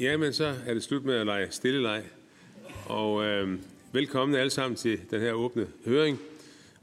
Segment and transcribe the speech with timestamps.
[0.00, 2.04] Ja, men så er det slut med at lege stille leg.
[2.86, 3.58] Og øh,
[3.92, 6.18] velkommen alle sammen til den her åbne høring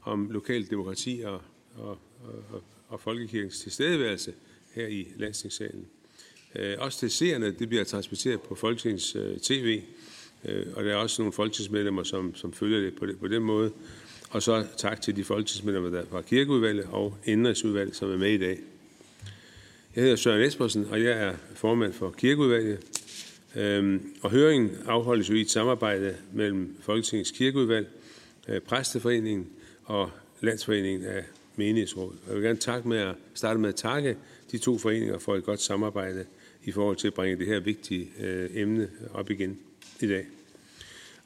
[0.02, 1.40] om lokal demokrati og,
[1.76, 1.98] og,
[2.52, 4.32] og, og folkekirkens tilstedeværelse
[4.74, 5.86] her i landstingssalen.
[6.54, 9.82] Øh, også til seerne, det bliver transmitteret på Folketingets øh, tv,
[10.44, 13.42] øh, og der er også nogle folketingsmedlemmer, som, som følger det på, det på den
[13.42, 13.72] måde.
[14.30, 18.30] Og så tak til de folketingsmedlemmer, der er fra kirkeudvalget og indrigsudvalget, som er med
[18.30, 18.58] i dag.
[19.94, 22.78] Jeg hedder Søren Espersen, og jeg er formand for kirkeudvalget.
[23.56, 27.88] Øhm, og høringen afholdes jo i et samarbejde mellem Folketingets kirkeudvalg,
[28.48, 29.46] øh, Præsteforeningen
[29.84, 31.24] og Landsforeningen af
[31.56, 32.12] Menighedsråd.
[32.26, 34.16] Jeg vil gerne takke med at starte med at takke
[34.52, 36.24] de to foreninger for et godt samarbejde
[36.64, 39.58] i forhold til at bringe det her vigtige øh, emne op igen
[40.00, 40.26] i dag.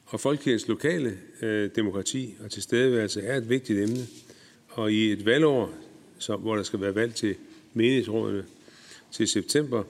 [0.05, 4.07] Og Folkekirkens lokale øh, demokrati og tilstedeværelse er et vigtigt emne,
[4.69, 5.73] og i et valgår,
[6.17, 7.35] som, hvor der skal være valg til
[7.73, 8.45] menighedsrådene
[9.11, 9.83] til september,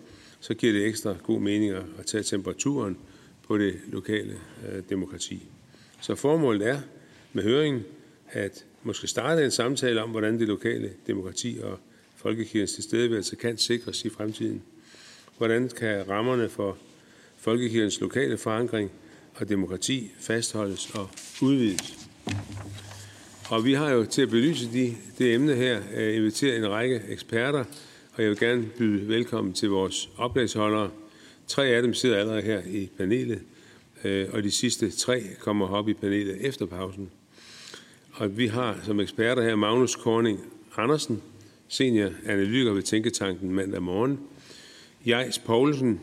[0.43, 2.97] så giver det ekstra god mening at tage temperaturen
[3.47, 4.33] på det lokale
[4.69, 5.43] øh, demokrati.
[6.01, 6.79] Så formålet er
[7.33, 7.83] med høringen
[8.29, 11.79] at måske starte en samtale om, hvordan det lokale demokrati og
[12.15, 14.61] folkekirkens tilstedeværelse kan sikres i fremtiden.
[15.37, 16.77] Hvordan kan rammerne for
[17.37, 18.91] folkekirkens lokale forankring
[19.35, 21.09] og demokrati fastholdes og
[21.41, 22.07] udvides?
[23.49, 27.01] Og vi har jo til at belyse de, det emne her øh, inviteret en række
[27.09, 27.63] eksperter,
[28.15, 30.91] og jeg vil gerne byde velkommen til vores oplægsholdere.
[31.47, 33.41] Tre af dem sidder allerede her i panelet,
[34.03, 37.09] øh, og de sidste tre kommer op i panelet efter pausen.
[38.13, 40.39] Og vi har som eksperter her Magnus Korning
[40.77, 41.21] Andersen,
[41.67, 44.19] senior analytiker ved Tænketanken mandag morgen.
[45.05, 46.01] Jais Poulsen,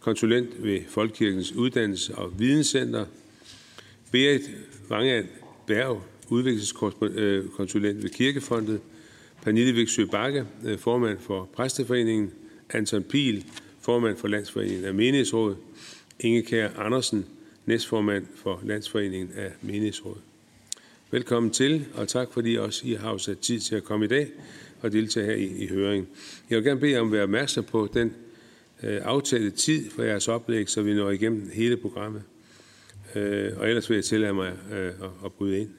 [0.00, 3.06] konsulent ved Folkekirkens Uddannelse- og Videnscenter.
[4.10, 4.50] Berit
[4.88, 5.28] Vangan
[5.66, 8.80] Berg, udviklingskonsulent øh, ved Kirkefondet.
[9.42, 12.32] Pernille Vigsø Bakke, øh, formand for Præsteforeningen.
[12.70, 13.44] Anton Pil,
[13.80, 15.56] formand for Landsforeningen af Menighedsråd.
[16.20, 17.26] Inge Kær Andersen,
[17.66, 20.16] næstformand for Landsforeningen af Menighedsråd.
[21.10, 24.28] Velkommen til, og tak fordi også I har sat tid til at komme i dag
[24.80, 26.08] og deltage her i, i høringen.
[26.50, 28.14] Jeg vil gerne bede jer om at være opmærksom på den
[28.82, 32.22] øh, aftalte tid for jeres oplæg, så vi når igennem hele programmet.
[33.14, 35.70] Øh, og ellers vil jeg tillade mig øh, at, at bryde ind.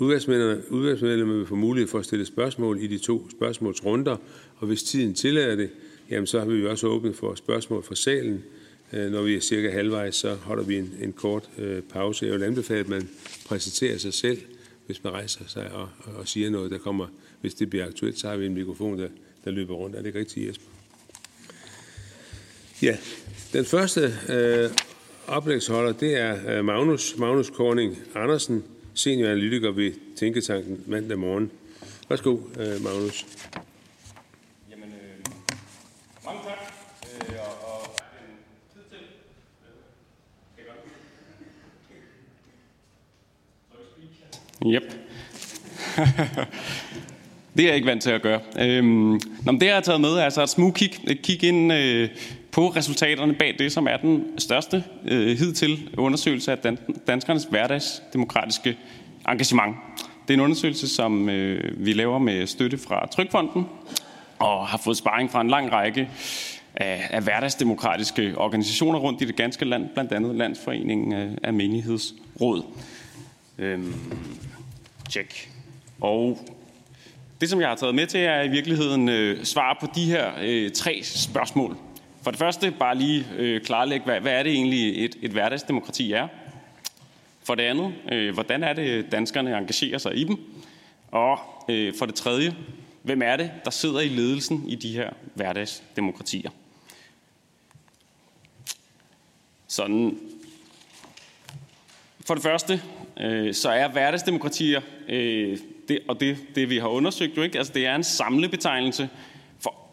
[0.00, 4.16] Udvalgsmedlemmer vil få mulighed for at stille spørgsmål i de to spørgsmålsrunder,
[4.56, 5.70] og hvis tiden tillader det,
[6.10, 8.44] jamen så har vi også åbnet for spørgsmål fra salen.
[8.92, 12.26] Øh, når vi er cirka halvvejs, så holder vi en, en kort øh, pause.
[12.26, 13.08] Jeg vil anbefale, at man
[13.48, 14.38] præsenterer sig selv,
[14.86, 17.06] hvis man rejser sig og, og, og siger noget, der kommer.
[17.40, 19.08] Hvis det bliver aktuelt, så har vi en mikrofon, der,
[19.44, 19.96] der løber rundt.
[19.96, 20.70] Er det ikke rigtigt, Jesper?
[22.82, 22.96] Ja,
[23.52, 24.70] den første øh,
[25.26, 28.64] oplægsholder, det er øh, Magnus, Magnus Korning Andersen,
[28.96, 31.50] senioranalytiker ved Tænketanken mandag morgen.
[32.08, 33.26] Værsgo, øh, Magnus.
[34.70, 35.24] Jamen, øh,
[36.24, 36.58] mange tak,
[37.04, 37.96] øh, og, og
[38.74, 38.98] tid til.
[44.62, 44.72] Kan?
[44.72, 44.82] Yep.
[47.56, 48.40] det er jeg ikke vant til at gøre.
[48.60, 51.72] Øhm, nå, det, jeg har taget med, er altså et smug kig, et kig ind
[51.72, 52.08] øh,
[52.56, 58.76] på resultaterne bag det, som er den største øh, hidtil undersøgelse af dan- danskernes hverdagsdemokratiske
[59.28, 59.76] engagement.
[60.28, 63.66] Det er en undersøgelse, som øh, vi laver med støtte fra Trykfonden,
[64.38, 66.08] og har fået sparring fra en lang række
[66.74, 72.62] af, af hverdagsdemokratiske organisationer rundt i det ganske land, blandt andet Landsforeningen af, Menighedsråd.
[73.58, 73.94] Øhm,
[75.10, 75.50] check.
[76.00, 76.38] Og
[77.40, 80.30] det, som jeg har taget med til, er i virkeligheden øh, svar på de her
[80.42, 81.76] øh, tre spørgsmål.
[82.26, 86.12] For det første bare lige øh, klarlægge, hvad, hvad er det egentlig et, et hverdagsdemokrati
[86.12, 86.28] er?
[87.44, 90.38] For det andet, øh, hvordan er det, danskerne engagerer sig i dem?
[91.10, 91.38] Og
[91.68, 92.56] øh, for det tredje,
[93.02, 96.50] hvem er det, der sidder i ledelsen i de her hverdagsdemokratier?
[99.66, 100.18] Sådan.
[102.26, 102.82] For det første,
[103.20, 105.58] øh, så er hverdagsdemokratier, øh,
[105.88, 109.08] det, og det, det vi har undersøgt jo ikke, altså det er en samlebetegnelse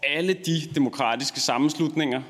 [0.08, 2.22] alle de demokratiske sammenslutninger,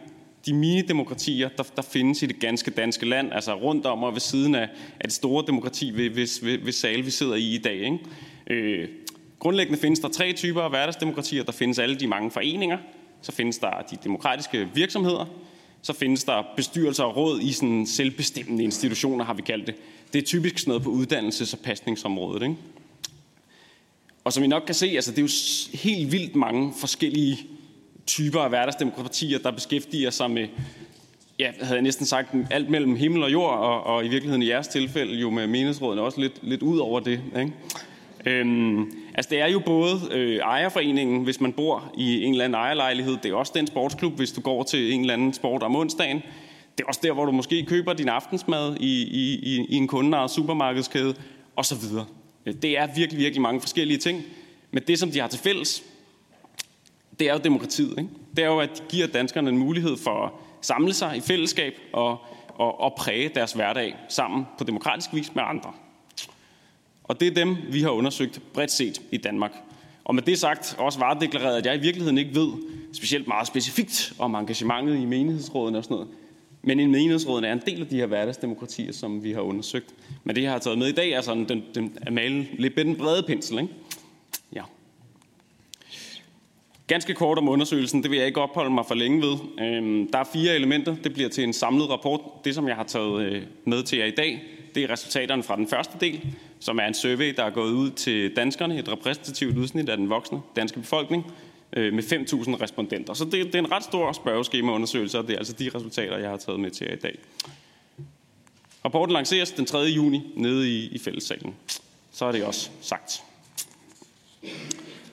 [0.46, 4.20] de mini-demokratier, der, der findes i det ganske danske land, altså rundt om og ved
[4.20, 7.58] siden af, af det store demokrati, ved, ved, ved, ved sal, vi sidder i i
[7.58, 7.76] dag.
[7.76, 8.00] Ikke?
[8.48, 8.90] Øh,
[9.40, 11.44] grundlæggende findes der tre typer af hverdagsdemokratier.
[11.44, 12.78] Der findes alle de mange foreninger,
[13.22, 15.26] så findes der de demokratiske virksomheder,
[15.82, 19.76] så findes der bestyrelser og råd i sådan selvbestemmende institutioner, har vi kaldt det.
[20.14, 22.42] Det er typisk sådan noget på uddannelses- og pasningsområdet.
[22.42, 22.56] Ikke?
[24.24, 27.38] Og som I nok kan se, altså det er jo helt vildt mange forskellige
[28.08, 30.48] typer af hverdagsdemokratier, der beskæftiger sig med,
[31.40, 34.50] ja, havde jeg næsten sagt, alt mellem himmel og jord, og, og i virkeligheden i
[34.50, 37.22] jeres tilfælde jo med meningsrådene også lidt, lidt ud over det.
[37.40, 37.52] Ikke?
[38.26, 42.56] Øhm, altså det er jo både øh, ejerforeningen, hvis man bor i en eller anden
[42.56, 45.76] ejerlejlighed, det er også den sportsklub, hvis du går til en eller anden sport om
[45.76, 46.22] onsdagen,
[46.78, 49.88] Det er også der, hvor du måske køber din aftensmad i, i, i, i en
[49.88, 51.16] kundeejet supermarkedskæde,
[51.56, 52.06] og så videre.
[52.46, 54.24] Øh, det er virkelig, virkelig mange forskellige ting.
[54.72, 55.84] Men det, som de har til fælles,
[57.20, 57.96] det er jo demokratiet.
[57.98, 58.10] Ikke?
[58.36, 60.32] Det er jo, at de giver danskerne en mulighed for at
[60.62, 62.18] samle sig i fællesskab og,
[62.56, 65.72] og, og præge deres hverdag sammen på demokratisk vis med andre.
[67.04, 69.52] Og det er dem, vi har undersøgt bredt set i Danmark.
[70.06, 72.52] Og med det sagt også varedeklareret, at jeg i virkeligheden ikke ved
[72.94, 76.10] specielt meget specifikt om engagementet i menighedsrådene og sådan noget.
[76.62, 79.94] Men en menighedsrådene er en del af de her hverdagsdemokratier, som vi har undersøgt.
[80.24, 82.76] Men det, jeg har taget med i dag, er sådan den, den at male lidt
[82.76, 83.60] den brede pensel.
[83.60, 83.74] Ikke?
[86.94, 89.38] Ganske kort om undersøgelsen, det vil jeg ikke opholde mig for længe ved.
[89.60, 92.22] Øhm, der er fire elementer, det bliver til en samlet rapport.
[92.46, 94.44] Det, som jeg har taget øh, med til jer i dag,
[94.76, 96.22] det er resultaterne fra den første del,
[96.60, 100.10] som er en survey, der er gået ud til danskerne, et repræsentativt udsnit af den
[100.10, 101.34] voksne danske befolkning,
[101.78, 103.14] øh, med 5.000 respondenter.
[103.14, 106.30] Så det, det er en ret stor spørgeskemaundersøgelse, og det er altså de resultater, jeg
[106.30, 107.20] har taget med til jer i dag.
[108.86, 109.78] Rapporten lanceres den 3.
[109.78, 111.56] juni nede i, i fællessalen.
[112.12, 113.24] Så er det også sagt.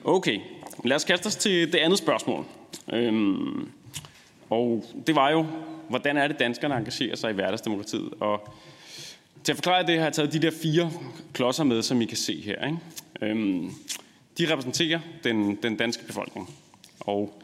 [0.03, 0.39] Okay,
[0.85, 2.45] lad os kaste os til det andet spørgsmål.
[2.93, 3.71] Øhm,
[4.49, 5.45] og det var jo,
[5.89, 8.09] hvordan er det danskerne engagerer sig i hverdagsdemokratiet?
[8.19, 8.53] Og
[9.43, 10.91] til at forklare det har jeg taget de der fire
[11.33, 12.65] klodser med, som I kan se her.
[12.65, 12.77] Ikke?
[13.21, 13.71] Øhm,
[14.37, 16.55] de repræsenterer den, den danske befolkning.
[16.99, 17.41] Og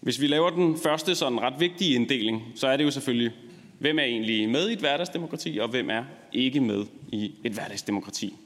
[0.00, 3.32] hvis vi laver den første sådan ret vigtige inddeling, så er det jo selvfølgelig,
[3.78, 8.36] hvem er egentlig med i et hverdagsdemokrati, og hvem er ikke med i et hverdagsdemokrati.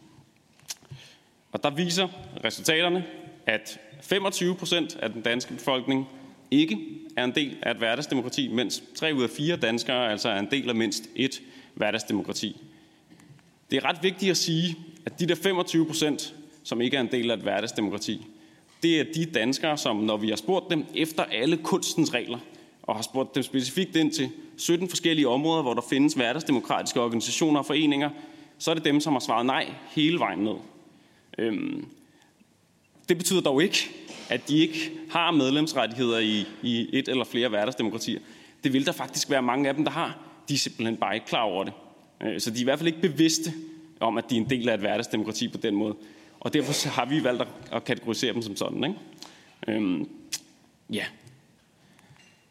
[1.53, 2.09] Og der viser
[2.45, 3.05] resultaterne,
[3.47, 6.09] at 25 procent af den danske befolkning
[6.51, 6.79] ikke
[7.17, 10.49] er en del af et hverdagsdemokrati, mens 3 ud af 4 danskere altså er en
[10.51, 11.43] del af mindst et
[11.75, 12.57] hverdagsdemokrati.
[13.71, 17.13] Det er ret vigtigt at sige, at de der 25 procent, som ikke er en
[17.13, 18.27] del af et hverdagsdemokrati,
[18.83, 22.39] det er de danskere, som når vi har spurgt dem efter alle kunstens regler,
[22.83, 27.61] og har spurgt dem specifikt ind til 17 forskellige områder, hvor der findes hverdagsdemokratiske organisationer
[27.61, 28.11] og foreninger,
[28.59, 30.57] så er det dem, som har svaret nej hele vejen ned.
[31.39, 31.87] Øhm,
[33.09, 33.91] det betyder dog ikke,
[34.29, 38.21] at de ikke har medlemsrettigheder i, i et eller flere hverdagsdemokratier.
[38.65, 40.19] Det vil der faktisk være mange af dem, der har.
[40.49, 41.73] De er simpelthen bare ikke klar over det.
[42.23, 43.53] Øh, så de er i hvert fald ikke bevidste
[44.01, 45.95] om, at de er en del af et hverdagsdemokrati på den måde.
[46.41, 47.43] Og derfor har vi valgt
[47.73, 48.85] at kategorisere dem som sådan.
[48.85, 48.97] Ikke?
[49.69, 50.09] Øhm,
[50.91, 51.05] ja.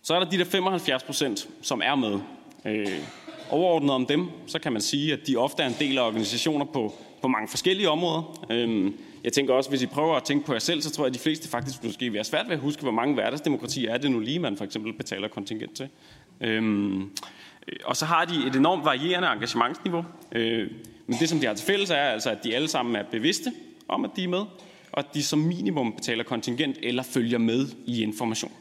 [0.02, 2.20] Så er der de der 75 procent, som er med.
[2.66, 3.00] Øh,
[3.50, 6.66] overordnet om dem, så kan man sige, at de ofte er en del af organisationer
[6.66, 8.46] på, på mange forskellige områder.
[8.50, 11.08] Øhm, jeg tænker også, hvis I prøver at tænke på jer selv, så tror jeg,
[11.08, 13.98] at de fleste faktisk måske vil have svært ved at huske, hvor mange hverdagsdemokratier er
[13.98, 15.90] det nu lige, man for eksempel betaler kontingent til.
[16.42, 20.06] Øhm, øh, og så har de et enormt varierende engagementsniveau.
[20.32, 20.72] Øh,
[21.08, 23.52] men det, som de har til fælles, er altså, at de alle sammen er bevidste
[23.88, 24.44] om, at de er med,
[24.92, 28.52] og at de som minimum betaler kontingent eller følger med i information.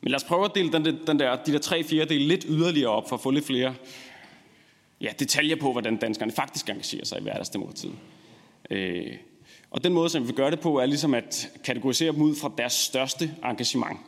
[0.00, 2.90] Men lad os prøve at dele den, den der, de der tre fjerdedele lidt yderligere
[2.90, 3.74] op, for at få lidt flere
[5.00, 7.94] ja, detaljer på, hvordan danskerne faktisk engagerer sig i hverdagsdemokratiet.
[8.70, 9.16] Øh,
[9.70, 12.36] og den måde, som vi vil gøre det på, er ligesom at kategorisere dem ud
[12.36, 13.98] fra deres største engagement.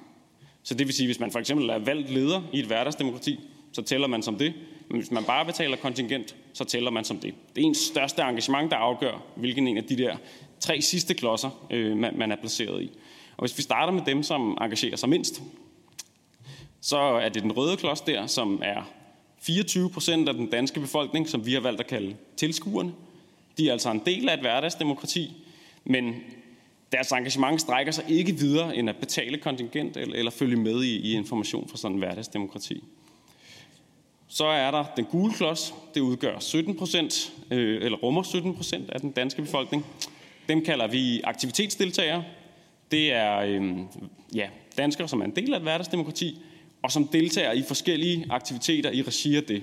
[0.62, 3.40] Så det vil sige, hvis man for eksempel er valgt leder i et hverdagsdemokrati,
[3.72, 4.54] så tæller man som det.
[4.88, 7.34] Men hvis man bare betaler kontingent, så tæller man som det.
[7.56, 10.16] Det er ens største engagement, der afgør, hvilken en af de der
[10.60, 12.90] tre sidste klodser, øh, man, man er placeret i.
[13.36, 15.42] Og hvis vi starter med dem, som engagerer sig mindst,
[16.80, 18.90] så er det den røde klods der, som er
[19.40, 22.92] 24 procent af den danske befolkning, som vi har valgt at kalde tilskuerne.
[23.58, 25.32] De er altså en del af et hverdagsdemokrati,
[25.84, 26.14] men
[26.92, 30.96] deres engagement strækker sig ikke videre end at betale kontingent eller, eller følge med i,
[30.96, 32.84] i information fra sådan en hverdagsdemokrati.
[34.28, 35.74] Så er der den gule klods.
[35.94, 39.86] Det udgør 17 procent, øh, eller rummer 17 procent af den danske befolkning.
[40.48, 42.24] Dem kalder vi aktivitetsdeltagere.
[42.90, 43.62] Det er øh,
[44.34, 46.40] ja, danskere, som er en del af et hverdagsdemokrati,
[46.82, 49.62] og som deltager i forskellige aktiviteter i regi af det.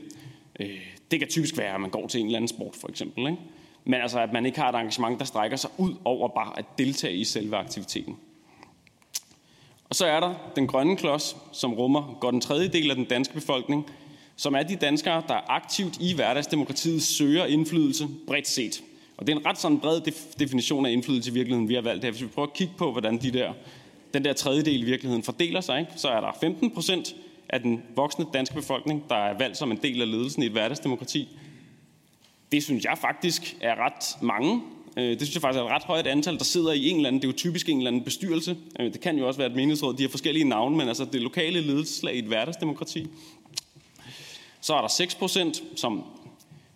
[0.60, 0.80] Øh,
[1.12, 3.28] det kan typisk være, at man går til en eller anden sport, for eksempel.
[3.28, 3.38] Ikke?
[3.86, 6.66] Men altså, at man ikke har et engagement, der strækker sig ud over bare at
[6.78, 8.18] deltage i selve aktiviteten.
[9.90, 13.34] Og så er der den grønne klods, som rummer godt en tredjedel af den danske
[13.34, 13.86] befolkning,
[14.36, 18.84] som er de danskere, der aktivt i hverdagsdemokratiet søger indflydelse bredt set.
[19.18, 20.02] Og det er en ret sådan bred
[20.40, 22.12] definition af indflydelse i virkeligheden, vi har valgt her.
[22.12, 23.54] Hvis vi prøver at kigge på, hvordan de der,
[24.14, 25.92] den der tredjedel i virkeligheden fordeler sig, ikke?
[25.96, 27.16] så er der 15 procent
[27.50, 30.52] af den voksne danske befolkning, der er valgt som en del af ledelsen i et
[30.52, 31.30] hverdagsdemokrati.
[32.52, 34.62] Det synes jeg faktisk er ret mange.
[34.98, 37.08] Øh, det synes jeg faktisk er et ret højt antal, der sidder i en eller
[37.08, 38.58] anden, det er jo typisk en eller anden bestyrelse.
[38.80, 41.22] Øh, det kan jo også være et meningsråd, de har forskellige navne, men altså det
[41.22, 43.08] lokale ledelseslag i et hverdagsdemokrati.
[44.62, 46.04] Så er der 6 procent, som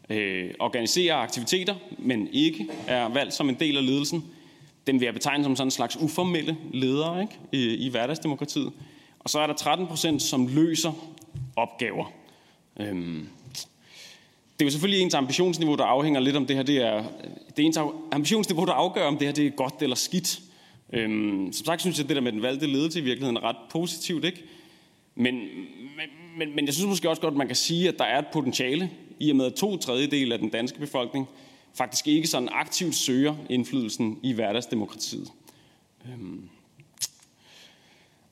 [0.09, 4.23] øh, organiserer aktiviteter, men ikke er valgt som en del af ledelsen
[4.87, 7.39] den vil jeg betegne som sådan en slags uformelle ledere ikke?
[7.51, 8.71] I, i hverdagsdemokratiet.
[9.19, 10.91] Og så er der 13 procent, som løser
[11.55, 12.13] opgaver.
[12.79, 13.27] Øhm,
[14.53, 16.63] det er jo selvfølgelig ens ambitionsniveau, der afhænger lidt om det her.
[16.63, 17.03] Det er,
[17.57, 17.79] det er ens
[18.11, 20.41] ambitionsniveau, der afgør, om det her det er godt eller skidt.
[20.93, 23.43] Øhm, som sagt synes jeg, at det der med den valgte ledelse i virkeligheden er
[23.43, 24.25] ret positivt.
[24.25, 24.43] Ikke?
[25.15, 28.05] Men, men, men, men jeg synes måske også godt, at man kan sige, at der
[28.05, 31.27] er et potentiale, i og med at to tredjedel af den danske befolkning
[31.73, 35.31] faktisk ikke sådan aktivt søger indflydelsen i hverdagsdemokratiet.
[36.05, 36.49] Øhm.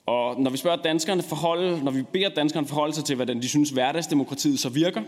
[0.05, 3.50] Og når vi spørger danskerne forholde, når vi beder danskerne forholde sig til, hvordan de
[3.50, 5.01] synes hverdagsdemokratiet så virker,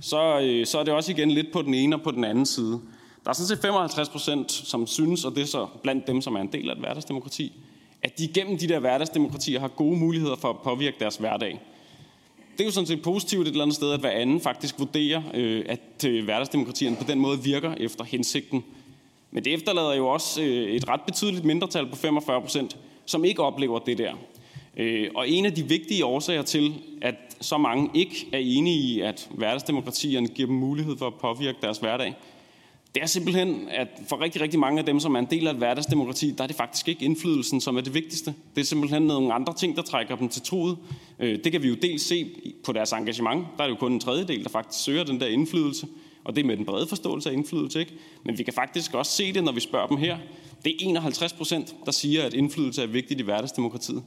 [0.00, 2.46] så, øh, så er det også igen lidt på den ene og på den anden
[2.46, 2.80] side.
[3.24, 6.34] Der er sådan set 55 procent, som synes, og det er så blandt dem, som
[6.34, 7.52] er en del af et hverdagsdemokrati,
[8.02, 11.60] at de gennem de der hverdagsdemokratier har gode muligheder for at påvirke deres hverdag.
[12.52, 15.22] Det er jo sådan set positivt et eller andet sted, at hver anden faktisk vurderer,
[15.34, 18.64] øh, at øh, hverdagsdemokratierne på den måde virker efter hensigten.
[19.30, 22.76] Men det efterlader jo også øh, et ret betydeligt mindretal på 45 procent,
[23.06, 24.12] som ikke oplever det der.
[24.76, 29.00] Øh, og en af de vigtige årsager til, at så mange ikke er enige i,
[29.00, 32.14] at hverdagsdemokratierne giver dem mulighed for at påvirke deres hverdag,
[32.94, 35.50] det er simpelthen, at for rigtig, rigtig mange af dem, som er en del af
[35.50, 38.34] et hverdagsdemokrati, der er det faktisk ikke indflydelsen, som er det vigtigste.
[38.54, 40.78] Det er simpelthen nogle andre ting, der trækker dem til troet.
[41.18, 42.30] Øh, det kan vi jo dels se
[42.64, 43.46] på deres engagement.
[43.56, 45.86] Der er det jo kun en tredjedel, der faktisk søger den der indflydelse.
[46.24, 47.92] Og det er med den brede forståelse af indflydelse, ikke?
[48.24, 50.18] Men vi kan faktisk også se det, når vi spørger dem her.
[50.64, 54.02] Det er 51 procent, der siger, at indflydelse er vigtigt i hverdagsdemokratiet.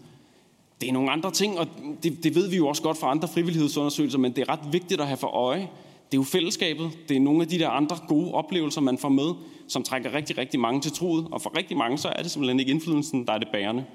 [0.82, 1.68] Det er nogle andre ting, og
[2.04, 5.02] det, det ved vi jo også godt fra andre frivillighedsundersøgelser, men det er ret vigtigt
[5.02, 5.70] at have for øje,
[6.14, 6.92] det er jo fællesskabet.
[7.10, 9.34] Det er nogle af de der andre gode oplevelser, man får med,
[9.68, 11.28] som trækker rigtig, rigtig mange til troet.
[11.32, 13.86] Og for rigtig mange, så er det simpelthen ikke indflydelsen, der er det bærende.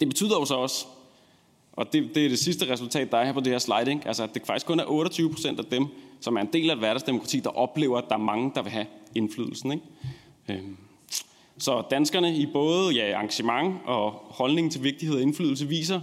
[0.00, 0.86] Det betyder jo så også,
[1.72, 4.06] og det, det er det sidste resultat, der er her på det her slide, ikke?
[4.06, 5.86] Altså, at det faktisk kun er 28 procent af dem,
[6.20, 8.72] som er en del af et hverdagsdemokrati, der oplever, at der er mange, der vil
[8.72, 9.72] have indflydelsen.
[9.72, 9.84] Ikke?
[10.48, 10.76] Øhm.
[11.58, 16.00] Så danskerne i både ja, arrangement og holdning til vigtighed og indflydelse viser,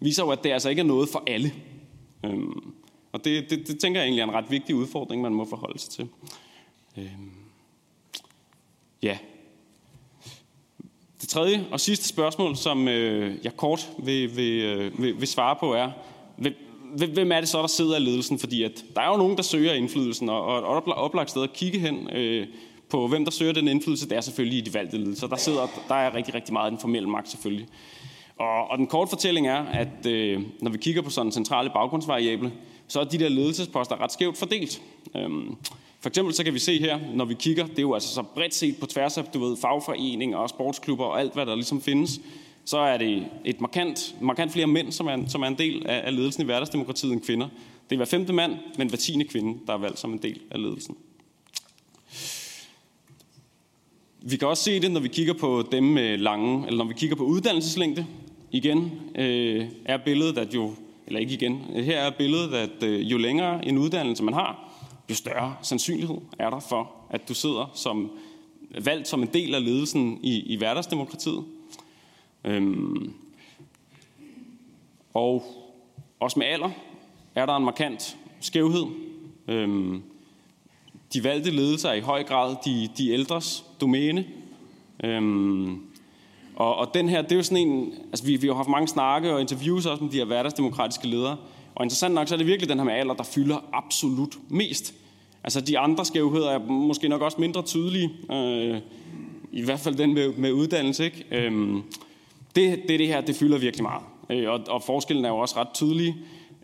[0.00, 1.52] viser jo, at det altså ikke er noget for alle.
[2.24, 2.73] Øhm.
[3.14, 5.78] Og det, det, det tænker jeg egentlig er en ret vigtig udfordring, man må forholde
[5.78, 6.08] sig til.
[6.98, 7.30] Øhm.
[9.02, 9.18] Ja.
[11.20, 15.56] Det tredje og sidste spørgsmål, som øh, jeg kort vil, vil, øh, vil, vil svare
[15.60, 15.90] på, er,
[16.96, 18.38] hvem er det så, der sidder i ledelsen?
[18.38, 21.52] Fordi at der er jo nogen, der søger indflydelsen, og, og et oplagt sted at
[21.52, 22.46] kigge hen øh,
[22.88, 25.26] på, hvem der søger den indflydelse, det er selvfølgelig i de valgte ledelser.
[25.26, 27.66] Der, sidder, der er rigtig, rigtig meget den formelle magt selvfølgelig.
[28.36, 31.70] Og, og den korte fortælling er, at øh, når vi kigger på sådan en centrale
[31.70, 32.52] baggrundsvariable,
[32.88, 34.82] så er de der ledelsesposter ret skævt fordelt.
[35.16, 35.56] Øhm,
[36.00, 38.22] for eksempel så kan vi se her, når vi kigger, det er jo altså så
[38.22, 41.82] bredt set på tværs af, du ved, fagforeninger og sportsklubber og alt, hvad der ligesom
[41.82, 42.20] findes,
[42.64, 46.02] så er det et markant, markant flere mænd, som er, som er en del af,
[46.06, 47.48] af ledelsen i hverdagsdemokratiet end kvinder.
[47.90, 50.40] Det er hver femte mand, men hver tiende kvinde, der er valgt som en del
[50.50, 50.96] af ledelsen.
[54.22, 56.94] Vi kan også se det, når vi kigger på dem med lange, eller når vi
[56.94, 58.06] kigger på uddannelseslængde.
[58.50, 60.74] Igen øh, er billedet, at jo
[61.06, 61.58] eller ikke igen.
[61.58, 64.72] Her er billedet, at øh, jo længere en uddannelse man har,
[65.10, 68.10] jo større sandsynlighed er der for, at du sidder som
[68.84, 71.44] valgt som en del af ledelsen i, i hverdagsdemokratiet.
[72.44, 73.12] Øhm,
[75.14, 75.44] og
[76.20, 76.70] også med alder
[77.34, 78.84] er der en markant skævhed.
[79.48, 80.02] Øhm,
[81.12, 84.26] de valgte ledelser er i høj grad de, de ældres domæne.
[85.04, 85.82] Øhm,
[86.56, 88.88] og, og den her, det er jo sådan en, altså vi, vi har haft mange
[88.88, 91.36] snakke og interviews også med de her hverdagsdemokratiske ledere,
[91.74, 94.94] og interessant nok, så er det virkelig den her med alder, der fylder absolut mest.
[95.44, 98.78] Altså de andre skævheder er måske nok også mindre tydelige, øh,
[99.52, 101.04] i hvert fald den med, med uddannelse.
[101.04, 101.24] Ikke?
[101.30, 101.76] Øh,
[102.56, 104.02] det, det, det her, det fylder virkelig meget.
[104.30, 106.16] Øh, og, og forskellen er jo også ret tydelig.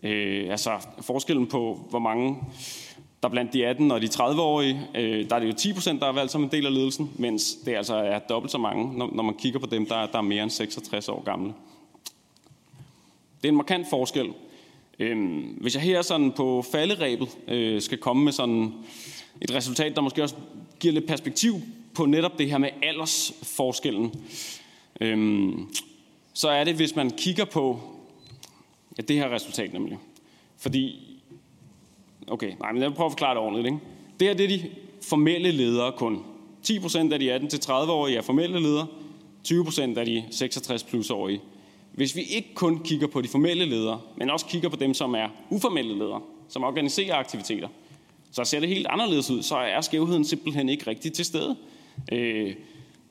[0.03, 0.71] Øh, altså
[1.01, 2.37] forskellen på, hvor mange
[3.23, 6.07] der blandt de 18 og de 30-årige, øh, der er det jo 10 procent, der
[6.07, 9.09] er valgt som en del af ledelsen, mens det altså er dobbelt så mange, når,
[9.13, 11.53] når man kigger på dem, der, der er mere end 66 år gamle.
[13.41, 14.29] Det er en markant forskel.
[14.99, 18.73] Øh, hvis jeg her sådan på falderæbet øh, skal komme med sådan
[19.41, 20.35] et resultat, der måske også
[20.79, 21.53] giver lidt perspektiv
[21.93, 24.13] på netop det her med aldersforskellen,
[25.01, 25.51] øh,
[26.33, 27.79] så er det, hvis man kigger på
[28.97, 29.97] ja, det her resultat nemlig.
[30.57, 31.10] Fordi
[32.27, 33.65] Okay, nej, men jeg vil prøve at forklare det ordentligt.
[33.65, 33.79] Ikke?
[34.19, 34.69] Det her det er de
[35.01, 36.19] formelle ledere kun.
[36.67, 38.87] 10% af de 18-30-årige er formelle ledere,
[39.47, 41.41] 20% af de 66 plus-årige.
[41.93, 45.15] Hvis vi ikke kun kigger på de formelle ledere, men også kigger på dem, som
[45.15, 47.67] er uformelle ledere, som organiserer aktiviteter,
[48.31, 49.43] så ser det helt anderledes ud.
[49.43, 51.55] Så er skævheden simpelthen ikke rigtig til stede.
[52.11, 52.53] Øh,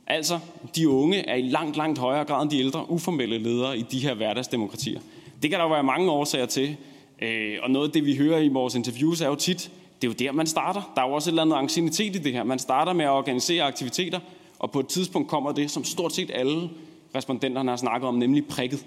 [0.06, 0.38] altså,
[0.76, 3.98] de unge er i langt, langt højere grad end de ældre uformelle ledere i de
[3.98, 5.00] her hverdagsdemokratier.
[5.42, 6.76] Det kan der jo være mange årsager til.
[7.22, 9.70] Øh, og noget af det, vi hører i vores interviews, er jo tit,
[10.02, 10.92] det er jo der, man starter.
[10.94, 12.44] Der er jo også et eller andet angstinitet i det her.
[12.44, 14.20] Man starter med at organisere aktiviteter,
[14.58, 16.70] og på et tidspunkt kommer det, som stort set alle
[17.14, 18.86] respondenterne har snakket om, nemlig prikket.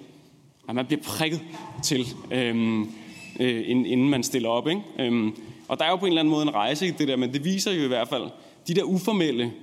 [0.69, 1.41] at man bliver prikket
[1.83, 2.81] til, øhm,
[3.39, 4.67] øh, inden man stiller op.
[4.67, 4.81] Ikke?
[4.99, 5.35] Øhm,
[5.67, 7.33] og der er jo på en eller anden måde en rejse i det der, men
[7.33, 8.23] det viser jo i hvert fald,
[8.67, 9.53] de der uformelle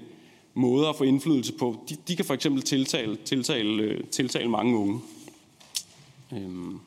[0.54, 4.76] måder at få indflydelse på, de, de kan for eksempel tiltale, tiltale, øh, tiltale mange
[4.76, 5.00] unge.
[6.32, 6.80] Øhm.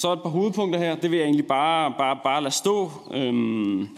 [0.00, 2.90] Så et par hovedpunkter her, det vil jeg egentlig bare, bare, bare lade stå.
[3.10, 3.88] Øhm.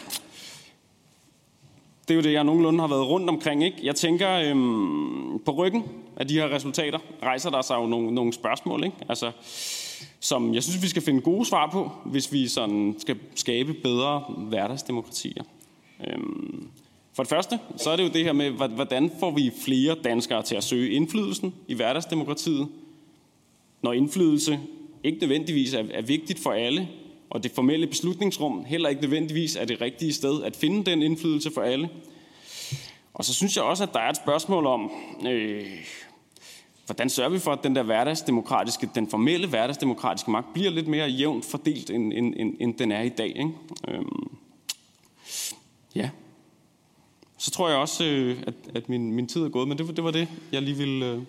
[2.07, 3.63] Det er jo det, jeg nogenlunde har været rundt omkring.
[3.63, 3.77] Ikke?
[3.83, 5.83] Jeg tænker, øhm, på ryggen
[6.17, 8.83] af de her resultater rejser der sig jo nogle, nogle spørgsmål.
[8.83, 8.97] Ikke?
[9.09, 9.31] Altså,
[10.19, 14.23] som jeg synes, vi skal finde gode svar på, hvis vi sådan skal skabe bedre
[14.37, 15.43] hverdagsdemokratier.
[16.07, 16.67] Øhm,
[17.13, 20.43] for det første, så er det jo det her med, hvordan får vi flere danskere
[20.43, 22.67] til at søge indflydelsen i hverdagsdemokratiet,
[23.81, 24.59] når indflydelse
[25.03, 26.89] ikke nødvendigvis er, er vigtigt for alle,
[27.29, 31.51] og det formelle beslutningsrum heller ikke nødvendigvis er det rigtige sted at finde den indflydelse
[31.53, 31.89] for alle.
[33.13, 34.91] Og så synes jeg også, at der er et spørgsmål om,
[35.27, 35.65] øh,
[36.85, 41.07] hvordan sørger vi for, at den der hverdagsdemokratiske, den formelle hverdagsdemokratiske magt bliver lidt mere
[41.07, 43.27] jævnt fordelt, end, end, end, end den er i dag.
[43.27, 43.51] Ikke?
[43.87, 44.37] Øhm,
[45.95, 46.09] ja.
[47.37, 50.03] Så tror jeg også, øh, at, at min, min tid er gået, men det, det
[50.03, 51.21] var det, jeg lige ville, øh,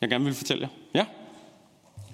[0.00, 1.00] jeg gerne ville fortælle jer.
[1.00, 1.06] Ja?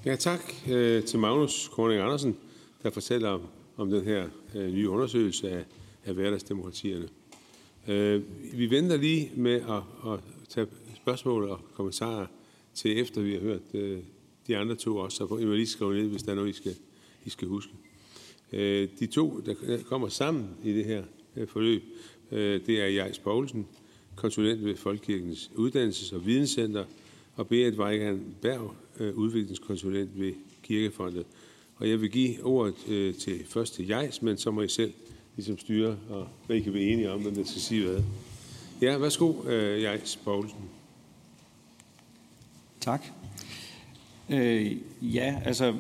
[0.07, 2.37] Ja, tak øh, til Magnus Korning Andersen,
[2.83, 3.41] der fortæller om,
[3.77, 5.65] om den her øh, nye undersøgelse af,
[6.05, 7.09] af hverdagsdemokratierne.
[7.89, 8.23] Øh,
[8.53, 12.27] vi venter lige med at, at tage spørgsmål og kommentarer
[12.75, 13.99] til efter vi har hørt øh,
[14.47, 16.53] de andre to også, så I må lige skrive ned, hvis der er noget, I
[16.53, 16.75] skal,
[17.25, 17.73] I skal huske.
[18.53, 19.55] Øh, de to, der
[19.89, 21.03] kommer sammen i det her
[21.37, 21.83] øh, forløb,
[22.33, 23.67] øh, det er Jais Poulsen,
[24.17, 26.85] konsulent ved Folkekirkens Uddannelses- og Videnscenter,
[27.37, 31.27] og Berit Weigand Berg, Øh, udviklingskonsulent ved Kirkefondet.
[31.77, 34.93] Og jeg vil give ordet øh, til først til Jais, men så må I selv
[35.37, 38.03] ligesom styre, og hvad I kan blive enige om, hvem der skal sige hvad.
[38.83, 40.59] Ja, værsgo, øh, Jais Poulsen.
[42.81, 43.05] Tak.
[44.31, 45.75] Øh, ja, altså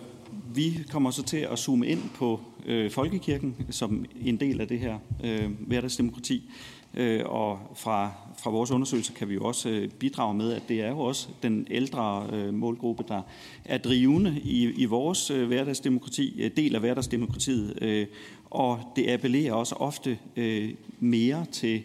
[0.54, 4.78] vi kommer så til at zoome ind på øh, folkekirken som en del af det
[4.78, 6.50] her øh, hverdagsdemokrati.
[6.96, 10.80] Øh, og fra, fra vores undersøgelser kan vi jo også øh, bidrage med, at det
[10.80, 13.22] er jo også den ældre øh, målgruppe, der
[13.64, 17.82] er drivende i, i vores øh, hverdagsdemokrati, del af hverdagsdemokratiet.
[17.82, 18.06] Øh,
[18.50, 21.82] og det appellerer også ofte øh, mere til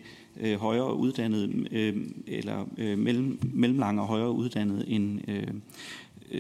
[0.57, 1.67] højere uddannet
[2.27, 5.19] eller mellem, mellemlange og højere uddannet end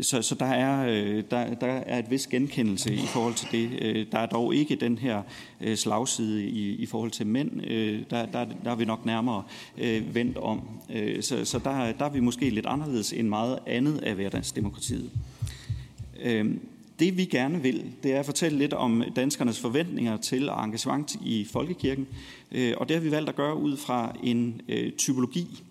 [0.01, 3.69] så, så der, er, øh, der, der er et vis genkendelse i forhold til det.
[3.81, 5.21] Øh, der er dog ikke den her
[5.61, 7.61] øh, slagside i, i forhold til mænd.
[8.09, 9.43] Der, der, der er vi nok nærmere
[10.13, 10.61] vendt om.
[11.21, 15.11] Så, så der, der er vi måske lidt anderledes end meget andet af hverdagsdemokratiet.
[16.99, 21.47] Det vi gerne vil, det er at fortælle lidt om danskernes forventninger til engagement i
[21.51, 22.07] folkekirken.
[22.51, 24.61] Og det har vi valgt at gøre ud fra en
[24.97, 25.63] typologi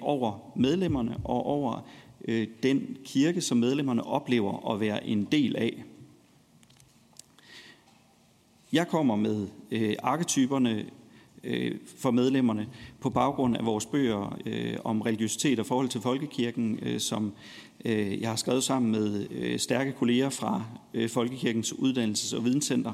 [0.00, 1.86] over medlemmerne og over
[2.28, 5.84] øh, den kirke, som medlemmerne oplever at være en del af.
[8.72, 10.84] Jeg kommer med øh, arketyperne
[11.44, 12.68] øh, for medlemmerne
[13.00, 17.32] på baggrund af vores bøger øh, om religiøsitet og forhold til folkekirken, øh, som
[17.84, 22.92] øh, jeg har skrevet sammen med øh, stærke kolleger fra øh, Folkekirkens Uddannelses- og Videnscenter,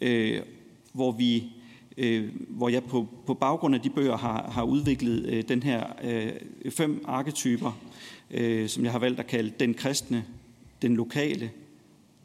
[0.00, 0.42] øh,
[0.92, 1.44] hvor vi
[1.98, 5.86] øh, hvor jeg på, på baggrund af de bøger har, har udviklet øh, den her
[6.04, 6.32] øh,
[6.70, 7.78] fem arketyper
[8.30, 10.24] øh, som jeg har valgt at kalde den kristne,
[10.82, 11.50] den lokale,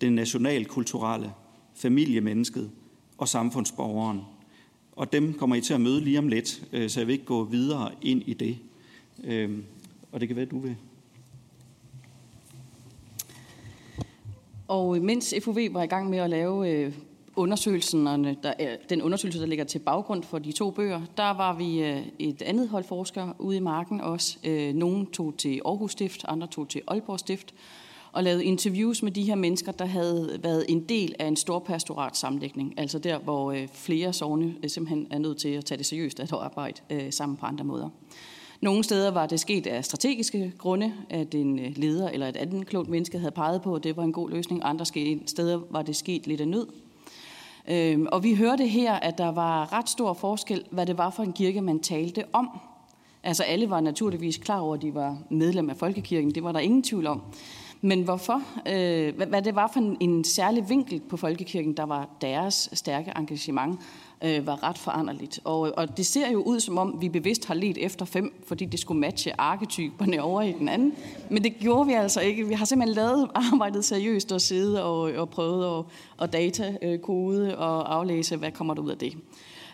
[0.02, 1.32] den nationalkulturelle,
[1.76, 2.72] familiemennesket
[3.18, 4.22] og samfundsborgeren.
[4.92, 7.26] Og dem kommer I til at møde lige om lidt, øh, så jeg vil ikke
[7.26, 8.58] gå videre ind i det.
[9.24, 9.60] Øh,
[10.12, 10.76] og det kan være, du vil.
[14.68, 16.94] Og mens FUV var i gang med at lave øh,
[17.36, 18.06] undersøgelsen,
[18.44, 18.54] der,
[18.90, 22.42] den undersøgelse, der ligger til baggrund for de to bøger, der var vi øh, et
[22.42, 24.38] andet hold forskere ude i marken også.
[24.44, 27.54] Øh, nogle tog til Aarhus Stift, andre tog til Aalborg Stift,
[28.12, 31.60] og lavede interviews med de her mennesker, der havde været en del af en stor
[31.60, 32.74] pastorat sammenlægning.
[32.78, 36.34] Altså der, hvor øh, flere sovne simpelthen er nødt til at tage det seriøst at
[36.34, 37.90] arbejde sammen på andre måder.
[38.62, 42.90] Nogle steder var det sket af strategiske grunde, at en leder eller et andet klogt
[42.90, 44.62] menneske havde peget på, at det var en god løsning.
[44.64, 44.86] Andre
[45.26, 46.68] steder var det sket lidt af nød,
[47.68, 51.24] Øhm, og vi hørte her, at der var ret stor forskel, hvad det var for
[51.24, 52.50] en kirke, man talte om.
[53.24, 56.32] Altså alle var naturligvis klar over, at de var medlem af Folkekirken.
[56.32, 57.22] Det var der ingen tvivl om.
[57.82, 58.42] Men hvorfor?
[58.68, 63.12] Øh, hvad det var for en, en særlig vinkel på Folkekirken, der var deres stærke
[63.16, 63.80] engagement,
[64.24, 65.40] øh, var ret foranderligt.
[65.44, 68.34] Og, øh, og det ser jo ud som om, vi bevidst har let efter fem,
[68.48, 70.94] fordi det skulle matche arketyperne over i den anden.
[71.30, 72.48] Men det gjorde vi altså ikke.
[72.48, 75.86] Vi har simpelthen lavet arbejdet seriøst og sidde og, og prøvet at
[76.18, 79.18] og data øh, kode og aflæse, hvad kommer der ud af det.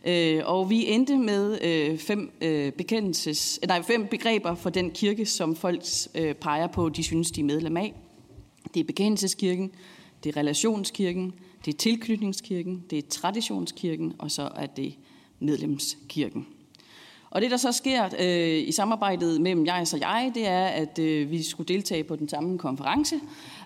[0.06, 5.26] Øh, og vi endte med øh, fem, øh, bekendelses, nej, fem begreber for den kirke,
[5.26, 5.84] som folk
[6.16, 7.94] øh, peger på, de synes, de er medlem af.
[8.74, 9.72] Det er bekendelseskirken,
[10.24, 11.34] det er relationskirken,
[11.66, 14.94] det er tilknytningskirken, det er traditionskirken, og så er det
[15.40, 16.48] medlemskirken.
[17.32, 21.00] Og det, der så sker øh, i samarbejdet mellem jeg og jeg, det er, at
[21.00, 23.16] øh, vi skulle deltage på den samme konference.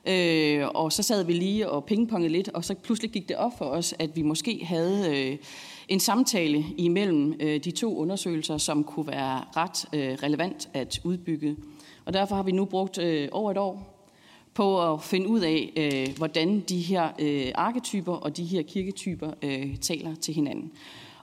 [0.05, 3.57] Øh, og så sad vi lige og pingpongede lidt, og så pludselig gik det op
[3.57, 5.37] for os, at vi måske havde øh,
[5.87, 11.55] en samtale imellem øh, de to undersøgelser, som kunne være ret øh, relevant at udbygge.
[12.05, 13.92] Og derfor har vi nu brugt øh, over et år
[14.53, 19.31] på at finde ud af, øh, hvordan de her øh, arketyper og de her kirketyper
[19.41, 20.71] øh, taler til hinanden.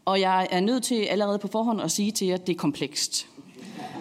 [0.04, 2.58] Og jeg er nødt til allerede på forhånd at sige til jer, at det er
[2.58, 3.28] komplekst.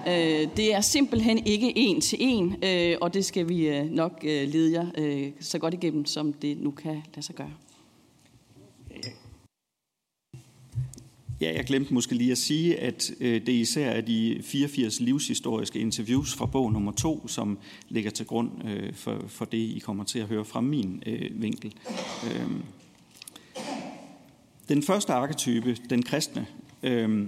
[0.07, 4.19] Øh, det er simpelthen ikke en til en, øh, og det skal vi øh, nok
[4.23, 7.51] øh, lede jer øh, så godt igennem, som det nu kan lade sig gøre.
[11.41, 15.80] Ja, jeg glemte måske lige at sige, at øh, det især er de 84 livshistoriske
[15.80, 17.58] interviews fra bog nummer to, som
[17.89, 21.41] ligger til grund øh, for, for det, I kommer til at høre fra min øh,
[21.41, 21.73] vinkel.
[22.36, 22.63] Øhm,
[24.69, 26.45] den første arketype, den kristne,
[26.84, 27.28] øh,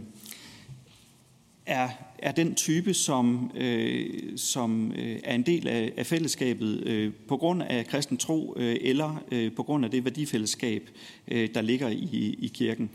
[1.66, 7.14] er, er den type, som, øh, som øh, er en del af, af fællesskabet øh,
[7.28, 10.90] på grund af kristen tro øh, eller øh, på grund af det værdifællesskab,
[11.28, 12.90] øh, der ligger i, i kirken.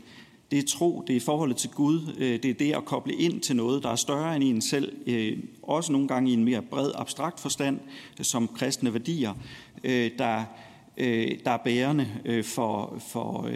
[0.51, 3.41] Det er tro, det er forholdet til Gud, øh, det er det at koble ind
[3.41, 6.61] til noget, der er større end en selv, øh, også nogle gange i en mere
[6.61, 7.79] bred abstrakt forstand,
[8.19, 9.33] øh, som kristne værdier,
[10.17, 10.43] der,
[11.45, 12.07] der er bærende
[12.43, 13.49] for, for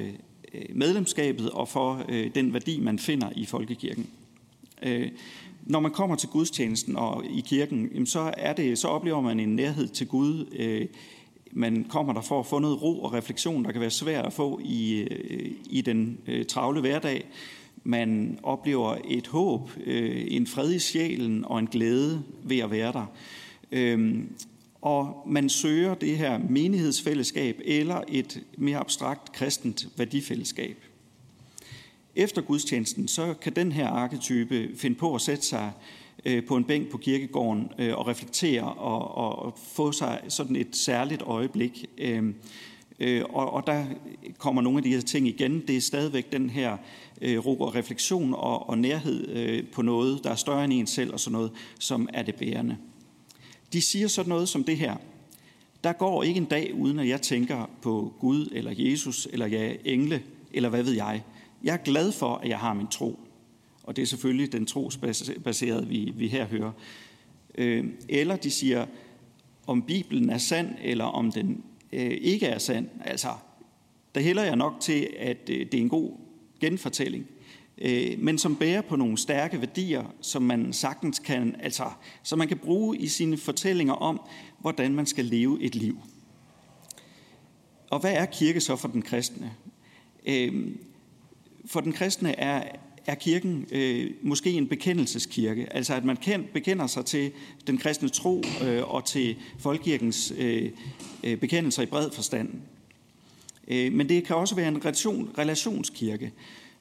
[0.70, 4.08] medlemskabet og for den værdi, man finder i folkekirken.
[5.66, 9.56] Når man kommer til gudstjenesten og i kirken, så, er det, så oplever man en
[9.56, 10.46] nærhed til Gud.
[11.54, 14.34] Man kommer der for at få noget ro og refleksion, der kan være svært at
[14.34, 17.26] få i, øh, i den øh, travle hverdag.
[17.84, 22.92] Man oplever et håb, øh, en fred i sjælen og en glæde ved at være
[22.92, 23.06] der.
[23.72, 24.36] Øhm,
[24.82, 30.78] og man søger det her menighedsfællesskab eller et mere abstrakt kristent værdifællesskab.
[32.16, 35.72] Efter gudstjenesten, så kan den her arketype finde på at sætte sig
[36.26, 40.76] øh, på en bænk på kirkegården øh, og reflektere og, og få sig sådan et
[40.76, 41.86] særligt øjeblik.
[41.98, 42.36] Øhm,
[43.00, 43.86] øh, og, og der
[44.38, 45.68] kommer nogle af de her ting igen.
[45.68, 46.78] Det er stadigvæk den her
[47.22, 50.88] øh, ro og refleksion og, og nærhed øh, på noget, der er større end en
[50.88, 52.78] selv og sådan noget, som er det bærende.
[53.74, 54.96] De siger sådan noget som det her.
[55.84, 59.74] Der går ikke en dag, uden at jeg tænker på Gud eller Jesus eller ja,
[59.86, 61.24] engle eller hvad ved jeg.
[61.64, 63.20] Jeg er glad for, at jeg har min tro.
[63.84, 66.72] Og det er selvfølgelig den trosbaserede, vi, vi her hører.
[67.58, 68.86] Øh, eller de siger,
[69.68, 71.64] om Bibelen er sand, eller om den
[71.94, 72.90] øh, ikke er sand.
[73.06, 73.30] Altså,
[74.16, 76.12] der hælder jeg nok til, at øh, det er en god
[76.60, 77.28] genfortælling,
[77.78, 81.90] øh, men som bærer på nogle stærke værdier, som man sagtens kan, altså,
[82.24, 84.22] som man kan bruge i sine fortællinger om,
[84.60, 85.98] hvordan man skal leve et liv.
[87.90, 89.52] Og hvad er kirke så for den kristne?
[90.26, 90.68] Øh,
[91.66, 96.18] for den kristne er, er kirken øh, måske en bekendelseskirke, altså at man
[96.54, 97.32] bekender sig til
[97.68, 100.70] den kristne tro øh, og til folkekirkens øh,
[101.24, 102.50] øh, bekendelser i bred forstand.
[103.68, 106.32] Øh, men det kan også være en relation, relationskirke,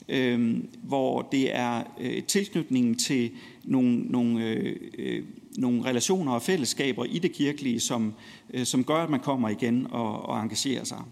[0.08, 3.30] øh, hvor det er øh, tilknytningen til
[3.64, 5.22] nogle, nogle, øh, øh,
[5.56, 8.14] nogle relationer og fællesskaber i det kirkelige, som,
[8.54, 11.02] øh, som gør, at man kommer igen og, og engagerer sig.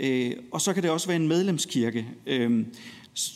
[0.00, 2.64] Øh, og så kan det også være en medlemskirke, øh,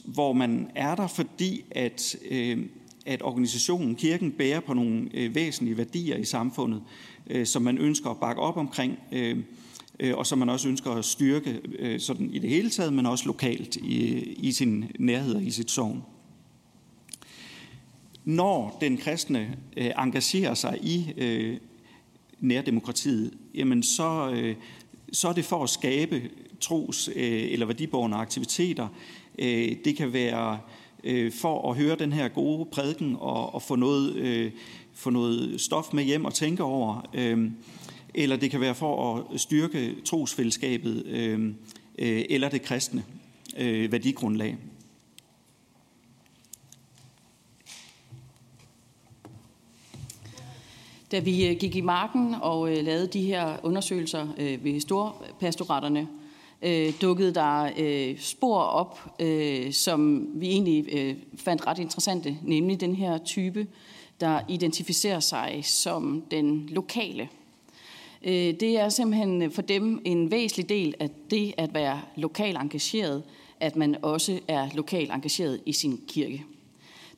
[0.04, 2.66] hvor man er der, fordi at, øh,
[3.06, 6.82] at organisationen, kirken, bærer på nogle øh, væsentlige værdier i samfundet,
[7.26, 9.38] øh, som man ønsker at bakke op omkring, øh,
[10.00, 13.06] øh, og som man også ønsker at styrke øh, sådan i det hele taget, men
[13.06, 16.02] også lokalt i, i sin nærhed og i sit sovn.
[18.24, 21.56] Når den kristne øh, engagerer sig i øh,
[22.40, 24.56] nærdemokratiet, jamen så, øh,
[25.12, 26.22] så er det for at skabe
[26.60, 28.88] tros- øh, eller værdiborgende aktiviteter.
[29.38, 30.58] Øh, det kan være
[31.04, 34.52] øh, for at høre den her gode prædiken og, og få, noget, øh,
[34.94, 37.06] få noget stof med hjem og tænke over.
[38.14, 41.04] Eller det kan være for at styrke trosfællesskabet
[41.98, 43.04] eller det kristne
[43.90, 44.56] værdigrundlag.
[51.12, 54.26] Da vi gik i marken og lavede de her undersøgelser
[54.62, 56.08] ved storpastoraterne,
[56.62, 62.80] øh, dukkede der øh, spor op, øh, som vi egentlig øh, fandt ret interessante, nemlig
[62.80, 63.66] den her type,
[64.20, 67.28] der identificerer sig som den lokale.
[68.24, 73.22] Øh, det er simpelthen for dem en væsentlig del af det at være lokal engageret,
[73.60, 76.44] at man også er lokal engageret i sin kirke.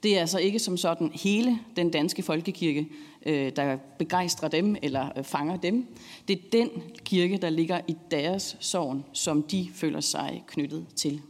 [0.05, 2.89] Det er altså ikke som sådan hele den danske folkekirke,
[3.27, 5.87] øh, der begejstrer dem eller øh, fanger dem.
[6.29, 6.71] Det er den
[7.05, 11.21] kirke, der ligger i deres sorg, som de føler sig knyttet til.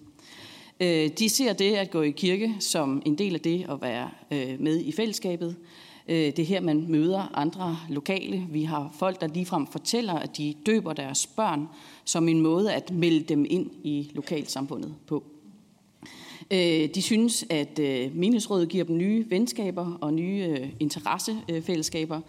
[0.81, 4.11] Øh, de ser det at gå i kirke som en del af det at være
[4.59, 5.57] med i fællesskabet.
[6.09, 8.47] Det er her, man møder andre lokale.
[8.51, 11.69] Vi har folk, der ligefrem fortæller, at de døber deres børn
[12.05, 15.25] som en måde at melde dem ind i lokalsamfundet på.
[16.51, 22.21] Øh, de synes, at øh, menighedsrådet giver dem nye venskaber og nye øh, interessefællesskaber.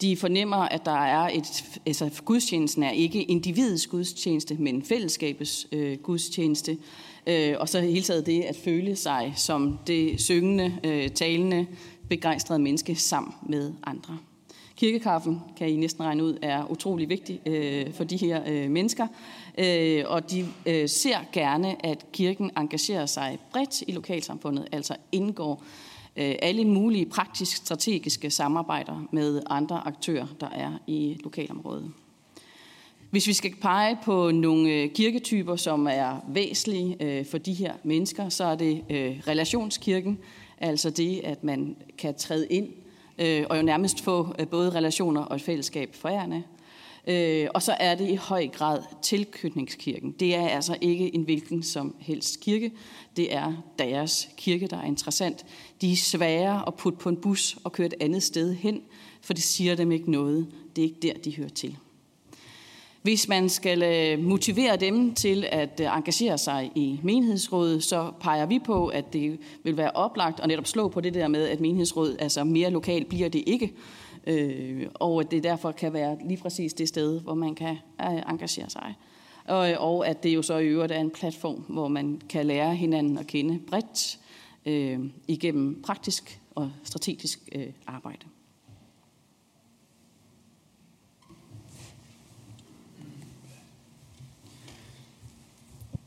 [0.00, 5.98] De fornemmer, at der er et, altså gudstjenesten er ikke individets gudstjeneste, men fællesskabets øh,
[5.98, 6.78] gudstjeneste.
[7.26, 11.66] Øh, og så hele taget det at føle sig som det syngende, øh, talende,
[12.08, 14.18] begejstrede menneske sammen med andre.
[14.76, 19.06] Kirkekaffen, kan I næsten regne ud, er utrolig vigtig øh, for de her øh, mennesker.
[19.58, 25.64] Øh, og de øh, ser gerne, at kirken engagerer sig bredt i lokalsamfundet, altså indgår
[26.16, 31.92] øh, alle mulige praktisk strategiske samarbejder med andre aktører, der er i lokalområdet.
[33.10, 37.74] Hvis vi skal pege på nogle øh, kirketyper, som er væsentlige øh, for de her
[37.82, 40.18] mennesker, så er det øh, relationskirken,
[40.58, 42.68] altså det, at man kan træde ind
[43.50, 46.42] og jo nærmest få både relationer og et fællesskab forærende.
[47.06, 50.12] Øh, og så er det i høj grad tilknytningskirken.
[50.12, 52.72] Det er altså ikke en hvilken som helst kirke.
[53.16, 55.46] Det er deres kirke, der er interessant.
[55.80, 58.82] De er svære at putte på en bus og køre et andet sted hen,
[59.22, 60.46] for det siger dem ikke noget.
[60.76, 61.76] Det er ikke der, de hører til.
[63.02, 68.46] Hvis man skal øh, motivere dem til at øh, engagere sig i menighedsrådet, så peger
[68.46, 71.60] vi på, at det vil være oplagt at netop slå på det der med, at
[71.60, 73.72] menighedsrådet, altså mere lokalt bliver det ikke,
[74.26, 78.22] øh, og at det derfor kan være lige præcis det sted, hvor man kan øh,
[78.28, 78.94] engagere sig.
[79.44, 82.74] Og, og at det jo så i øvrigt er en platform, hvor man kan lære
[82.76, 84.18] hinanden at kende bredt
[84.66, 88.26] øh, igennem praktisk og strategisk øh, arbejde.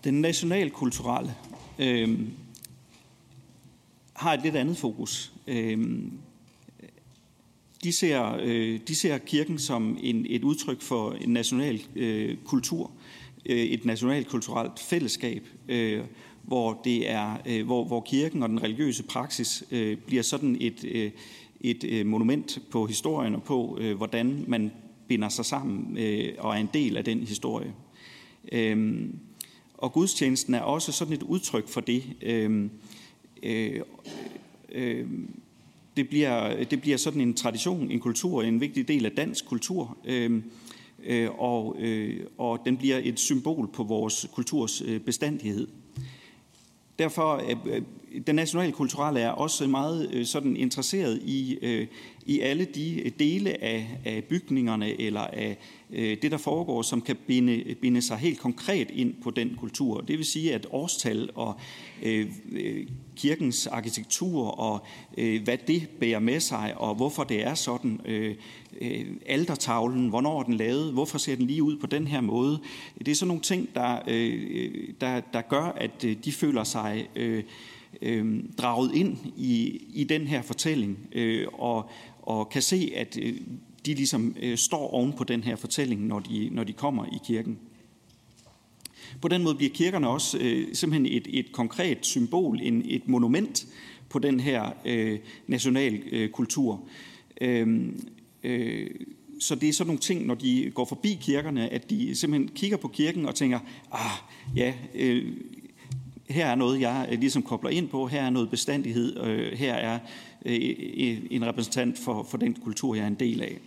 [0.03, 1.36] Den nationalkulturelle
[1.80, 2.19] øh,
[4.13, 5.34] har et lidt andet fokus.
[5.47, 6.01] Øh,
[7.83, 12.91] de, ser, øh, de ser kirken som en, et udtryk for en national øh, kultur,
[13.45, 16.03] øh, et nationalkulturelt fællesskab, øh,
[16.43, 20.83] hvor, det er, øh, hvor, hvor kirken og den religiøse praksis øh, bliver sådan et,
[20.83, 21.11] øh,
[21.61, 24.71] et øh, monument på historien og på, øh, hvordan man
[25.07, 27.73] binder sig sammen øh, og er en del af den historie.
[28.51, 29.05] Øh,
[29.73, 32.03] og gudstjenesten er også sådan et udtryk for det.
[32.21, 32.69] Øhm,
[33.43, 33.81] øh, øh,
[34.71, 35.07] øh,
[35.97, 39.97] det, bliver, det bliver sådan en tradition, en kultur, en vigtig del af dansk kultur.
[40.05, 40.41] Øh,
[41.03, 45.67] øh, og, øh, og den bliver et symbol på vores kulturs øh, bestandighed.
[46.99, 47.81] Derfor øh, øh
[48.27, 51.88] den nationale kulturelle er også meget øh, sådan interesseret i, øh,
[52.25, 55.58] i alle de dele af, af bygningerne eller af
[55.91, 60.01] øh, det, der foregår, som kan binde, binde sig helt konkret ind på den kultur.
[60.01, 61.60] Det vil sige, at årstal og
[62.03, 62.27] øh,
[63.15, 64.86] kirkens arkitektur og
[65.17, 68.36] øh, hvad det bærer med sig, og hvorfor det er sådan, øh,
[68.82, 72.60] øh, aldertavlen, hvornår er den lavet, hvorfor ser den lige ud på den her måde.
[72.99, 77.08] Det er sådan nogle ting, der, øh, der, der gør, at de føler sig...
[77.15, 77.43] Øh,
[78.01, 81.89] øh, draget ind i, i den her fortælling, øh, og,
[82.21, 83.33] og kan se, at øh,
[83.86, 87.17] de ligesom øh, står oven på den her fortælling, når de, når de kommer i
[87.25, 87.60] kirken.
[89.21, 93.67] På den måde bliver kirkerne også øh, simpelthen et, et konkret symbol, en, et monument
[94.10, 96.83] på den her øh, national øh, kultur.
[97.41, 97.93] Øh,
[98.43, 98.89] øh,
[99.39, 102.77] så det er sådan nogle ting, når de går forbi kirkerne, at de simpelthen kigger
[102.77, 103.60] på kirken og tænker,
[103.91, 104.12] ah,
[104.55, 105.33] ja, øh,
[106.29, 109.73] her er noget, jeg øh, ligesom kobler ind på, her er noget bestandighed, øh, her
[109.73, 109.99] er
[110.45, 113.59] øh, en repræsentant for, for den kultur, jeg er en del af.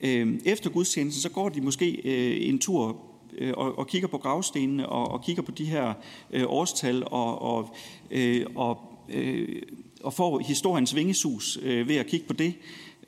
[0.00, 2.96] Øh, efter gudstjenesten, så går de måske øh, en tur
[3.38, 5.92] øh, og, og kigger på gravstenene og, og kigger på de her
[6.30, 7.74] øh, årstal og, og,
[8.10, 8.78] øh, og,
[9.08, 9.62] øh,
[10.02, 12.54] og får historiens vingesus øh, ved at kigge på det.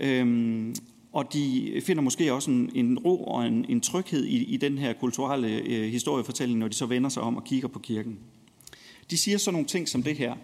[0.00, 0.74] Øh,
[1.14, 4.78] og de finder måske også en, en ro og en, en tryghed i, i den
[4.78, 8.18] her kulturelle øh, historiefortælling, når de så vender sig om og kigger på kirken.
[9.10, 10.34] De siger så nogle ting som det her.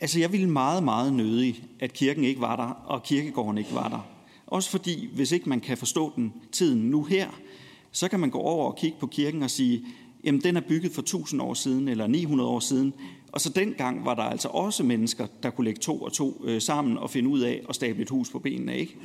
[0.00, 3.88] Altså, jeg ville meget, meget nødig, at kirken ikke var der, og kirkegården ikke var
[3.88, 4.06] der.
[4.46, 7.28] Også fordi, hvis ikke man kan forstå den tiden nu her,
[7.92, 9.84] så kan man gå over og kigge på kirken og sige,
[10.24, 12.94] jamen den er bygget for 1000 år siden, eller 900 år siden,
[13.32, 16.60] og så dengang var der altså også mennesker, der kunne lægge to og to øh,
[16.60, 18.96] sammen og finde ud af at stable et hus på benene, ikke?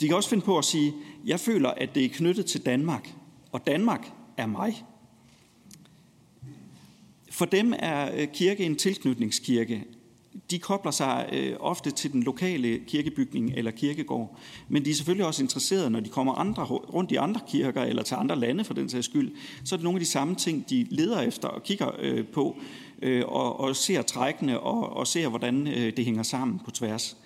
[0.00, 0.94] De kan også finde på at sige,
[1.26, 3.14] jeg føler, at det er knyttet til Danmark,
[3.52, 4.84] og Danmark er mig.
[7.30, 9.84] For dem er øh, kirke en tilknytningskirke.
[10.50, 15.26] De kobler sig øh, ofte til den lokale kirkebygning eller kirkegård, men de er selvfølgelig
[15.26, 18.74] også interesserede, når de kommer andre, rundt i andre kirker eller til andre lande for
[18.74, 19.32] den sags skyld,
[19.64, 22.56] så er det nogle af de samme ting, de leder efter og kigger øh, på
[23.24, 27.16] og, og ser trækkene og, og ser, hvordan det hænger sammen på tværs.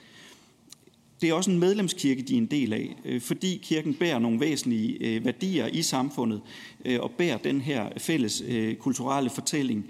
[1.22, 4.40] Det er også en medlemskirke, de er en del af, øh, fordi kirken bærer nogle
[4.40, 6.40] væsentlige øh, værdier i samfundet
[6.84, 8.42] øh, og bærer den her fælles
[8.78, 9.86] kulturelle fortælling,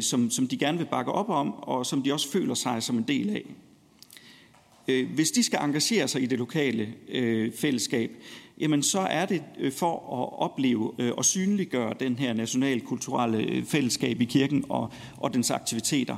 [0.00, 2.98] som, som de gerne vil bakke op om, og som de også føler sig som
[2.98, 3.44] en del af.
[5.14, 6.94] Hvis de skal engagere sig i det lokale
[7.56, 8.10] fællesskab,
[8.60, 14.64] jamen så er det for at opleve og synliggøre den her nationalkulturelle fællesskab i kirken
[14.68, 16.16] og, og dens aktiviteter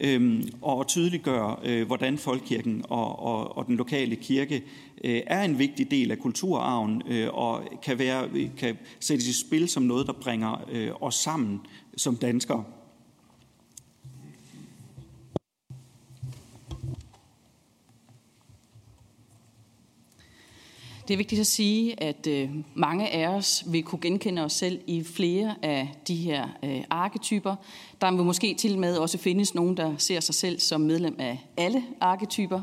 [0.00, 4.64] øhm, og tydeliggøre, øh, hvordan folkekirken og, og, og den lokale kirke
[5.04, 9.68] øh, er en vigtig del af kulturarven øh, og kan, være, kan sættes i spil
[9.68, 11.60] som noget, der bringer øh, os sammen
[11.96, 12.64] som danskere.
[21.10, 24.80] Det er vigtigt at sige, at øh, mange af os vil kunne genkende os selv
[24.86, 27.56] i flere af de her øh, arketyper.
[28.00, 31.46] Der vil måske til med også findes nogen, der ser sig selv som medlem af
[31.56, 32.60] alle arketyper.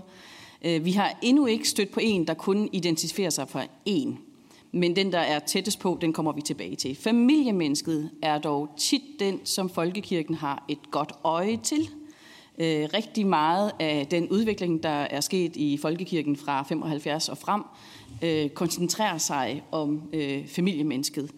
[0.65, 4.19] Øh, vi har endnu ikke stødt på en, der kun identificerer sig for en.
[4.71, 6.95] Men den, der er tættest på, den kommer vi tilbage til.
[6.95, 11.89] Familiemennesket er dog tit den, som folkekirken har et godt øje til.
[12.59, 17.63] Øh, rigtig meget af den udvikling, der er sket i folkekirken fra 75 og frem,
[18.21, 21.31] øh, koncentrerer sig om øh, familiemennesket.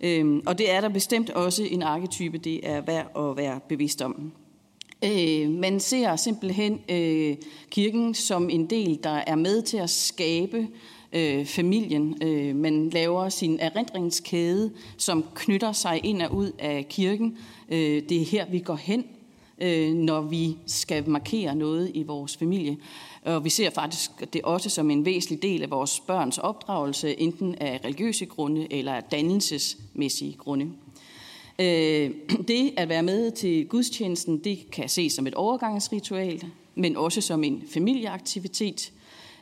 [0.00, 4.02] Øh, og det er der bestemt også en arketype, det er værd at være bevidst
[4.02, 4.32] om.
[5.04, 7.36] Øh, man ser simpelthen øh,
[7.70, 10.68] kirken som en del, der er med til at skabe
[11.12, 12.22] øh, familien.
[12.22, 17.38] Øh, man laver sin erindringskæde, som knytter sig ind og ud af kirken.
[17.68, 19.04] Øh, det er her, vi går hen,
[19.58, 22.76] øh, når vi skal markere noget i vores familie.
[23.22, 27.54] Og vi ser faktisk det også som en væsentlig del af vores børns opdragelse, enten
[27.54, 30.70] af religiøse grunde eller af dannelsesmæssige grunde.
[31.58, 32.10] Øh,
[32.48, 37.44] det at være med til gudstjenesten, det kan ses som et overgangsritual, men også som
[37.44, 38.92] en familieaktivitet.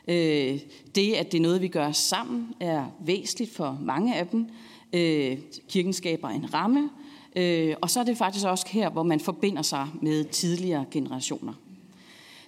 [0.07, 0.59] Øh,
[0.95, 4.45] det, at det er noget, vi gør sammen, er væsentligt for mange af dem.
[4.93, 5.37] Øh,
[5.69, 6.89] kirken skaber en ramme,
[7.35, 11.53] øh, og så er det faktisk også her, hvor man forbinder sig med tidligere generationer.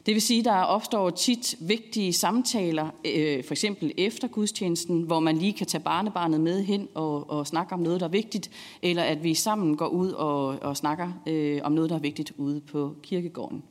[0.06, 5.20] Det vil sige, at der opstår tit vigtige samtaler, øh, for eksempel efter gudstjenesten, hvor
[5.20, 8.52] man lige kan tage barnebarnet med hen og, og snakke om noget, der er vigtigt,
[8.82, 12.34] eller at vi sammen går ud og, og snakker øh, om noget, der er vigtigt
[12.38, 13.64] ude på kirkegården.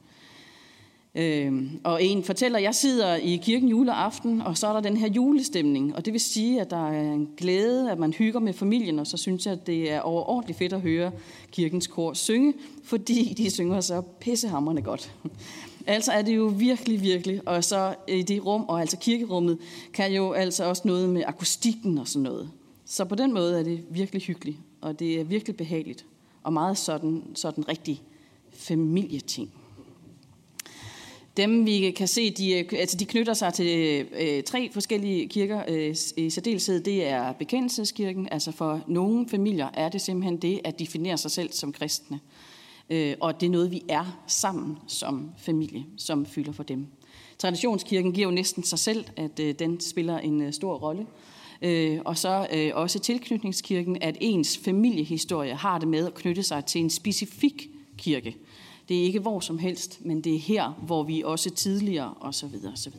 [1.14, 4.97] Øh, og en fortæller, at jeg sidder i kirken juleaften, og så er der den
[4.97, 8.53] her julestemning, og det vil sige, at der er en glæde, at man hygger med
[8.53, 11.12] familien, og så synes jeg, at det er overordentligt fedt at høre
[11.53, 15.14] kirkens kor synge, fordi de synger så pissehammerende godt.
[15.87, 19.59] Altså er det jo virkelig, virkelig, og så i det rum, og altså kirkerummet,
[19.93, 22.51] kan jo altså også noget med akustikken og sådan noget.
[22.85, 26.05] Så på den måde er det virkelig hyggeligt, og det er virkelig behageligt,
[26.43, 28.03] og meget sådan, sådan rigtig
[28.53, 29.51] familieting.
[31.37, 35.97] Dem vi kan se, de, altså de knytter sig til øh, tre forskellige kirker øh,
[36.16, 36.81] i særdeleshed.
[36.81, 41.53] Det er bekendelseskirken, altså for nogle familier er det simpelthen det at definere sig selv
[41.53, 42.16] som kristne.
[42.16, 42.50] Øh,
[42.90, 46.87] Øh, og det er noget, vi er sammen som familie, som fylder for dem.
[47.38, 51.07] Traditionskirken giver jo næsten sig selv, at øh, den spiller en øh, stor rolle.
[51.62, 56.64] Øh, og så øh, også tilknytningskirken, at ens familiehistorie har det med at knytte sig
[56.64, 58.37] til en specifik kirke.
[58.88, 62.55] Det er ikke hvor som helst, men det er her, hvor vi også tidligere osv.
[62.72, 62.94] osv.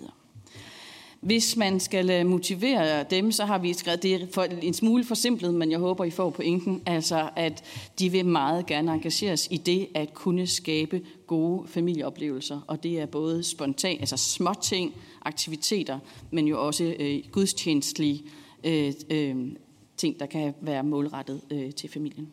[1.21, 5.53] Hvis man skal øh, motivere dem, så har vi skrevet, det for en smule forsimplet,
[5.53, 7.63] men jeg håber, I får pointen, altså at
[7.99, 13.05] de vil meget gerne engageres i det at kunne skabe gode familieoplevelser, og det er
[13.05, 15.99] både spontan, altså småting, aktiviteter,
[16.31, 18.23] men jo også øh, gudstjenestlige
[18.63, 19.35] øh, øh,
[19.97, 22.29] ting, der kan være målrettet øh, til familien.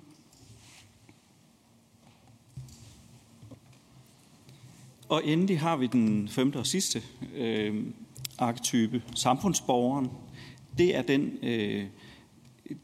[5.09, 7.03] Og endelig har vi den femte og sidste
[7.37, 7.85] øh,
[8.39, 10.11] arketype, samfundsborgeren,
[10.79, 11.85] det er den, øh,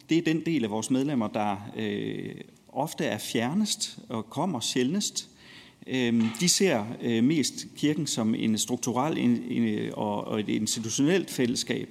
[0.09, 2.35] det er den del af vores medlemmer, der øh,
[2.69, 5.29] ofte er fjernest og kommer sjældnest.
[5.87, 11.31] Øh, de ser øh, mest kirken som en strukturel en, en, og, og et institutionelt
[11.31, 11.89] fællesskab.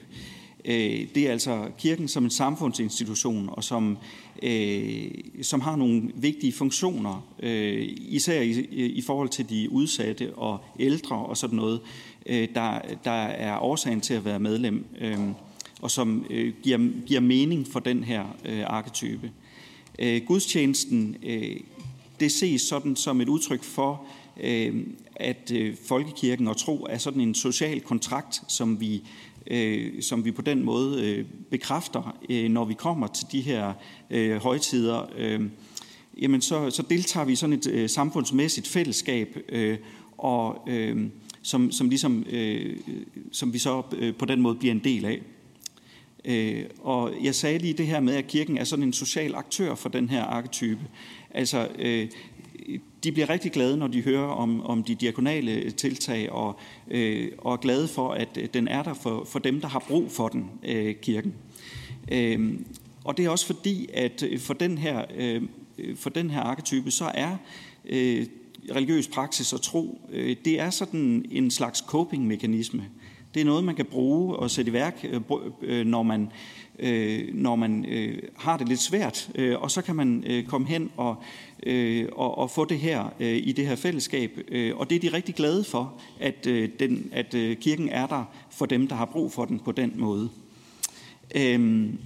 [0.66, 3.97] Øh, det er altså kirken som en samfundsinstitution, og som,
[4.43, 5.11] øh,
[5.41, 11.16] som har nogle vigtige funktioner, øh, især i, i forhold til de udsatte og ældre
[11.16, 11.82] og sådan noget
[12.26, 15.19] øh, der, der er årsagen til at være medlem, øh,
[15.82, 19.32] og som øh, giver, giver mening for den her øh, arketype.
[19.99, 21.57] Øh, gudstjenesten, øh,
[22.19, 24.05] det ses sådan som et udtryk for,
[24.43, 29.03] øh, at øh, folkekirken og tro er sådan en social kontrakt, som vi,
[29.47, 33.74] øh, som vi på den måde øh, bekræfter, øh, når vi kommer til de her
[34.09, 35.09] øh, højtider.
[35.17, 35.41] Øh,
[36.21, 39.78] jamen så, så deltager vi i sådan et øh, samfundsmæssigt fællesskab, øh,
[40.17, 41.09] og øh,
[41.44, 42.78] som, som, ligesom, øh,
[43.32, 45.22] som vi så øh, på den måde bliver en del af.
[46.26, 49.76] Øh, og jeg sagde lige det her med, at kirken er sådan en social aktør
[49.76, 50.82] for den her arketype.
[51.32, 52.08] Altså, øh,
[53.04, 56.60] de bliver rigtig glade, når de hører om, om de diakonale tiltag, og,
[56.91, 59.84] øh, og er glade for, at øh, den er der for, for dem, der har
[59.88, 61.34] brug for den, øh, kirken.
[62.12, 62.60] Øh,
[63.04, 65.41] og det er også fordi, at øh, for den her, øh,
[65.78, 67.38] øh, for den her arketype, så er
[67.86, 68.26] øh,
[68.76, 72.84] religiøs praksis og tro, øh, det er sådan en slags coping-mekanisme.
[73.34, 75.22] Det er noget, man kan bruge og sætte i værk, øh,
[75.61, 76.32] øh når man,
[76.80, 79.30] øh, når man øh, har det lidt svært.
[79.55, 81.16] Og så kan man komme hen og,
[82.11, 84.38] og, og få det her i det her fællesskab.
[84.76, 86.45] Og det er de rigtig glade for, at,
[86.80, 90.30] den, at kirken er der for dem, der har brug for den på den måde.
[91.36, 91.99] Øhm,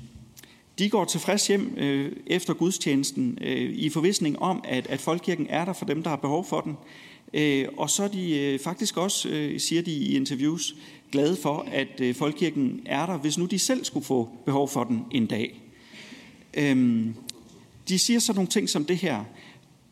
[0.80, 5.66] de går tilfreds hjem øh, efter gudstjenesten øh, i forvisning om, at, at folkekirken er
[5.66, 6.78] der for dem, der har behov for den.
[7.34, 10.76] Øh, og så er de øh, faktisk også, øh, siger de i interviews,
[11.12, 14.84] glade for, at øh, folkekirken er der, hvis nu de selv skulle få behov for
[14.84, 15.62] den en dag.
[16.54, 17.06] Øh,
[17.90, 19.24] de siger så nogle ting som det her.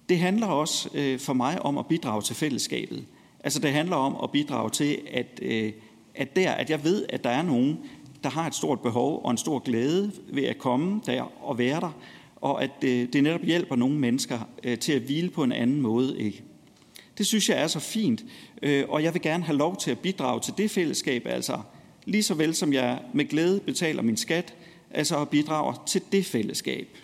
[0.09, 3.05] Det handler også øh, for mig om at bidrage til fællesskabet.
[3.43, 5.71] Altså det handler om at bidrage til, at, øh,
[6.15, 7.79] at der, at jeg ved, at der er nogen,
[8.25, 11.79] der har et stort behov og en stor glæde ved at komme der og være
[11.79, 11.97] der,
[12.35, 15.81] og at det, det netop hjælper nogle mennesker øh, til at hvile på en anden
[15.81, 16.19] måde.
[16.19, 16.43] Ikke?
[17.17, 18.23] Det synes jeg er så fint,
[18.61, 21.59] øh, og jeg vil gerne have lov til at bidrage til det fællesskab, altså
[22.05, 24.53] lige så vel som jeg med glæde betaler min skat,
[24.91, 26.97] altså at bidrage til det fællesskab.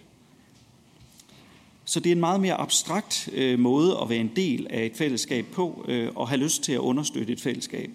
[1.86, 4.96] Så det er en meget mere abstrakt øh, måde at være en del af et
[4.96, 7.92] fællesskab på, øh, og have lyst til at understøtte et fællesskab.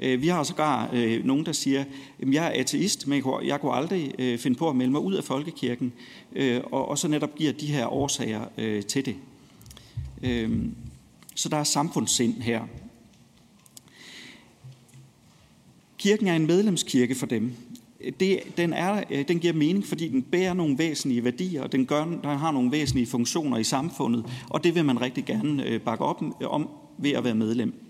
[0.00, 1.84] Øh, vi har sågar øh, nogen, der siger,
[2.18, 5.14] at jeg er ateist, men jeg kunne aldrig øh, finde på at melde mig ud
[5.14, 5.92] af folkekirken,
[6.32, 9.16] øh, og så netop giver de her årsager øh, til det.
[11.34, 12.62] Så der er samfundssind her.
[15.98, 17.52] Kirken er en medlemskirke for dem.
[18.20, 22.04] Det, den, er, den giver mening, fordi den bærer nogle væsentlige værdier, og den, gør,
[22.04, 26.22] den har nogle væsentlige funktioner i samfundet, og det vil man rigtig gerne bakke op
[26.44, 26.68] om
[26.98, 27.87] ved at være medlem.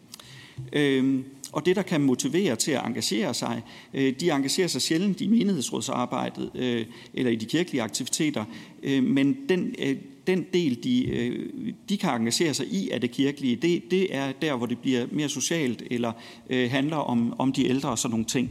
[0.72, 3.62] Øhm, og det, der kan motivere til at engagere sig,
[3.94, 8.44] øh, de engagerer sig sjældent i menighedsrådsarbejdet øh, eller i de kirkelige aktiviteter,
[8.82, 9.96] øh, men den, øh,
[10.26, 14.32] den del, de, øh, de kan engagere sig i af det kirkelige, det, det er
[14.32, 16.12] der, hvor det bliver mere socialt eller
[16.50, 18.50] øh, handler om, om de ældre og sådan nogle ting.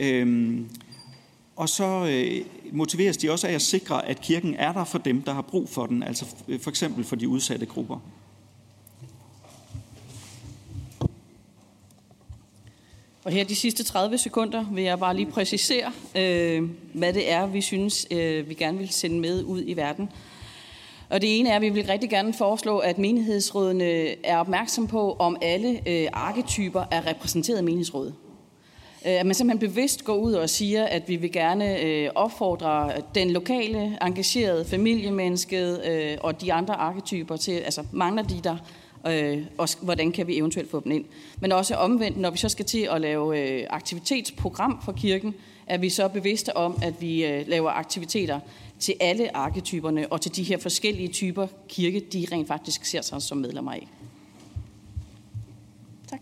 [0.00, 0.66] Øhm,
[1.56, 2.14] og så
[2.72, 5.68] motiveres de også af at sikre, at kirken er der for dem, der har brug
[5.68, 6.26] for den, altså
[6.60, 7.98] for eksempel for de udsatte grupper.
[13.24, 16.62] Og her de sidste 30 sekunder vil jeg bare lige præcisere, øh,
[16.92, 20.08] hvad det er, vi synes, øh, vi gerne vil sende med ud i verden.
[21.10, 25.16] Og det ene er, at vi vil rigtig gerne foreslå, at menighedsrådene er opmærksom på,
[25.18, 28.14] om alle øh, arketyper er repræsenteret i menighedsrådet.
[29.06, 32.92] Øh, at man simpelthen bevidst går ud og siger, at vi vil gerne øh, opfordre
[33.14, 38.56] den lokale, engagerede familiemennesket øh, og de andre arketyper til, altså mangler de der,
[39.12, 41.04] øh, og hvordan kan vi eventuelt få dem ind.
[41.40, 45.34] Men også omvendt, når vi så skal til at lave øh, aktivitetsprogram for kirken,
[45.66, 48.40] er vi så bevidste om, at vi øh, laver aktiviteter
[48.78, 53.22] til alle arketyperne og til de her forskellige typer kirke, de rent faktisk ser sig
[53.22, 53.88] som medlemmer af.
[56.10, 56.20] Tak.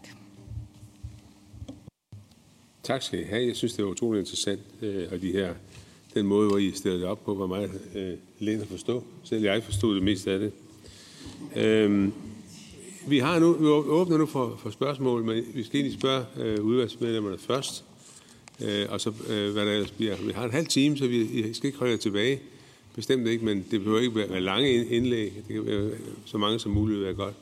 [2.83, 3.47] Tak skal I have.
[3.47, 5.55] Jeg synes, det var utroligt interessant, øh, og de her,
[6.15, 9.05] den måde, hvor I stillede det op på, var meget øh, let at forstå.
[9.25, 10.53] Selv jeg forstod det mest af det.
[11.57, 12.13] Øhm,
[13.07, 16.65] vi har nu, vi åbner nu for, for spørgsmål, men vi skal egentlig spørge øh,
[16.65, 17.85] udvalgsmedlemmerne først,
[18.61, 20.17] øh, og så øh, hvad der ellers bliver.
[20.17, 22.41] Vi har en halv time, så vi skal ikke holde tilbage.
[22.95, 25.33] Bestemt ikke, men det behøver ikke være lange indlæg.
[25.49, 25.91] Det kan være
[26.25, 27.35] så mange som muligt være godt.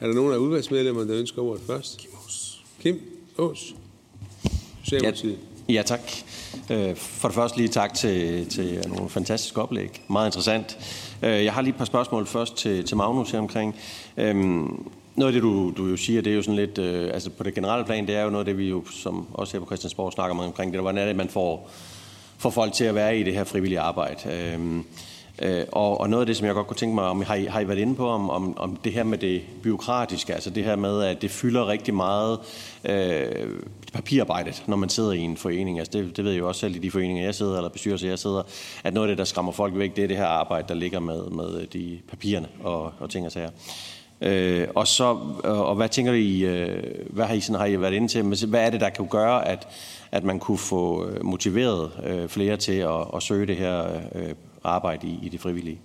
[0.00, 1.98] Er der nogen af udvalgsmedlemmerne, der ønsker ordet først?
[1.98, 2.56] Kim Aas.
[2.80, 3.00] Kim
[3.38, 3.74] Aas.
[4.92, 5.12] Ja,
[5.68, 6.00] ja, tak.
[6.70, 10.02] Øh, for det første lige tak til, til nogle fantastiske oplæg.
[10.10, 10.78] Meget interessant.
[11.22, 13.76] Øh, jeg har lige et par spørgsmål først til, til Magnus her omkring.
[14.16, 17.30] Øhm, noget af det, du, du jo siger, det er jo sådan lidt, øh, altså
[17.30, 19.60] på det generelle plan, det er jo noget af det, vi jo, som også her
[19.60, 21.70] på Christiansborg snakker meget omkring det, hvordan er det, man får,
[22.38, 24.18] får folk til at være i det her frivillige arbejde.
[24.32, 24.80] Øh,
[25.42, 27.44] Øh, og, og noget af det, som jeg godt kunne tænke mig, om har I,
[27.44, 30.64] har I været inde på, om, om, om det her med det byråkratiske, altså det
[30.64, 32.38] her med, at det fylder rigtig meget
[32.84, 33.26] øh,
[33.92, 35.78] papirarbejdet, når man sidder i en forening.
[35.78, 38.08] Altså det, det ved jeg jo også selv i de foreninger, jeg sidder, eller bestyrelser,
[38.08, 38.42] jeg sidder,
[38.84, 41.00] at noget af det, der skræmmer folk væk, det er det her arbejde, der ligger
[41.00, 43.50] med, med de papirerne og, og ting og sager.
[44.20, 47.80] Øh, og så, øh, og hvad tænker I, øh, hvad har I, sådan, har I
[47.80, 49.68] været inde til, hvad er det, der kan gøre, at,
[50.12, 54.34] at man kunne få øh, motiveret øh, flere til at, at søge det her øh,
[54.64, 55.78] arbejde i, i det frivillige?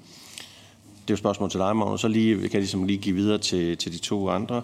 [1.04, 2.02] Det er jo et spørgsmål til dig, Magnus.
[2.02, 4.62] Så lige, kan jeg ligesom lige give videre til, til de to andre.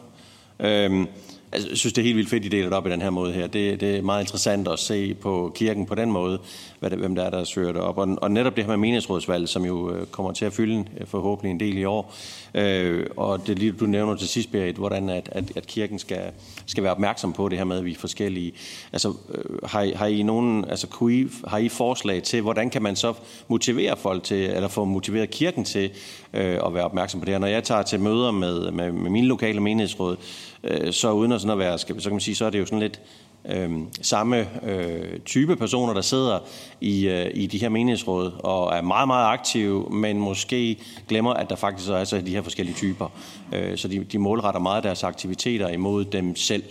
[0.59, 1.07] Øhm,
[1.51, 3.09] altså, jeg synes, det er helt vildt fedt, I deler det op i den her
[3.09, 3.47] måde her.
[3.47, 6.39] Det, det er meget interessant at se på kirken på den måde,
[6.79, 7.97] hvad det, hvem der er, der søger det op.
[7.97, 11.07] Og, og netop det her med meningsrådsvalg, som jo øh, kommer til at fylde øh,
[11.07, 12.13] forhåbentlig en del i år.
[12.53, 16.21] Øh, og det lige du nævner til sidst, Berit, hvordan at, at, at kirken skal,
[16.65, 18.53] skal være opmærksom på det her med, at vi er forskellige.
[18.93, 22.69] Altså, øh, har, I, har I nogen, altså, kunne I, har I forslag til, hvordan
[22.69, 23.13] kan man så
[23.47, 25.91] motivere folk til, eller få motiveret kirken til
[26.33, 27.39] øh, at være opmærksom på det her?
[27.39, 30.17] Når jeg tager til møder med, med, med mine lokale menighedsråd,
[30.63, 32.59] øh, så uden at sådan at være, skal, så kan man sige, så er det
[32.59, 33.01] jo sådan lidt,
[33.45, 33.71] øh,
[34.01, 36.39] samme øh, type personer, der sidder
[36.81, 40.77] i, øh, i de her menighedsråd og er meget, meget aktive, men måske
[41.07, 43.07] glemmer, at der faktisk er så de her forskellige typer.
[43.53, 46.63] Øh, så de, de målretter meget deres aktiviteter imod dem selv.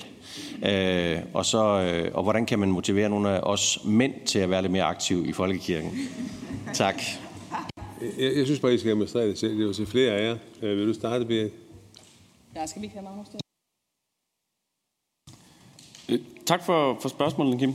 [0.62, 4.50] Øh, og, så, øh, og hvordan kan man motivere nogle af os mænd til at
[4.50, 5.90] være lidt mere aktive i folkekirken?
[6.74, 7.02] Tak.
[8.18, 9.52] Jeg, jeg synes bare, I skal administrere det selv.
[9.52, 10.36] Det er jo til flere af jer.
[10.62, 11.52] Øh, vil du starte, Berit?
[12.56, 13.47] Ja, skal vi ikke have Magnus
[16.48, 17.68] tak for, for spørgsmålet, Kim.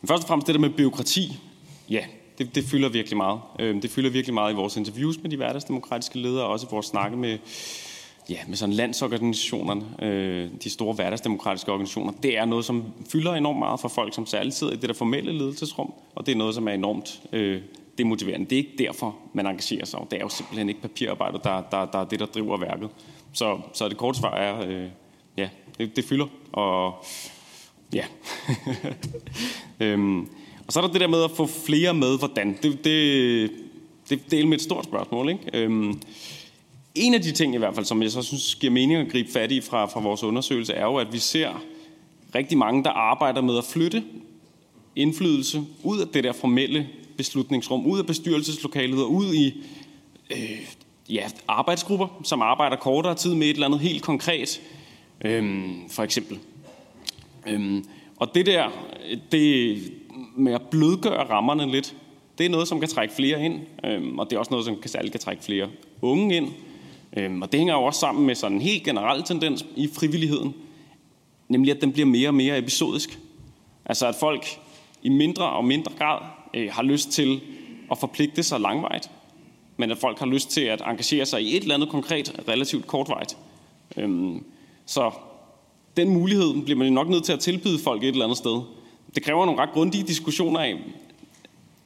[0.00, 1.38] Men Først og fremmest det der med byråkrati.
[1.90, 2.04] Ja,
[2.38, 3.40] det, det fylder virkelig meget.
[3.58, 6.68] Øh, det fylder virkelig meget i vores interviews med de hverdagsdemokratiske ledere, og også i
[6.70, 7.38] vores snakke med,
[8.30, 12.12] ja, med sådan landsorganisationerne, øh, de store hverdagsdemokratiske organisationer.
[12.22, 14.94] Det er noget, som fylder enormt meget for folk, som særligt sidder i det der
[14.94, 17.62] formelle ledelsesrum, og det er noget, som er enormt øh,
[17.98, 18.46] demotiverende.
[18.46, 20.00] Det er ikke derfor, man engagerer sig.
[20.10, 22.88] Det er jo simpelthen ikke papirarbejdet, der, der, der er det, der driver værket.
[23.32, 24.88] Så, så det korte svar er, øh,
[25.36, 25.48] ja,
[25.78, 27.04] det, det fylder, og
[27.92, 28.04] Ja.
[29.80, 30.20] øhm,
[30.66, 32.58] og så er der det der med at få flere med, hvordan.
[32.62, 33.50] Det, det,
[34.08, 35.28] det, det er et stort spørgsmål.
[35.28, 35.50] Ikke?
[35.54, 36.00] Øhm,
[36.94, 39.32] en af de ting i hvert fald, som jeg så synes giver mening at gribe
[39.32, 41.62] fat i fra, fra vores undersøgelse, er jo, at vi ser
[42.34, 44.04] rigtig mange, der arbejder med at flytte
[44.96, 49.54] indflydelse ud af det der formelle beslutningsrum, ud af bestyrelseslokalet og ud i
[50.30, 50.60] øh,
[51.08, 54.60] ja, arbejdsgrupper, som arbejder kortere tid med et eller andet helt konkret.
[55.24, 56.38] Øhm, for eksempel
[57.48, 57.84] Øhm,
[58.16, 58.70] og det der,
[59.32, 59.78] det
[60.36, 61.94] med at blødgøre rammerne lidt,
[62.38, 64.76] det er noget, som kan trække flere ind, øhm, og det er også noget, som
[64.76, 65.68] kan, særligt kan trække flere
[66.02, 66.48] unge ind.
[67.16, 70.54] Øhm, og det hænger jo også sammen med sådan en helt generel tendens i frivilligheden,
[71.48, 73.18] nemlig at den bliver mere og mere episodisk.
[73.84, 74.46] Altså at folk
[75.02, 76.18] i mindre og mindre grad
[76.54, 77.40] øh, har lyst til
[77.90, 79.10] at forpligte sig langvejt,
[79.76, 82.86] men at folk har lyst til at engagere sig i et eller andet konkret relativt
[82.86, 83.36] kortvejt.
[83.96, 84.44] Øhm,
[84.86, 85.10] så
[85.96, 88.60] den mulighed bliver man nok nødt til at tilbyde folk et eller andet sted.
[89.14, 90.74] Det kræver nogle ret grundige diskussioner af,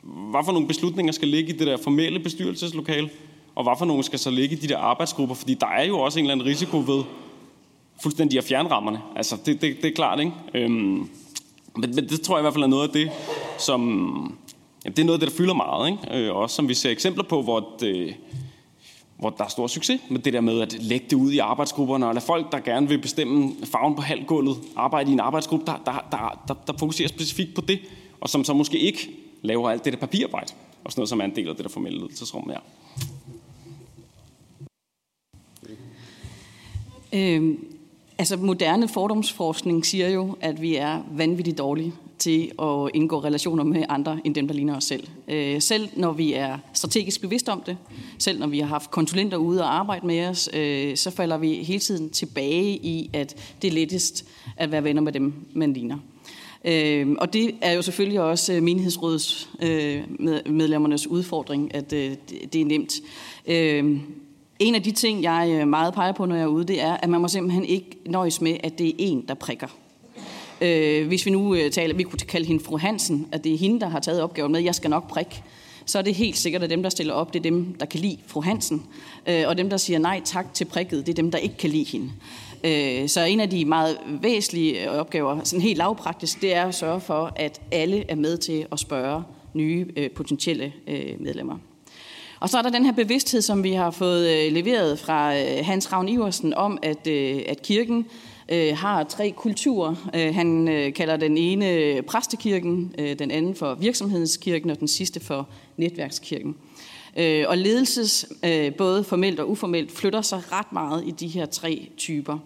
[0.02, 3.10] hvad for nogle beslutninger skal ligge i det der formelle bestyrelseslokale,
[3.54, 5.98] og hvad for nogle skal så ligge i de der arbejdsgrupper, fordi der er jo
[5.98, 7.02] også en eller anden risiko ved
[8.02, 9.00] fuldstændig at fjerne rammerne.
[9.16, 10.32] Altså, det, det, det er klart, ikke?
[10.54, 11.08] Øhm,
[11.76, 13.10] men, men det tror jeg i hvert fald er noget af det,
[13.58, 13.80] som...
[14.84, 16.26] Jamen, det er noget af det, der fylder meget, ikke?
[16.26, 18.14] Øh, også som vi ser eksempler på, hvor det,
[19.20, 22.06] hvor der er stor succes med det der med at lægge det ud i arbejdsgrupperne,
[22.06, 25.82] og lade folk, der gerne vil bestemme farven på halvgulvet, arbejde i en arbejdsgruppe, der,
[25.86, 27.78] der, der, der, der fokuserer specifikt på det,
[28.20, 29.10] og som så måske ikke
[29.42, 30.52] laver alt det der papirarbejde,
[30.84, 32.60] og sådan noget, som er en del af det der formelle ledelsesrum her.
[37.12, 37.66] Øhm,
[38.18, 43.84] altså moderne fordomsforskning siger jo, at vi er vanvittigt dårlige til at indgå relationer med
[43.88, 45.08] andre end dem, der ligner os selv.
[45.28, 47.76] Øh, selv når vi er strategisk bevidst om det,
[48.18, 51.54] selv når vi har haft konsulenter ude og arbejde med os, øh, så falder vi
[51.54, 54.24] hele tiden tilbage i, at det er lettest
[54.56, 55.98] at være venner med dem, man ligner.
[56.64, 60.02] Øh, og det er jo selvfølgelig også øh, menighedsrådets øh,
[60.46, 62.16] medlemmernes udfordring, at øh,
[62.52, 63.00] det er nemt.
[64.58, 67.08] En af de ting, jeg meget peger på, når jeg er ude, det er, at
[67.08, 69.66] man må simpelthen ikke nøjes med, at det er en, der prikker.
[70.60, 73.58] Øh, hvis vi nu øh, taler, vi kunne kalde hende fru Hansen, at det er
[73.58, 75.42] hende, der har taget opgaven med, jeg skal nok prikke,
[75.84, 78.00] så er det helt sikkert, at dem, der stiller op, det er dem, der kan
[78.00, 78.86] lide fru Hansen.
[79.26, 81.70] Øh, og dem, der siger nej tak til prikket, det er dem, der ikke kan
[81.70, 82.10] lide hende.
[82.64, 86.74] Øh, så en af de meget væsentlige øh, opgaver, sådan helt lavpraktisk, det er at
[86.74, 89.22] sørge for, at alle er med til at spørge
[89.54, 91.56] nye øh, potentielle øh, medlemmer.
[92.40, 95.64] Og så er der den her bevidsthed, som vi har fået øh, leveret fra øh,
[95.64, 98.06] Hans Ravn Iversen om, at, øh, at kirken
[98.50, 100.10] øh, har tre kulturer.
[100.14, 104.88] Øh, han øh, kalder den ene øh, præstekirken, øh, den anden for virksomhedskirken og den
[104.88, 106.56] sidste for netværkskirken.
[107.16, 111.46] Øh, og ledelses, øh, både formelt og uformelt, flytter sig ret meget i de her
[111.46, 112.38] tre typer.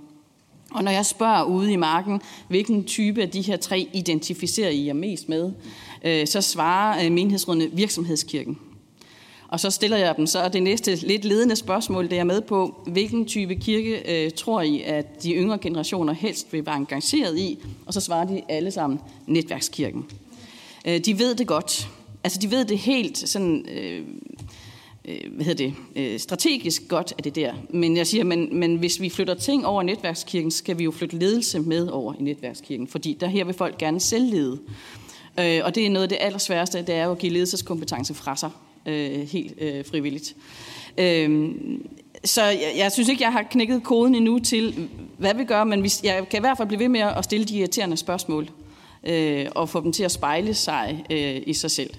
[0.71, 4.87] Og når jeg spørger ude i marken, hvilken type af de her tre identificerer I
[4.87, 5.53] jer mest med,
[6.05, 8.59] øh, så svarer øh, menighedsrådene virksomhedskirken.
[9.49, 12.75] Og så stiller jeg dem så det næste lidt ledende spørgsmål, det er med på,
[12.87, 17.59] hvilken type kirke øh, tror I, at de yngre generationer helst vil være engageret i?
[17.87, 20.05] Og så svarer de alle sammen netværkskirken.
[20.87, 21.89] Øh, de ved det godt.
[22.25, 24.03] Altså de ved det helt sådan, øh,
[25.05, 27.55] øh, hvad hedder det, øh, strategisk godt er det der.
[27.71, 30.85] Men jeg siger, men, men hvis vi flytter ting over i netværkskirken, så skal vi
[30.85, 34.59] jo flytte ledelse med over i netværkskirken, fordi der her vil folk gerne selv lede.
[35.41, 38.37] Øh, og det er noget af det allersværeste, det er jo at give ledelseskompetence fra
[38.37, 38.51] sig
[38.87, 40.37] øh, helt øh, frivilligt.
[40.99, 41.51] Øh,
[42.25, 45.83] så jeg, jeg synes ikke, jeg har knækket koden endnu til, hvad vi gør, men
[45.83, 48.49] vi, jeg kan i hvert fald blive ved med at stille de irriterende spørgsmål
[49.05, 51.91] øh, og få dem til at spejle sig øh, i sig selv.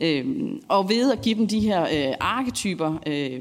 [0.00, 0.26] Øh,
[0.68, 3.40] og ved at give dem de her øh, arketyper, øh,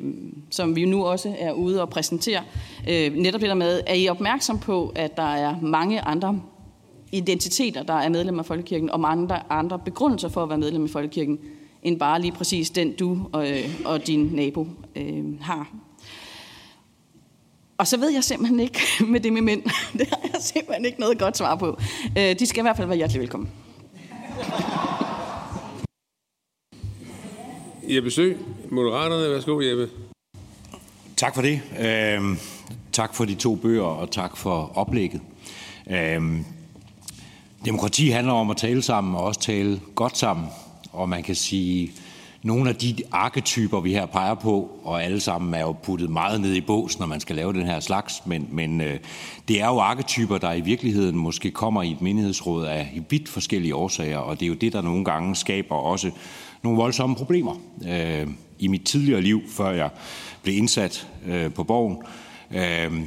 [0.52, 2.42] som vi nu også er ude og præsentere,
[2.90, 6.42] øh, netop det der med, er I opmærksom på, at der er mange andre
[7.12, 10.90] identiteter, der er medlem af Folkekirken, og mange andre begrundelser for at være medlem af
[10.90, 11.40] Folkekirken,
[11.84, 15.74] end bare lige præcis den, du og, øh, og din nabo øh, har.
[17.78, 18.80] Og så ved jeg simpelthen ikke
[19.12, 19.64] med det med mænd.
[20.00, 21.78] Det har jeg simpelthen ikke noget godt svar på.
[22.18, 23.50] Øh, de skal i hvert fald være hjertelig velkommen.
[27.90, 28.34] Jeppe Sø,
[28.70, 29.34] Moderaterne.
[29.34, 29.90] Værsgo, Jeppe.
[31.18, 31.62] Tak for det.
[31.80, 32.38] Øhm,
[32.92, 35.22] tak for de to bøger, og tak for oplægget.
[35.90, 36.46] Øhm,
[37.66, 40.46] demokrati handler om at tale sammen, og også tale godt sammen.
[40.92, 41.92] Og man kan sige,
[42.44, 46.42] nogle af de arketyper, vi her peger på, og alle sammen er jo puttet meget
[46.42, 49.00] ned i bås, når man skal lave den her slags, men, men øh,
[49.48, 53.76] det er jo arketyper, der i virkeligheden måske kommer i et menighedsråd af vidt forskellige
[53.76, 56.12] årsager, og det er jo det, der nogle gange skaber også
[56.64, 57.56] nogle voldsomme problemer.
[57.88, 58.28] Øh,
[58.60, 59.90] I mit tidligere liv, før jeg
[60.44, 61.98] blev indsat øh, på borgen,
[62.52, 63.02] øh,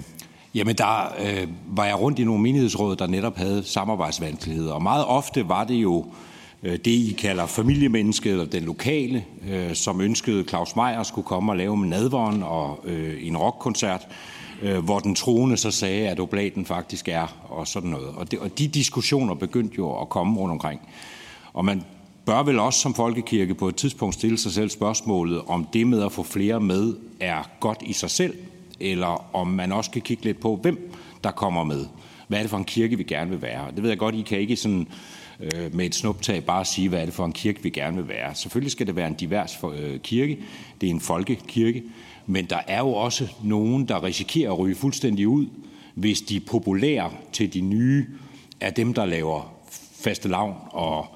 [0.55, 4.73] Jamen, der øh, var jeg rundt i nogle menighedsråd, der netop havde samarbejdsvanskeligheder.
[4.73, 6.34] Og meget ofte var det jo Øh,
[6.65, 11.53] Øh, det, I kalder familiemennesket, eller den lokale, øh, som ønskede Claus Meier skulle komme
[11.53, 14.09] og lave en nadvånd og øh, en rockkoncert,
[14.63, 18.09] øh, hvor den troende så sagde, at oblaten faktisk er, og sådan noget.
[18.17, 20.81] Og, det, og de diskussioner begyndte jo at komme rundt omkring.
[21.53, 21.83] Og man
[22.27, 26.03] bør vel også som folkekirke på et tidspunkt stille sig selv spørgsmålet, om det med
[26.03, 28.35] at få flere med er godt i sig selv,
[28.81, 30.95] eller om man også kan kigge lidt på, hvem
[31.25, 31.87] der kommer med.
[32.29, 33.67] Hvad er det for en kirke, vi gerne vil være?
[33.75, 34.87] Det ved jeg godt, I kan ikke sådan øh,
[35.41, 38.09] Øh, med et snuptag bare sige, hvad er det for en kirke, vi gerne vil
[38.09, 38.35] være.
[38.35, 40.39] Selvfølgelig skal det være en divers øh, kirke.
[40.81, 41.83] Det er en folkekirke.
[42.27, 45.47] Men der er jo også nogen, der risikerer at ryge fuldstændig ud,
[45.95, 48.07] hvis de populære til de nye
[48.61, 49.55] er dem, der laver
[49.95, 50.55] faste lavn.
[50.71, 51.07] Og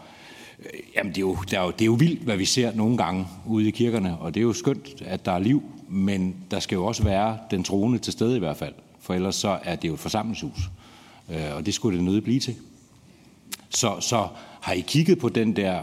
[0.59, 2.75] øh, jamen, det, er jo, der er jo, det er jo vildt, hvad vi ser
[2.75, 6.37] nogle gange ude i kirkerne, og det er jo skønt, at der er liv, men
[6.51, 9.59] der skal jo også være den troende til stede i hvert fald, for ellers så
[9.65, 10.71] er det jo et forsamlingshus,
[11.31, 12.57] øh, og det skulle det nødig blive til.
[13.69, 14.29] Så, så
[14.61, 15.81] har I kigget på den der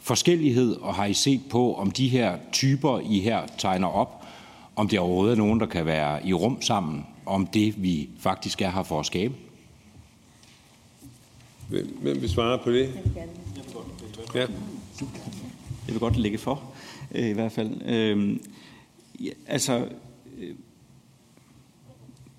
[0.00, 4.24] forskellighed, og har I set på, om de her typer, I her tegner op,
[4.76, 8.62] om det overhovedet er nogen, der kan være i rum sammen, om det, vi faktisk
[8.62, 9.34] er her for at skabe?
[11.68, 13.00] Hvem vil svare på det?
[14.34, 14.46] Ja.
[15.86, 16.62] Jeg vil godt lægge for,
[17.14, 17.82] øh, i hvert fald.
[17.86, 18.40] Øhm,
[19.20, 19.88] ja, altså,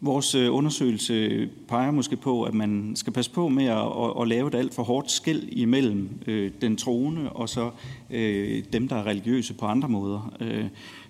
[0.01, 4.27] Vores øh, undersøgelse peger måske på, at man skal passe på med at, at, at
[4.27, 7.71] lave et alt for hårdt skæld imellem øh, den troende og så
[8.09, 10.33] øh, dem, der er religiøse på andre måder.
[10.39, 10.65] Øh,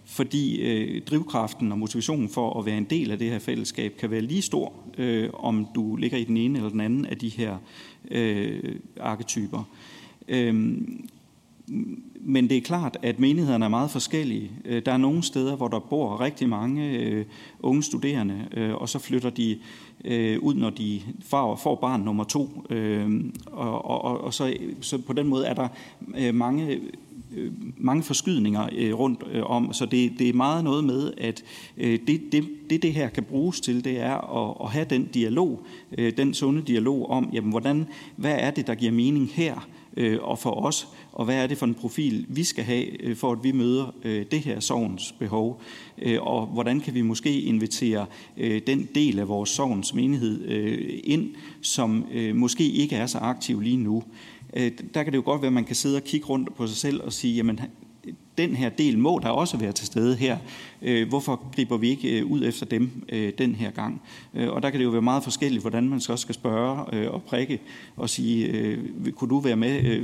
[0.06, 4.12] fordi øh, drivkraften og motivationen for at være en del af det her fællesskab kan
[4.12, 7.30] være lige stor, øh, om du ligger i den ene eller den anden af de
[7.30, 7.58] her
[8.12, 9.64] øh, arketyper.
[10.28, 10.78] Øh,
[12.28, 14.52] men det er klart, at menighederne er meget forskellige.
[14.66, 17.26] Øh, der er nogle steder, hvor der bor rigtig mange øh,
[17.60, 19.58] unge studerende, øh, og så flytter de
[20.06, 22.64] øh, ud, når de får barn nummer to.
[22.70, 25.68] Øh, og, og, og så, så på den måde er der
[26.32, 26.80] mange
[27.78, 31.44] mange forskydninger rundt om, så det, det er meget noget med, at
[31.78, 35.66] det, det, det det her kan bruges til, det er at, at have den dialog,
[36.18, 39.68] den sunde dialog om, jamen, hvordan, hvad er det, der giver mening her,
[40.22, 40.88] og for os,
[41.18, 43.96] og hvad er det for en profil, vi skal have, øh, for at vi møder
[44.04, 45.62] øh, det her sovens behov,
[46.02, 48.06] øh, og hvordan kan vi måske invitere
[48.68, 50.48] den del af vores sovens menighed
[51.04, 51.30] ind,
[51.62, 54.04] som måske ikke er så aktiv lige nu.
[54.94, 56.78] Der kan det jo godt være, at man kan sidde og kigge rundt på sig
[56.78, 57.60] selv og sige, jamen
[58.38, 60.38] den her del må der også være til stede her.
[61.06, 62.90] Hvorfor griber vi ikke ud efter dem
[63.38, 64.02] den her gang?
[64.34, 67.60] Og der kan det jo være meget forskelligt, hvordan man så skal spørge og prikke
[67.96, 68.78] og sige,
[69.16, 70.02] kunne du være med?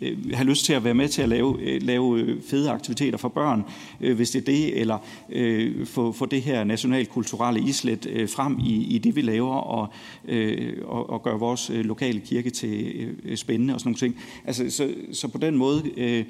[0.00, 3.18] Øh, have lyst til at være med til at lave, øh, lave øh, fede aktiviteter
[3.18, 3.64] for børn,
[4.00, 4.98] øh, hvis det er det, eller
[5.30, 9.88] øh, få, få det her nationalkulturelle islet øh, frem i, i det, vi laver, og,
[10.28, 14.16] øh, og, og gøre vores øh, lokale kirke til øh, spændende og sådan nogle ting.
[14.44, 16.24] Altså, så, så på den måde øh,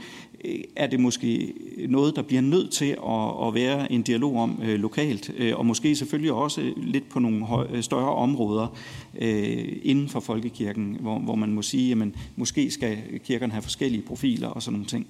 [0.77, 1.53] er det måske
[1.89, 5.67] noget, der bliver nødt til at, at være en dialog om øh, lokalt, øh, og
[5.67, 8.77] måske selvfølgelig også lidt på nogle høj, større områder
[9.19, 14.03] øh, inden for folkekirken, hvor, hvor man må sige, at måske skal kirkerne have forskellige
[14.03, 15.07] profiler og sådan nogle ting.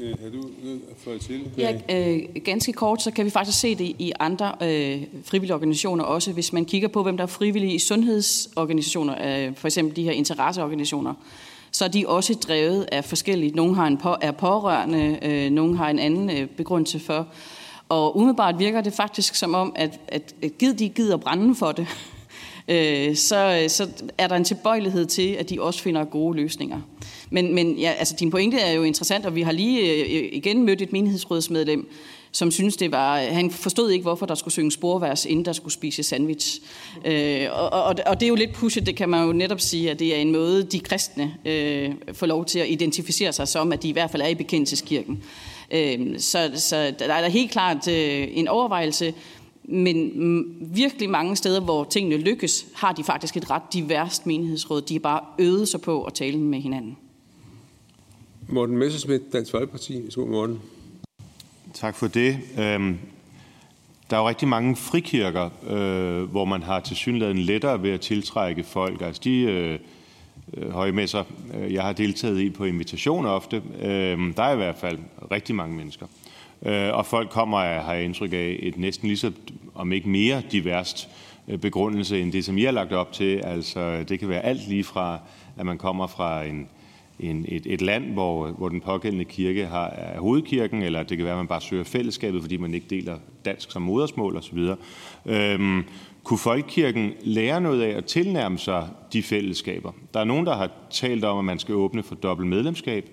[0.00, 0.48] Øh, har du
[0.96, 1.40] fået til?
[1.58, 6.04] Ja, øh, ganske kort, så kan vi faktisk se det i andre øh, frivillige organisationer
[6.04, 6.32] også.
[6.32, 10.12] Hvis man kigger på, hvem der er frivillige i sundhedsorganisationer, øh, for eksempel de her
[10.12, 11.14] interesseorganisationer,
[11.72, 13.52] så er de også drevet af forskellige.
[13.52, 17.26] Nogle har en på, er pårørende, øh, nogle har en anden øh, begrundelse for.
[17.88, 21.72] Og umiddelbart virker det faktisk som om, at, at, at gid de gider brænde for
[21.72, 21.86] det,
[22.68, 26.80] øh, så, øh, så er der en tilbøjelighed til, at de også finder gode løsninger.
[27.30, 30.64] Men, men ja, altså, din pointe er jo interessant, og vi har lige øh, igen
[30.64, 31.88] mødt et menighedsrådsmedlem,
[32.32, 35.74] som synes det var, han forstod ikke, hvorfor der skulle synge sporvers, inden der skulle
[35.74, 36.60] spise sandwich.
[37.04, 39.90] Øh, og, og, og det er jo lidt pushet, det kan man jo netop sige,
[39.90, 43.72] at det er en måde, de kristne øh, får lov til at identificere sig som,
[43.72, 45.22] at de i hvert fald er i bekendelseskirken.
[45.70, 49.14] Øh, så, så der er der helt klart øh, en overvejelse,
[49.64, 50.10] men
[50.60, 54.82] virkelig mange steder, hvor tingene lykkes, har de faktisk et ret diverst menighedsråd.
[54.82, 56.96] De har bare øvet sig på at tale med hinanden.
[58.48, 60.02] Morten Messersmith, Dansk Folkeparti.
[60.14, 60.60] God morgen.
[61.74, 62.38] Tak for det.
[62.58, 62.98] Øhm,
[64.10, 68.64] der er jo rigtig mange frikirker, øh, hvor man har tilsyneladende lettere ved at tiltrække
[68.64, 69.02] folk.
[69.02, 69.78] Altså de øh,
[70.54, 71.24] øh, højmesser,
[71.70, 74.98] jeg har deltaget i på invitation ofte, øhm, der er i hvert fald
[75.30, 76.06] rigtig mange mennesker.
[76.92, 79.32] Og folk kommer af, har jeg indtryk af, et næsten lige så,
[79.74, 81.08] om ikke mere diverst
[81.62, 83.40] begrundelse end det, som I har lagt op til.
[83.44, 85.18] Altså det kan være alt lige fra,
[85.56, 86.68] at man kommer fra en
[87.22, 91.24] en, et, et land, hvor, hvor den pågældende kirke har, er hovedkirken, eller det kan
[91.24, 94.58] være, at man bare søger fællesskabet, fordi man ikke deler dansk som modersmål osv.
[95.26, 95.84] Øhm,
[96.24, 99.92] kunne folkekirken lære noget af at tilnærme sig de fællesskaber?
[100.14, 103.08] Der er nogen, der har talt om, at man skal åbne for dobbelt medlemskab,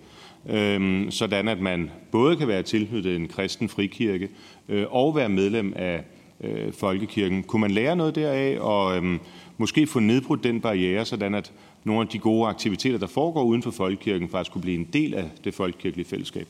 [0.49, 4.29] øhm, sådan at man både kan være tilknyttet en kristen frikirke
[4.69, 6.03] øh, og være medlem af
[6.41, 7.43] øh, folkekirken.
[7.43, 9.19] Kunne man lære noget deraf og øhm,
[9.57, 11.51] måske få nedbrudt den barriere, sådan at
[11.83, 15.13] nogle af de gode aktiviteter, der foregår uden for folkekirken, faktisk kunne blive en del
[15.13, 16.47] af det folkekirkelige fællesskab.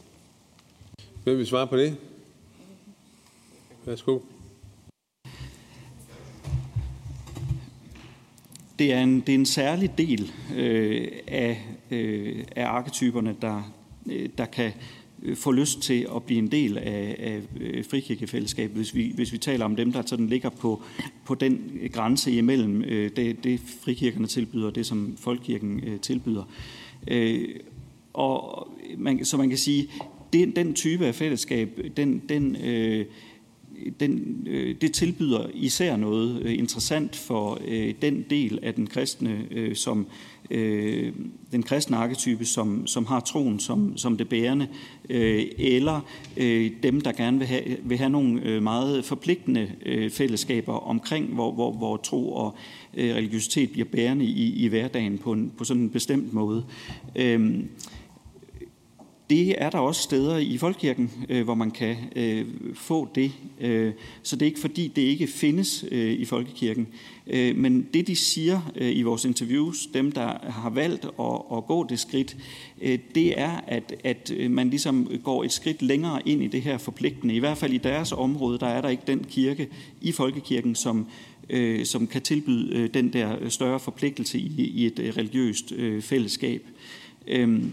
[1.23, 1.97] Hvem vil svare på det?
[3.85, 4.19] Værsgo.
[8.79, 13.73] Det er en, det er en særlig del øh, af, øh, af arketyperne, der,
[14.05, 14.71] øh, der kan
[15.23, 19.11] Øh, får få lyst til at blive en del af, af øh, frikirkefællesskabet, hvis vi,
[19.15, 20.81] hvis vi taler om dem, der sådan ligger på,
[21.25, 26.43] på den grænse imellem øh, det, det frikirkerne tilbyder og det, som folkekirken øh, tilbyder.
[28.13, 29.89] Og man, så man kan sige,
[30.33, 32.57] den, den type af fællesskab, den, den,
[33.99, 34.47] den,
[34.81, 37.61] det tilbyder især noget interessant for
[38.01, 39.45] den del af den kristne,
[39.75, 40.07] som
[40.51, 41.13] øh,
[41.51, 44.67] den kristne arketype, som, som har troen som, som det bærende,
[45.09, 46.01] øh, eller
[46.37, 51.33] øh, dem, der gerne vil have, vil have nogle øh, meget forpligtende øh, fællesskaber omkring,
[51.33, 52.55] hvor, hvor, hvor tro og
[52.93, 56.63] øh, religiøsitet bliver bærende i, i hverdagen på, en, på sådan en bestemt måde.
[57.15, 57.63] Øh,
[59.29, 63.31] det er der også steder i Folkekirken, øh, hvor man kan øh, få det.
[63.61, 66.87] Øh, så det er ikke fordi, det ikke findes øh, i Folkekirken.
[67.27, 71.65] Øh, men det, de siger øh, i vores interviews, dem, der har valgt at, at
[71.65, 72.37] gå det skridt,
[72.81, 76.61] øh, det er, at, at øh, man ligesom går et skridt længere ind i det
[76.61, 77.35] her forpligtende.
[77.35, 79.67] I hvert fald i deres område, der er der ikke den kirke
[80.01, 81.07] i Folkekirken, som,
[81.49, 86.01] øh, som kan tilbyde øh, den der større forpligtelse i, i et øh, religiøst øh,
[86.01, 86.67] fællesskab.
[87.27, 87.71] Øhm,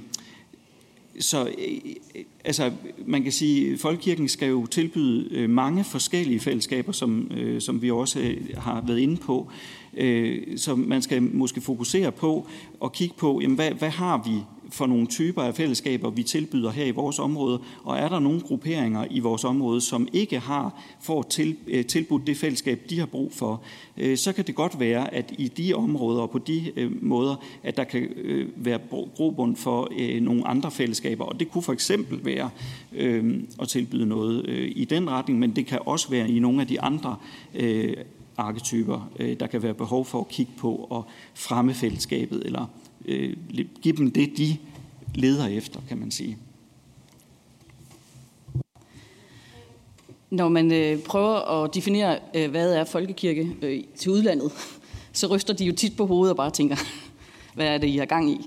[1.21, 1.75] så øh,
[2.15, 2.73] øh, altså,
[3.07, 7.83] man kan sige, at Folkekirken skal jo tilbyde øh, mange forskellige fællesskaber, som, øh, som
[7.83, 9.51] vi også øh, har været inde på.
[9.97, 12.47] Øh, så man skal måske fokusere på
[12.81, 14.41] og kigge på, jamen, hvad, hvad har vi
[14.71, 18.41] for nogle typer af fællesskaber, vi tilbyder her i vores område, og er der nogle
[18.41, 23.07] grupperinger i vores område, som ikke har får til, øh, tilbudt det fællesskab, de har
[23.07, 23.63] brug for,
[23.97, 27.37] øh, så kan det godt være, at i de områder og på de øh, måder,
[27.63, 28.09] at der kan
[28.57, 28.79] være
[29.17, 32.51] grobund for nogle andre fællesskaber, og det kunne for eksempel være
[33.61, 34.45] at tilbyde noget
[34.77, 37.17] i den retning, men det kan også være i nogle af de andre
[38.37, 39.11] arketyper,
[39.41, 41.05] der kan være behov for at kigge på og
[41.35, 42.67] fremme fællesskabet eller
[43.05, 43.37] øh,
[43.83, 44.57] give dem det, de
[45.15, 46.37] leder efter, kan man sige.
[50.31, 54.53] Når man øh, prøver at definere, øh, hvad er folkekirke øh, til udlandet,
[55.13, 56.77] så ryster de jo tit på hovedet og bare tænker,
[57.55, 58.41] hvad er det, I har gang i?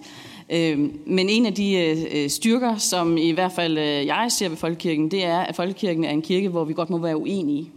[0.50, 4.50] Øh, men en af de øh, øh, styrker, som i hvert fald øh, jeg ser
[4.50, 7.72] ved Folkekirken, det er, at Folkekirken er en kirke, hvor vi godt må være uenige.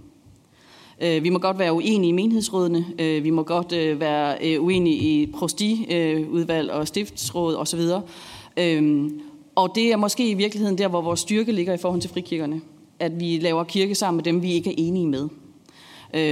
[1.02, 4.96] Øh, vi må godt være uenige i menighedsrådene, øh, vi må godt øh, være uenige
[4.96, 7.80] i prostiudvalg og stiftsråd osv.
[8.56, 9.20] Øhm,
[9.54, 12.60] og det er måske i virkeligheden der, hvor vores styrke ligger i forhold til frikirkerne.
[12.98, 15.28] At vi laver kirke sammen med dem, vi ikke er enige med.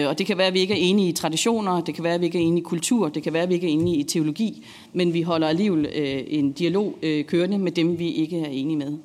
[0.06, 2.20] Og det kan være, at vi ikke er enige i traditioner, det kan være, at
[2.20, 4.02] vi ikke er enige i kultur, det kan være, at vi ikke er enige i
[4.02, 5.88] teologi, men vi holder alligevel
[6.28, 6.94] en dialog
[7.26, 8.98] kørende med dem, vi ikke er enige med.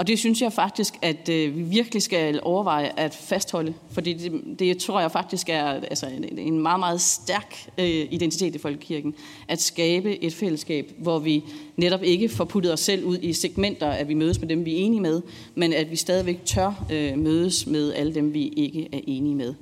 [0.00, 4.32] Og det synes jeg faktisk, at øh, vi virkelig skal overveje at fastholde, fordi det,
[4.58, 9.14] det tror jeg faktisk er altså, en, en meget, meget stærk øh, identitet i Folkekirken,
[9.48, 11.44] at skabe et fællesskab, hvor vi
[11.76, 14.74] netop ikke får puttet os selv ud i segmenter, at vi mødes med dem, vi
[14.74, 15.22] er enige med,
[15.54, 19.54] men at vi stadigvæk tør øh, mødes med alle dem, vi ikke er enige med.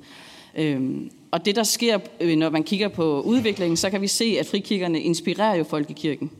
[0.55, 4.35] Øhm, og det, der sker, øh, når man kigger på udviklingen, så kan vi se,
[4.39, 6.31] at frikirkerne inspirerer jo folkekirken.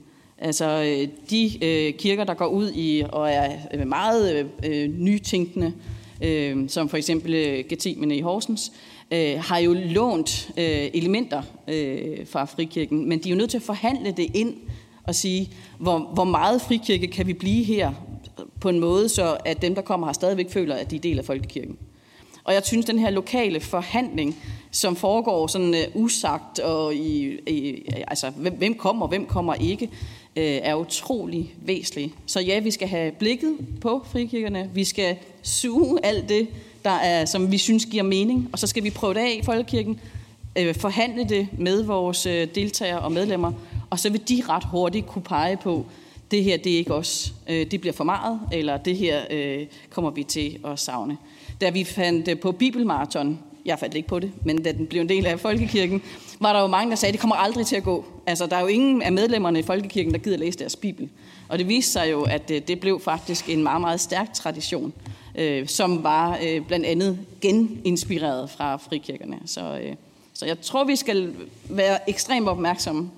[0.41, 5.73] Altså øh, de øh, kirker, der går ud i og er øh, meget øh, nytænkende,
[6.23, 8.71] øh, som for eksempel øh, Getimene i Horsens,
[9.11, 13.57] øh, har jo lånt øh, elementer øh, fra frikirken, men de er jo nødt til
[13.57, 14.53] at forhandle det ind
[15.03, 17.91] og sige, hvor, hvor meget frikirke kan vi blive her
[18.61, 21.19] på en måde, så at dem, der kommer her, stadigvæk føler, at de er del
[21.19, 21.77] af folkekirken.
[22.43, 24.35] Og jeg synes, den her lokale forhandling,
[24.71, 29.89] som foregår sådan uh, usagt, og i, i, altså, hvem, hvem kommer, hvem kommer ikke,
[30.35, 32.13] Øh, er utrolig væsentlig.
[32.25, 34.69] Så ja, vi skal have blikket på frikirkerne.
[34.73, 36.47] Vi skal suge alt det,
[36.83, 39.43] der er, som vi synes giver mening, og så skal vi prøve det af i
[39.43, 39.99] folkekirken,
[40.55, 43.51] øh, forhandle det med vores øh, deltagere og medlemmer,
[43.89, 45.85] og så vil de ret hurtigt kunne pege på,
[46.31, 49.21] det her det er ikke os, det bliver for meget, eller det her
[49.89, 51.17] kommer vi til at savne.
[51.61, 55.09] Da vi fandt på Bibelmarathon, jeg faldt ikke på det, men da den blev en
[55.09, 56.01] del af Folkekirken,
[56.39, 58.05] var der jo mange, der sagde, at det kommer aldrig til at gå.
[58.25, 61.09] Altså, der er jo ingen af medlemmerne i Folkekirken, der gider læse deres Bibel.
[61.49, 64.93] Og det viste sig jo, at øh, det blev faktisk en meget, meget stærk tradition,
[65.35, 69.39] øh, som var øh, blandt andet geninspireret fra frikirkerne.
[69.45, 69.95] Så, øh,
[70.33, 71.33] så jeg tror, vi skal
[71.69, 73.11] være ekstremt opmærksomme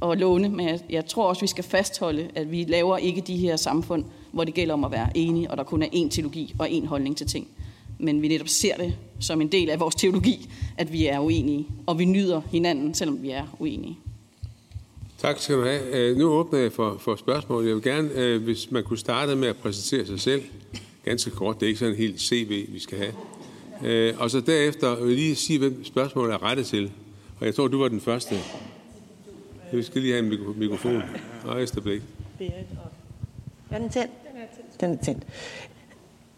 [0.00, 3.36] og låne, men jeg, jeg tror også, vi skal fastholde, at vi laver ikke de
[3.36, 6.54] her samfund, hvor det gælder om at være enige, og der kun er én teologi
[6.58, 7.48] og én holdning til ting
[7.98, 11.66] men vi netop ser det som en del af vores teologi, at vi er uenige,
[11.86, 13.98] og vi nyder hinanden, selvom vi er uenige.
[15.18, 15.96] Tak skal du have.
[15.96, 17.66] Øh, nu åbner jeg for, for spørgsmål.
[17.66, 20.42] Jeg vil gerne, øh, hvis man kunne starte med at præsentere sig selv,
[21.04, 23.12] ganske kort, det er ikke sådan en helt CV, vi skal have.
[23.84, 26.90] Øh, og så derefter vil jeg lige sige, hvem spørgsmålet er rettet til.
[27.40, 28.34] Og jeg tror, du var den første.
[29.72, 31.02] Vi skal lige have en mikrofon.
[31.44, 32.02] Og Østerblik.
[33.70, 34.10] Er den tændt?
[34.80, 35.22] Den er tændt.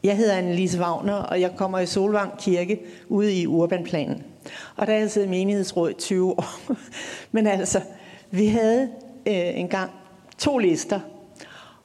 [0.02, 4.22] Jeg hedder Annelise Wagner, og jeg kommer i Solvang Kirke ude i Urbanplanen.
[4.76, 6.60] Og der har jeg siddet i menighedsråd i 20 år.
[7.32, 7.80] Men altså,
[8.30, 8.82] vi havde
[9.26, 9.90] øh, engang
[10.38, 11.00] to lister,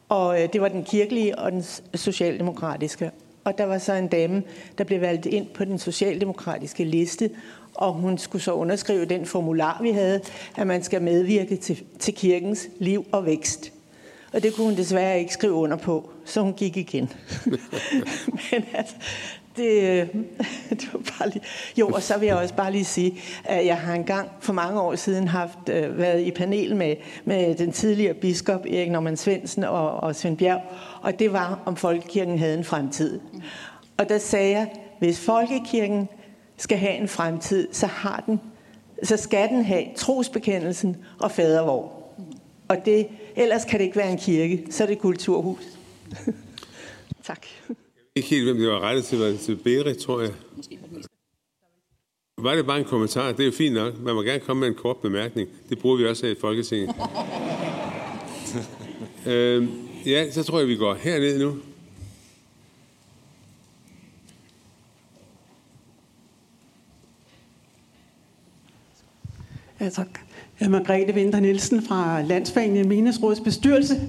[0.09, 1.63] og øh, det var den kirkelige og den
[1.95, 3.11] socialdemokratiske.
[3.43, 4.43] Og der var så en dame,
[4.77, 7.29] der blev valgt ind på den socialdemokratiske liste,
[7.73, 10.21] og hun skulle så underskrive den formular, vi havde,
[10.57, 13.72] at man skal medvirke til, til kirkens liv og vækst.
[14.33, 17.11] Og det kunne hun desværre ikke skrive under på, så hun gik igen.
[18.51, 18.95] Men altså,
[19.55, 20.09] det,
[20.69, 21.41] det var bare lige...
[21.77, 24.81] Jo, og så vil jeg også bare lige sige, at jeg har engang for mange
[24.81, 29.63] år siden haft øh, været i panel med, med den tidligere biskop Erik Norman Svendsen
[29.63, 30.61] og, og Svend Bjerg,
[31.01, 33.19] og det var, om folkekirken havde en fremtid.
[33.97, 34.67] Og der sagde jeg,
[34.99, 36.09] hvis folkekirken
[36.57, 38.39] skal have en fremtid, så har den
[39.03, 41.91] så skal den have trosbekendelsen og fadervor.
[42.67, 45.63] Og det, ellers kan det ikke være en kirke, så er det kulturhus.
[47.27, 47.45] tak.
[48.15, 50.31] Ikke helt, hvem det var rettet til, var det til Berit, tror jeg.
[52.37, 53.31] Var det bare en kommentar?
[53.31, 53.99] Det er jo fint nok.
[53.99, 55.49] Man må gerne komme med en kort bemærkning.
[55.69, 56.95] Det bruger vi også her i Folketinget.
[59.27, 59.67] øh,
[60.05, 61.57] ja, så tror jeg, vi går herned nu.
[69.79, 70.32] Ja, tak.
[70.59, 74.01] Jeg er Margrethe Vinter Nielsen fra Landsforeningen Menighedsrådets bestyrelse.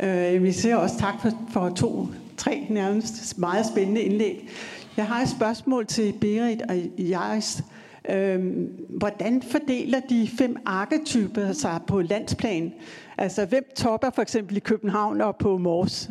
[0.00, 4.48] Øh, vi ser også tak for, for to, tre nærmest meget spændende indlæg.
[4.96, 7.62] Jeg har et spørgsmål til Berit og Jais.
[8.08, 8.40] Øh,
[8.88, 12.72] hvordan fordeler de fem arketyper sig på landsplan?
[13.18, 16.10] Altså, hvem topper for eksempel i København og på Mors?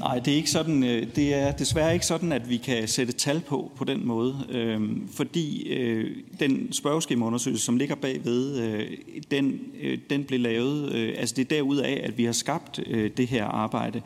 [0.00, 3.12] Nej, det er, ikke sådan, øh, det er desværre ikke sådan, at vi kan sætte
[3.12, 4.80] tal på på den måde, øh,
[5.12, 8.86] fordi øh, den spørgeskemaundersøgelse, som ligger bagved, øh,
[9.30, 13.10] den, øh, den blev lavet, øh, altså det er derudaf, at vi har skabt øh,
[13.16, 14.02] det her arbejde.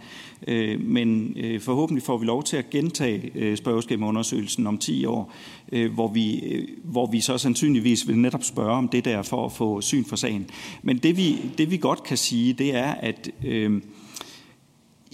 [0.49, 5.33] Øh, men øh, forhåbentlig får vi lov til at gentage øh, spørgeskemaundersøgelsen om 10 år,
[5.73, 9.47] øh, hvor, vi, øh, hvor vi så sandsynligvis vil netop spørge om det der for
[9.47, 10.51] at få syn for sagen.
[10.83, 13.81] Men det vi, det vi godt kan sige, det er, at øh,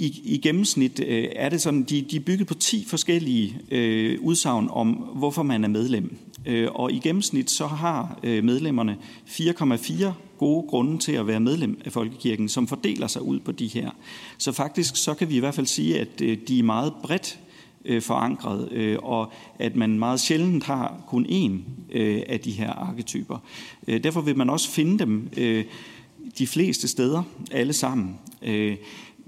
[0.01, 4.19] i, i gennemsnit øh, er det sådan, de, de er bygget på 10 forskellige øh,
[4.21, 6.17] udsagn om, hvorfor man er medlem.
[6.47, 8.97] Øh, og i gennemsnit så har øh, medlemmerne
[9.27, 10.05] 4,4
[10.39, 13.91] gode grunde til at være medlem af Folkekirken, som fordeler sig ud på de her.
[14.39, 17.39] Så faktisk så kan vi i hvert fald sige, at øh, de er meget bredt
[17.85, 21.53] øh, forankret, øh, og at man meget sjældent har kun én
[21.93, 23.39] øh, af de her arketyper.
[23.89, 25.65] Øh, derfor vil man også finde dem øh,
[26.39, 28.19] de fleste steder, alle sammen.
[28.43, 28.77] Øh,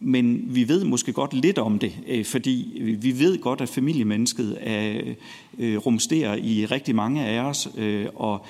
[0.04, 4.58] men vi ved måske godt lidt om det, øh, fordi vi ved godt, at familiemennesket
[4.60, 5.00] er,
[5.58, 7.68] rumsterer i rigtig mange af os,
[8.14, 8.46] og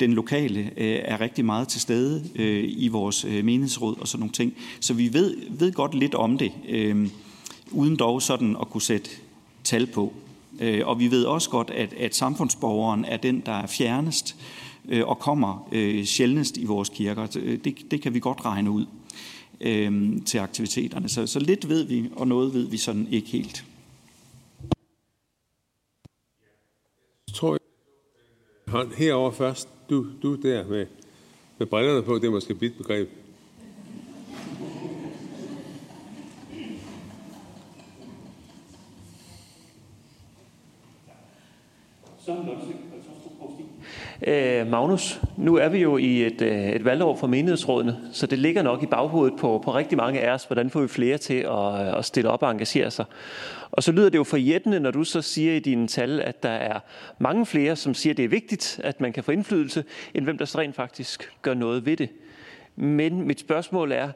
[0.00, 2.24] den lokale er rigtig meget til stede
[2.68, 4.54] i vores menighedsråd og sådan nogle ting.
[4.80, 6.52] Så vi ved, ved godt lidt om det,
[7.70, 9.10] uden dog sådan at kunne sætte
[9.64, 10.12] tal på.
[10.84, 14.36] Og vi ved også godt, at, at samfundsborgeren er den, der er fjernest
[15.04, 15.68] og kommer
[16.04, 17.26] sjældnest i vores kirker.
[17.26, 18.86] Det, det kan vi godt regne ud
[19.60, 21.08] øh, til aktiviteterne.
[21.08, 23.64] Så, så lidt ved vi, og noget ved vi sådan ikke helt.
[27.28, 27.58] Jeg tror,
[28.68, 29.68] hånd herover først.
[29.90, 30.86] Du, du der med,
[31.58, 33.08] med brillerne på, det er måske et begreb.
[44.26, 48.38] Øh, Magnus, nu er vi jo i et, øh, et valgår for menighedsrådene, så det
[48.38, 51.34] ligger nok i baghovedet på, på rigtig mange af os, hvordan får vi flere til
[51.34, 53.04] at, øh, at stille op og engagere sig.
[53.70, 56.48] Og så lyder det jo forjættende, når du så siger i dine tal, at der
[56.48, 56.80] er
[57.18, 60.38] mange flere, som siger, at det er vigtigt, at man kan få indflydelse, end hvem
[60.38, 62.08] der så rent faktisk gør noget ved det.
[62.76, 64.08] Men mit spørgsmål er,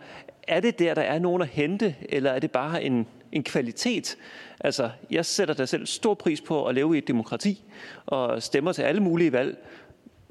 [0.48, 4.16] er det der, der er nogen at hente, eller er det bare en, en kvalitet?
[4.60, 7.62] Altså, jeg sætter da selv stor pris på at leve i et demokrati,
[8.06, 9.56] og stemmer til alle mulige valg,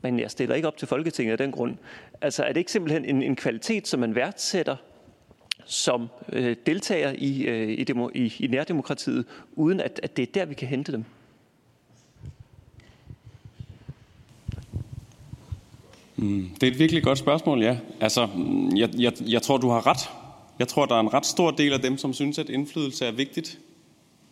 [0.01, 1.75] men jeg stiller ikke op til Folketinget af den grund.
[2.21, 4.75] Altså er det ikke simpelthen en, en kvalitet, som man værdsætter
[5.67, 9.25] som øh, deltager i, øh, i, demo, i, i nærdemokratiet,
[9.55, 11.05] uden at, at det er der, vi kan hente dem?
[16.15, 17.77] Mm, det er et virkelig godt spørgsmål, ja.
[17.99, 20.09] Altså, hmm, jeg, jeg, jeg tror, du har ret.
[20.59, 23.11] Jeg tror, der er en ret stor del af dem, som synes, at indflydelse er
[23.11, 23.59] vigtigt,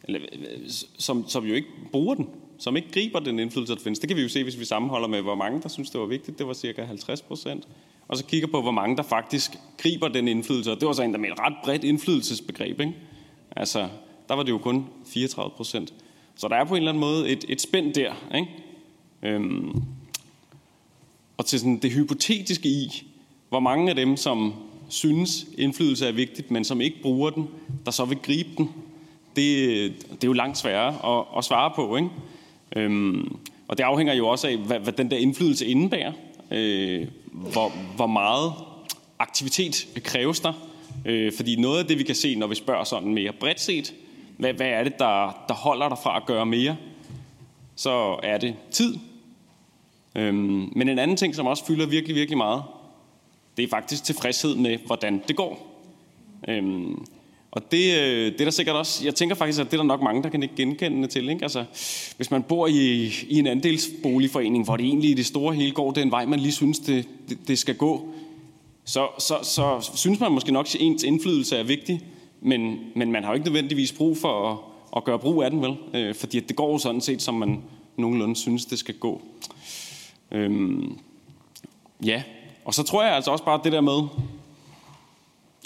[0.04, 3.82] eller, øh, øh, som, som jo ikke bruger den som ikke griber den indflydelse, der
[3.82, 4.00] findes.
[4.00, 6.08] Det kan vi jo se, hvis vi sammenholder med, hvor mange, der synes, det var
[6.08, 6.38] vigtigt.
[6.38, 7.68] Det var cirka 50 procent.
[8.08, 10.72] Og så kigger på, hvor mange, der faktisk griber den indflydelse.
[10.72, 12.80] Og det var så en, der med et ret bredt indflydelsesbegreb.
[12.80, 12.94] Ikke?
[13.56, 13.88] Altså,
[14.30, 15.94] der var det jo kun 34 procent.
[16.36, 18.14] Så der er på en eller anden måde et, et spænd der.
[18.36, 18.48] Ikke?
[19.24, 19.84] Øhm,
[21.38, 23.08] og til sådan det hypotetiske i,
[23.50, 24.54] hvor mange af dem, som
[24.90, 27.48] synes, indflydelse er vigtigt, men som ikke bruger den,
[27.86, 28.70] der så vil gribe den,
[29.36, 31.96] det, det er jo langt sværere at, at svare på.
[31.96, 32.10] Ikke?
[32.76, 33.38] Øhm,
[33.68, 36.12] og det afhænger jo også af, hvad, hvad den der indflydelse indebærer.
[36.52, 38.54] Øh, hvor, hvor meget
[39.20, 40.54] aktivitet kræves der.
[41.06, 43.94] Øh, fordi noget af det, vi kan se, når vi spørger sådan mere bredt set,
[44.38, 46.78] hvad, hvad er det, der, der holder dig fra at gøre mere,
[47.76, 48.98] så er det tid.
[50.16, 52.64] Øhm, men en anden ting, som også fylder virkelig, virkelig meget,
[53.58, 55.82] det er faktisk tilfredshed med, hvordan det går.
[56.48, 57.06] Øhm,
[57.56, 59.84] og det, øh, det er der sikkert også, jeg tænker faktisk, at det er der
[59.84, 61.30] nok mange, der kan ikke genkende til.
[61.30, 61.44] Ikke?
[61.44, 61.66] Altså,
[62.18, 65.92] hvis man bor i, i en andelsboligforening, hvor det egentlig i det store hele går
[65.92, 68.10] den vej, man lige synes, det, det, det skal gå,
[68.86, 72.02] så, så, så synes man måske nok, at ens indflydelse er vigtig,
[72.42, 74.58] men, men man har jo ikke nødvendigvis brug for at,
[74.98, 75.76] at gøre brug af den, vel?
[75.94, 77.62] Øh, fordi det går jo sådan set, som man
[77.98, 79.22] nogenlunde synes, det skal gå.
[80.32, 80.98] Øhm,
[82.06, 82.24] ja,
[82.66, 84.02] og så tror jeg altså også bare det der med,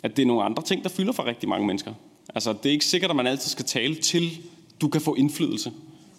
[0.03, 1.93] at det er nogle andre ting, der fylder for rigtig mange mennesker.
[2.35, 4.39] Altså, det er ikke sikkert, at man altid skal tale til,
[4.81, 5.71] du kan få indflydelse.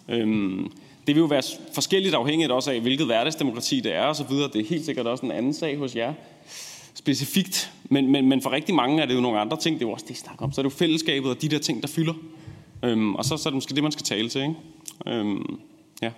[0.09, 0.71] Øhm,
[1.07, 4.29] det vil jo være forskelligt afhængigt også af, hvilket hverdagsdemokrati det er osv.
[4.29, 6.13] Det er helt sikkert også en anden sag hos jer
[6.93, 7.71] specifikt.
[7.89, 9.79] Men, men, men for rigtig mange er det jo nogle andre ting.
[9.79, 10.51] Det er jo også det, jeg snakker om.
[10.51, 12.13] Så er det jo fællesskabet og de der ting, der fylder.
[12.83, 14.41] Øhm, og så, så er det måske det, man skal tale til.
[14.41, 14.55] Ikke?
[15.07, 15.59] Øhm,
[16.01, 16.11] ja.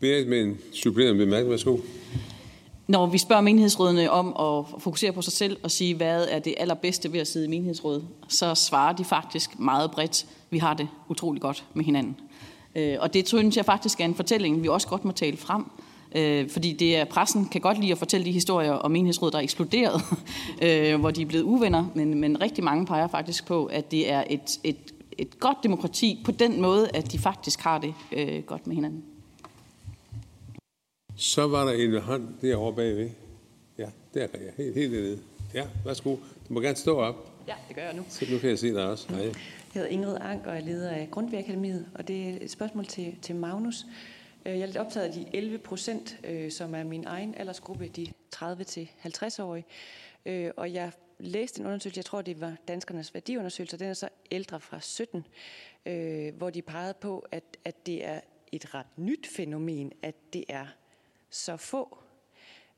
[0.00, 1.50] Berit med en supplerende bemærkning.
[1.50, 1.78] Værsgo.
[2.86, 6.54] Når vi spørger menighedsrådene om at fokusere på sig selv og sige, hvad er det
[6.56, 10.88] allerbedste ved at sidde i menighedsråd, så svarer de faktisk meget bredt, vi har det
[11.08, 12.16] utrolig godt med hinanden.
[12.74, 15.64] Øh, og det synes jeg faktisk er en fortælling, vi også godt må tale frem.
[16.14, 19.38] Øh, fordi det er, pressen kan godt lide at fortælle de historier om menighedsråd, der
[19.38, 20.02] er eksploderet,
[20.62, 24.10] øh, hvor de er blevet uvenner, men, men rigtig mange peger faktisk på, at det
[24.10, 28.42] er et, et, et godt demokrati på den måde, at de faktisk har det øh,
[28.42, 29.02] godt med hinanden.
[31.22, 33.10] Så var der en hånd derovre bagved.
[33.78, 34.52] Ja, der er jeg.
[34.56, 35.18] Helt, helt nede.
[35.54, 36.16] Ja, værsgo.
[36.48, 37.30] Du må gerne stå op.
[37.48, 38.04] Ja, det gør jeg nu.
[38.08, 39.08] Så nu kan jeg se dig også.
[39.08, 39.24] Hej.
[39.24, 39.34] Jeg
[39.74, 43.16] hedder Ingrid Ank, og jeg leder af Grundtvig Akademiet, og det er et spørgsmål til,
[43.22, 43.86] til Magnus.
[44.46, 47.88] Øh, jeg er lidt optaget af de 11 procent, øh, som er min egen aldersgruppe,
[47.88, 48.06] de
[48.36, 49.64] 30-50-årige.
[50.26, 54.08] Øh, og jeg læste en undersøgelse, jeg tror det var danskernes værdiundersøgelse, den er så
[54.30, 55.26] ældre fra 17,
[56.38, 58.20] hvor de pegede på, at, at det er
[58.52, 60.66] et ret nyt fænomen, at det er
[61.32, 61.98] så få.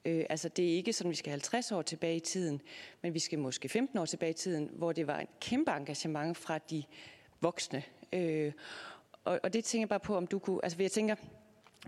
[0.05, 2.61] Øh, altså det er ikke sådan, at vi skal 50 år tilbage i tiden,
[3.02, 6.36] men vi skal måske 15 år tilbage i tiden, hvor det var en kæmpe engagement
[6.36, 6.82] fra de
[7.40, 7.82] voksne.
[8.12, 8.52] Øh,
[9.24, 10.61] og, og det tænker jeg bare på, om du kunne...
[10.62, 11.14] Altså jeg tænker,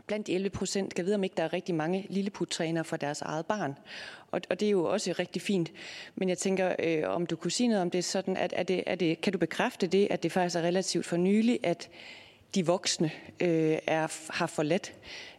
[0.07, 3.23] blandt de 11 procent, kan vide, om ikke der er rigtig mange lilleputrænere for deres
[3.23, 3.79] eget barn.
[4.31, 5.73] Og, og det er jo også rigtig fint.
[6.15, 8.85] Men jeg tænker, øh, om du kunne sige noget om det sådan, at er det,
[8.87, 11.91] er det, kan du bekræfte det, at det faktisk er relativt for nylig, at
[12.57, 14.93] de voksne øh, er, har forladt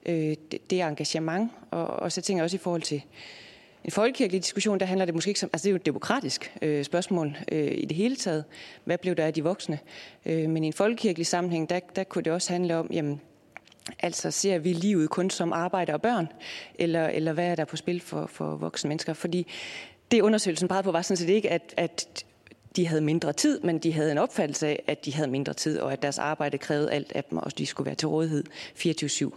[0.05, 1.51] øh, det, det engagement.
[1.71, 3.03] Og, og så tænker jeg også i forhold til
[3.83, 6.53] en folkekirkelig diskussion, der handler det måske ikke som, altså det er jo et demokratisk
[6.61, 8.43] øh, spørgsmål øh, i det hele taget.
[8.83, 9.79] Hvad blev der af de voksne?
[10.25, 13.21] Øh, men i en folkekirkelig sammenhæng, der, der kunne det også handle om, jamen,
[13.99, 16.27] altså ser vi livet kun som arbejde og børn?
[16.75, 19.13] Eller, eller hvad er der på spil for, for voksne mennesker?
[19.13, 19.47] Fordi
[20.11, 22.25] det undersøgelsen pegede på var sådan set ikke, at, at
[22.77, 25.79] de havde mindre tid, men de havde en opfattelse af, at de havde mindre tid,
[25.79, 28.43] og at deres arbejde krævede alt af dem, og de skulle være til rådighed
[28.75, 29.29] 24-7.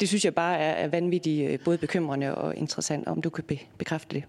[0.00, 3.44] Det synes jeg bare er, vanvittigt øh, både bekymrende og interessant, om du kan
[3.78, 4.24] bekræfte det.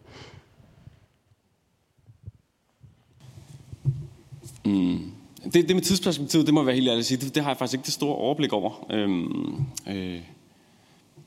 [4.65, 5.11] Mm.
[5.43, 7.49] Det, det med tidsperspektivet, det må jeg være helt ærlig at sige, det, det har
[7.49, 8.85] jeg faktisk ikke det store overblik over.
[8.91, 9.55] Øhm,
[9.87, 10.21] øh,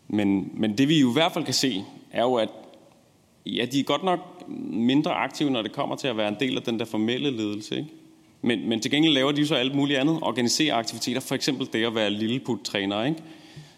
[0.08, 2.48] men, men det vi jo i hvert fald kan se, er jo, at
[3.46, 4.35] ja, de er godt nok
[4.70, 7.76] mindre aktive, når det kommer til at være en del af den der formelle ledelse.
[7.76, 7.90] Ikke?
[8.42, 10.18] Men, men til gengæld laver de jo så alt muligt andet.
[10.22, 13.04] Organiserer aktiviteter, for eksempel det at være lilleput-træner.
[13.04, 13.22] Ikke?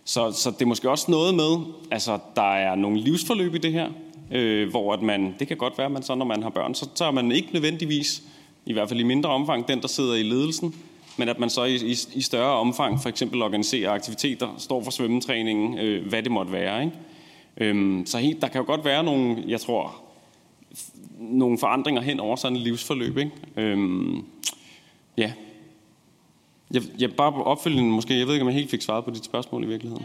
[0.05, 1.57] Så, så det er måske også noget med,
[1.91, 3.89] altså der er nogle livsforløb i det her,
[4.31, 6.75] øh, hvor at man, det kan godt være, at man så når man har børn,
[6.75, 8.23] så, tager man ikke nødvendigvis,
[8.67, 10.75] i hvert fald i mindre omfang, den der sidder i ledelsen,
[11.17, 14.91] men at man så i, i, i større omfang for eksempel organiserer aktiviteter, står for
[14.91, 16.85] svømmetræningen, øh, hvad det måtte være.
[16.85, 16.97] Ikke?
[17.57, 20.03] Øhm, så helt, der kan jo godt være nogle, jeg tror,
[21.19, 23.17] nogle forandringer hen over sådan et livsforløb.
[23.17, 23.31] Ikke?
[23.57, 24.25] Øhm,
[25.17, 25.33] ja.
[26.71, 29.25] Jeg, jeg bare opfølgende måske, jeg ved ikke, om jeg helt fik svaret på dit
[29.25, 30.05] spørgsmål i virkeligheden.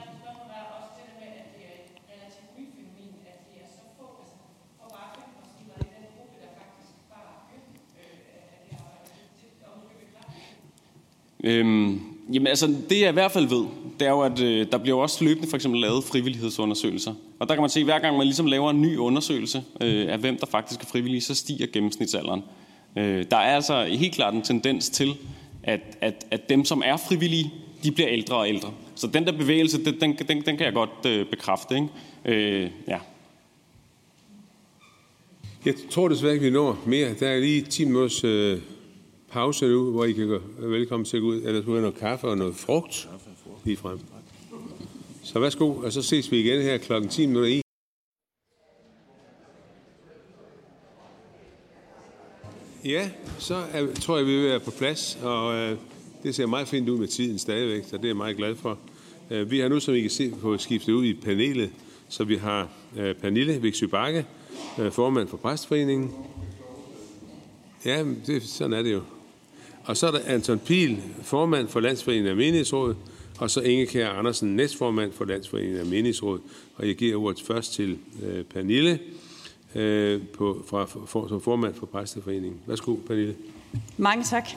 [11.46, 13.66] Øhm, jamen altså, det jeg i hvert fald ved,
[14.00, 17.14] det er jo, at øh, der bliver også løbende for eksempel lavet frivillighedsundersøgelser.
[17.40, 20.14] Og der kan man se, at hver gang man ligesom laver en ny undersøgelse øh,
[20.14, 22.42] af, hvem der faktisk er frivillige, så stiger gennemsnitsalderen.
[22.98, 25.14] Øh, der er altså helt klart en tendens til,
[25.64, 27.54] at, at, at dem, som er frivillige,
[27.84, 28.74] de bliver ældre og ældre.
[28.96, 31.76] Så den der bevægelse, den, den, den, den kan jeg godt øh, bekræfte.
[31.76, 31.88] Ikke?
[32.26, 32.98] Øh, ja.
[35.66, 37.14] Jeg tror desværre ikke, vi når mere.
[37.20, 38.60] Der er lige 10 minutters øh,
[39.34, 41.42] pause nu, hvor I kan gå velkommen til at gå ud.
[41.42, 43.10] Ellers må noget kaffe og noget frugt
[43.64, 44.00] lige frem.
[45.24, 47.62] Så værsgo, og så ses vi igen her klokken 10 minutter i.
[52.86, 53.10] Ja,
[53.40, 55.78] så er, tror jeg, vi vil være på plads, og øh,
[56.24, 58.80] det ser meget fint ud med tiden stadigvæk, så det er jeg meget glad for.
[59.32, 61.72] Øh, vi har nu, som I kan se, på skiftet ud i panelet,
[62.10, 64.26] så vi har øh, Pernille Viksø Bakke,
[64.80, 66.12] øh, formand for Præstforeningen.
[67.86, 69.02] Ja, det, sådan er det jo.
[69.86, 72.98] Og så er der Anton Pil, formand for Landsforeningen af Menighedsrådet,
[73.40, 76.42] og så Inge Kjær Andersen, næstformand for Landsforeningen af Menighedsrådet.
[76.76, 79.00] Og jeg giver ordet først til øh, Pernille,
[79.76, 82.60] øh, på, fra, for, som formand for Præsteforeningen.
[82.68, 83.36] Værsgo, Pernille.
[83.98, 84.50] Mange tak.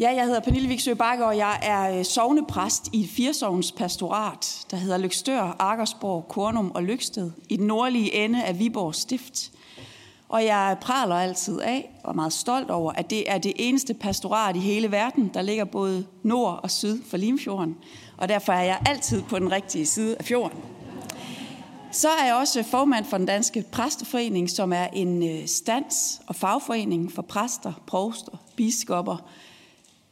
[0.00, 4.66] Ja, jeg hedder Pernille Viksø Bakke, og jeg er øh, sovnepræst i et firsovns pastorat,
[4.70, 9.52] der hedder Lykstør, Akersborg, Kornum og Lyksted, i den nordlige ende af Viborg Stift.
[10.28, 13.94] Og jeg praler altid af og er meget stolt over, at det er det eneste
[13.94, 17.76] pastorat i hele verden, der ligger både nord og syd for Limfjorden.
[18.16, 20.58] Og derfor er jeg altid på den rigtige side af fjorden.
[21.92, 26.36] Så er jeg også formand for den danske præsteforening, som er en øh, stands- og
[26.36, 29.16] fagforening for præster, provster, biskopper,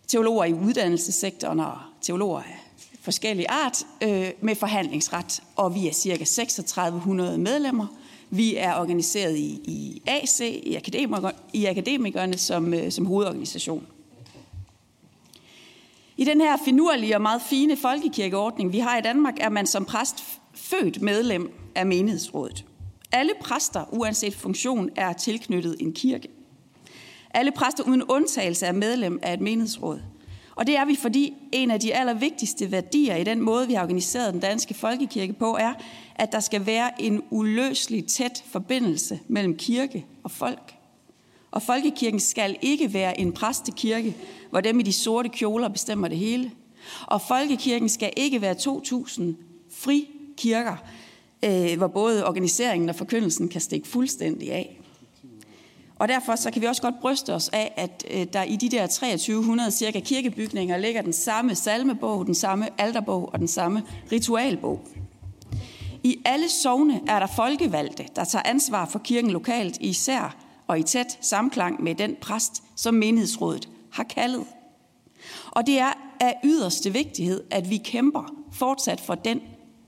[0.09, 2.61] teologer i uddannelsessektoren og teologer af
[3.01, 5.43] forskellige art øh, med forhandlingsret.
[5.57, 7.87] Og vi er cirka 3600 medlemmer–
[8.31, 13.87] vi er organiseret i, i AC, i, akademiker, i akademikerne som, øh, som hovedorganisation.
[16.17, 19.85] I den her finurlige og meget fine folkekirkeordning, vi har i Danmark, er man som
[19.85, 20.25] præst
[20.55, 22.65] født medlem af menighedsrådet.
[23.13, 26.29] Alle præster, uanset funktion, er tilknyttet en kirke.
[27.31, 30.01] Alle præster uden undtagelse er medlem af et menighedsråd.
[30.57, 33.83] Og det er vi, fordi en af de allervigtigste værdier i den måde, vi har
[33.83, 35.73] organiseret den danske folkekirke på, er,
[36.15, 40.75] at der skal være en uløselig tæt forbindelse mellem kirke og folk.
[41.51, 44.17] Og folkekirken skal ikke være en præstekirke,
[44.51, 46.51] hvor dem i de sorte kjoler bestemmer det hele.
[47.07, 49.23] Og folkekirken skal ikke være 2.000
[49.71, 50.77] frikirker,
[51.45, 54.81] øh, hvor både organiseringen og forkyndelsen kan stikke fuldstændig af.
[55.99, 58.69] Og derfor så kan vi også godt bryste os af, at øh, der i de
[58.69, 63.83] der 2300 cirka kirkebygninger ligger den samme salmebog, den samme alterbog og den samme
[64.13, 64.81] ritualbog.
[66.03, 70.37] I alle sovne er der folkevalgte, der tager ansvar for kirken lokalt, især
[70.67, 74.45] og i tæt samklang med den præst, som menighedsrådet har kaldet.
[75.51, 79.41] Og det er af yderste vigtighed, at vi kæmper fortsat for den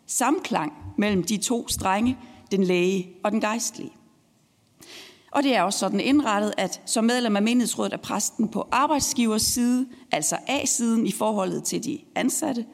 [0.06, 2.18] samklang mellem de to strenge,
[2.50, 3.97] den læge og den gejstlige.
[5.30, 9.42] Og det er også sådan indrettet, at som medlem af menighedsrådet er præsten på arbejdsgivers
[9.42, 12.64] side, altså A-siden i forholdet til de ansatte,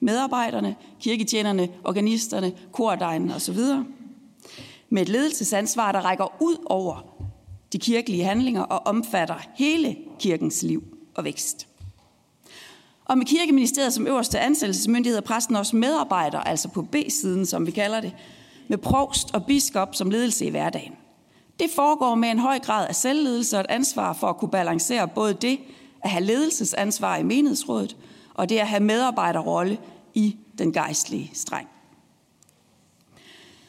[0.00, 3.58] medarbejderne, kirketjenerne, organisterne, kordegnen osv.
[4.90, 7.18] Med et ledelsesansvar, der rækker ud over
[7.72, 11.68] de kirkelige handlinger og omfatter hele kirkens liv og vækst.
[13.04, 17.70] Og med kirkeministeriet som øverste ansættelsesmyndighed er præsten også medarbejder, altså på B-siden, som vi
[17.70, 18.14] kalder det,
[18.68, 20.92] med provst og biskop som ledelse i hverdagen.
[21.58, 25.08] Det foregår med en høj grad af selvledelse og et ansvar for at kunne balancere
[25.08, 25.58] både det
[26.00, 27.96] at have ledelsesansvar i menighedsrådet
[28.34, 29.78] og det at have medarbejderrolle
[30.14, 31.68] i den gejstlige streng.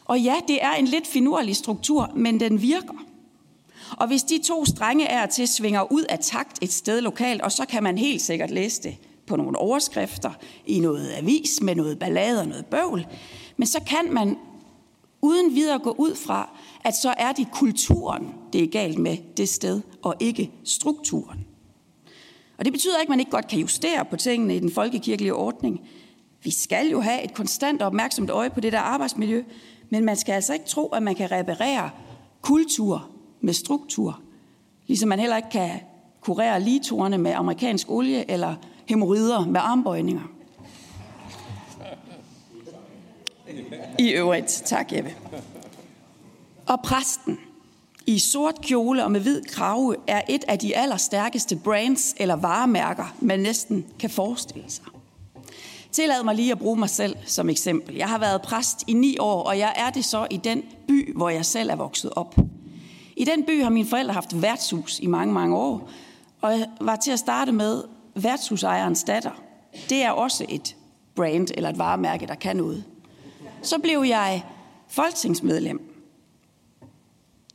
[0.05, 3.05] Og ja, det er en lidt finurlig struktur, men den virker.
[3.97, 7.51] Og hvis de to strenge er til svinger ud af takt et sted lokalt, og
[7.51, 10.31] så kan man helt sikkert læse det på nogle overskrifter,
[10.65, 13.07] i noget avis med noget ballade og noget bøvl,
[13.57, 14.37] men så kan man
[15.21, 16.49] uden videre gå ud fra,
[16.85, 21.45] at så er det kulturen, det er galt med det sted, og ikke strukturen.
[22.57, 25.33] Og det betyder ikke, at man ikke godt kan justere på tingene i den folkekirkelige
[25.33, 25.81] ordning.
[26.43, 29.43] Vi skal jo have et konstant og opmærksomt øje på det der arbejdsmiljø,
[29.89, 31.89] men man skal altså ikke tro, at man kan reparere
[32.41, 33.09] kultur
[33.41, 34.21] med struktur,
[34.87, 35.79] ligesom man heller ikke kan
[36.21, 40.21] kurere ligetorene med amerikansk olie eller hemorrider med armbøjninger.
[43.99, 45.15] I øvrigt, tak Jeppe.
[46.69, 47.39] Og præsten
[48.05, 53.15] i sort kjole og med hvid krave er et af de allerstærkeste brands eller varemærker,
[53.21, 54.85] man næsten kan forestille sig.
[55.91, 57.95] Tillad mig lige at bruge mig selv som eksempel.
[57.95, 61.17] Jeg har været præst i ni år, og jeg er det så i den by,
[61.17, 62.35] hvor jeg selv er vokset op.
[63.15, 65.89] I den by har mine forældre haft værtshus i mange, mange år,
[66.41, 67.83] og jeg var til at starte med
[68.15, 69.41] værtshusejerens datter.
[69.89, 70.75] Det er også et
[71.15, 72.83] brand eller et varemærke, der kan noget.
[73.61, 74.43] Så blev jeg
[74.87, 75.88] folketingsmedlem.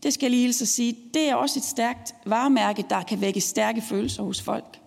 [0.05, 0.97] Det skal jeg lige hilse at sige.
[1.15, 4.81] Det er også et stærkt varemærke, der kan vække stærke følelser hos folk.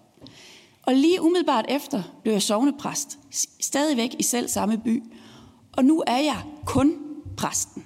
[0.84, 3.20] Og lige umiddelbart efter blev jeg sovnepræst,
[3.60, 5.04] stadigvæk i selv samme by.
[5.78, 6.94] Og nu er jeg kun
[7.38, 7.86] præsten.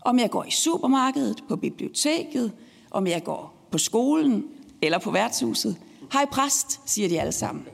[0.00, 2.52] Om jeg går i supermarkedet, på biblioteket,
[2.90, 4.44] om jeg går på skolen
[4.82, 5.76] eller på værtshuset.
[6.12, 7.64] Hej præst, siger de alle sammen.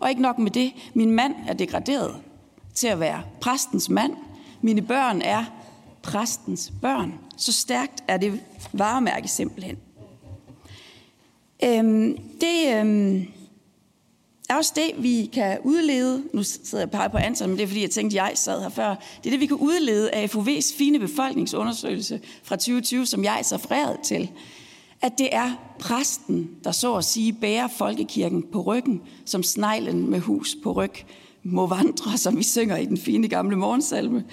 [0.00, 2.16] Og ikke nok med det, min mand er degraderet
[2.74, 4.12] til at være præstens mand.
[4.60, 5.44] Mine børn er
[6.02, 7.23] præstens børn.
[7.36, 8.40] Så stærkt er det
[8.72, 9.76] varemærke simpelthen.
[11.64, 13.26] Øhm, det øhm,
[14.48, 16.22] er også det, vi kan udlede.
[16.32, 18.68] Nu sidder jeg bare på Anton, men det er fordi, jeg tænkte, jeg sad her
[18.68, 18.88] før.
[18.94, 23.58] Det er det, vi kan udlede af FUV's fine befolkningsundersøgelse fra 2020, som jeg så
[23.58, 24.30] fræret til.
[25.02, 30.20] At det er præsten, der så at sige bærer folkekirken på ryggen, som sneglen med
[30.20, 30.92] hus på ryg
[31.42, 34.24] må vandre, som vi synger i den fine gamle morgensalme.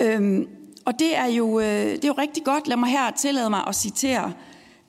[0.00, 0.48] Øhm,
[0.84, 2.66] og det er, jo, øh, det er jo rigtig godt.
[2.66, 4.32] Lad mig her tillade mig at citere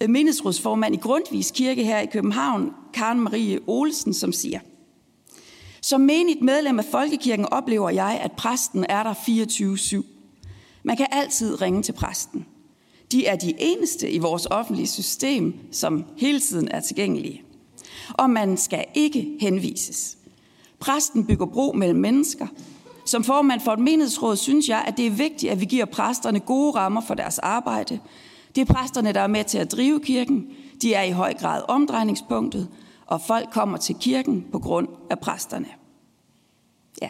[0.01, 4.59] øh, mindesrådsformand i Grundvis Kirke her i København, Karen Marie Olsen, som siger,
[5.81, 10.03] Som menigt medlem af Folkekirken oplever jeg, at præsten er der 24-7.
[10.84, 12.45] Man kan altid ringe til præsten.
[13.11, 17.43] De er de eneste i vores offentlige system, som hele tiden er tilgængelige.
[18.13, 20.18] Og man skal ikke henvises.
[20.80, 22.47] Præsten bygger bro mellem mennesker,
[23.12, 26.40] som formand for et menighedsråd synes jeg, at det er vigtigt, at vi giver præsterne
[26.40, 28.00] gode rammer for deres arbejde.
[28.56, 30.48] Det er præsterne, der er med til at drive kirken.
[30.82, 32.70] De er i høj grad omdrejningspunktet,
[33.06, 35.68] og folk kommer til kirken på grund af præsterne.
[37.02, 37.10] Ja.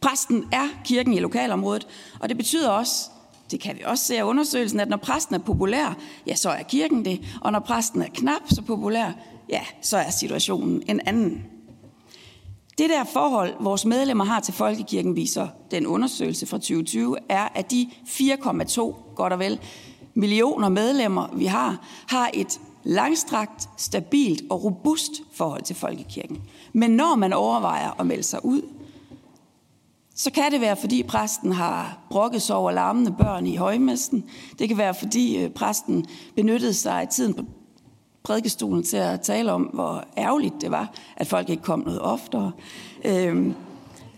[0.00, 1.86] Præsten er kirken i lokalområdet,
[2.20, 3.10] og det betyder også,
[3.50, 5.96] det kan vi også se af undersøgelsen, at når præsten er populær,
[6.26, 7.20] ja, så er kirken det.
[7.40, 9.12] Og når præsten er knap så populær,
[9.48, 11.53] ja, så er situationen en anden.
[12.78, 17.70] Det der forhold, vores medlemmer har til Folkekirken, viser den undersøgelse fra 2020, er, at
[17.70, 19.60] de 4,2 godt og vel
[20.14, 26.42] millioner medlemmer, vi har, har et langstrakt, stabilt og robust forhold til Folkekirken.
[26.72, 28.62] Men når man overvejer at melde sig ud,
[30.14, 34.24] så kan det være, fordi præsten har brokket sig over larmende børn i højmessen.
[34.58, 36.06] Det kan være, fordi øh, præsten
[36.36, 37.42] benyttede sig af tiden på
[38.24, 42.52] prædikestolen til at tale om, hvor ærgerligt det var, at folk ikke kom noget oftere.
[43.04, 43.54] Øhm,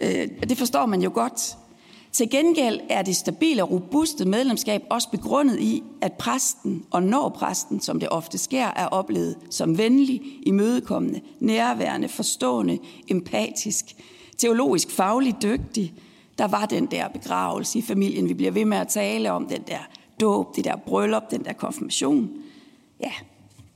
[0.00, 1.56] øh, øh, det forstår man jo godt.
[2.12, 7.28] Til gengæld er det stabile og robuste medlemskab også begrundet i, at præsten, og når
[7.28, 12.78] præsten, som det ofte sker, er oplevet som venlig, imødekommende, nærværende, forstående,
[13.08, 13.84] empatisk,
[14.38, 15.94] teologisk fagligt dygtig,
[16.38, 18.28] der var den der begravelse i familien.
[18.28, 19.88] Vi bliver ved med at tale om den der
[20.20, 22.30] dåb, det der bryllup, den der konfirmation.
[23.00, 23.12] Ja,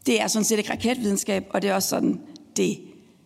[0.07, 2.21] det er sådan set ikke raketvidenskab, og det er også sådan,
[2.57, 2.79] det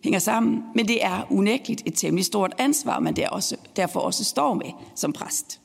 [0.03, 0.63] hænger sammen.
[0.75, 4.71] Men det er unægteligt et temmelig stort ansvar, man der også, derfor også står med
[4.95, 5.61] som præst.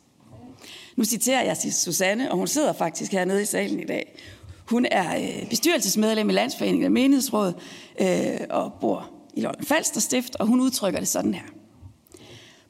[0.96, 4.20] Nu citerer jeg Susanne, og hun sidder faktisk hernede i salen i dag.
[4.70, 7.52] Hun er øh, bestyrelsesmedlem i Landsforeningen af Menighedsråd
[8.00, 11.42] øh, og bor i Lolland Falster Stift, og hun udtrykker det sådan her.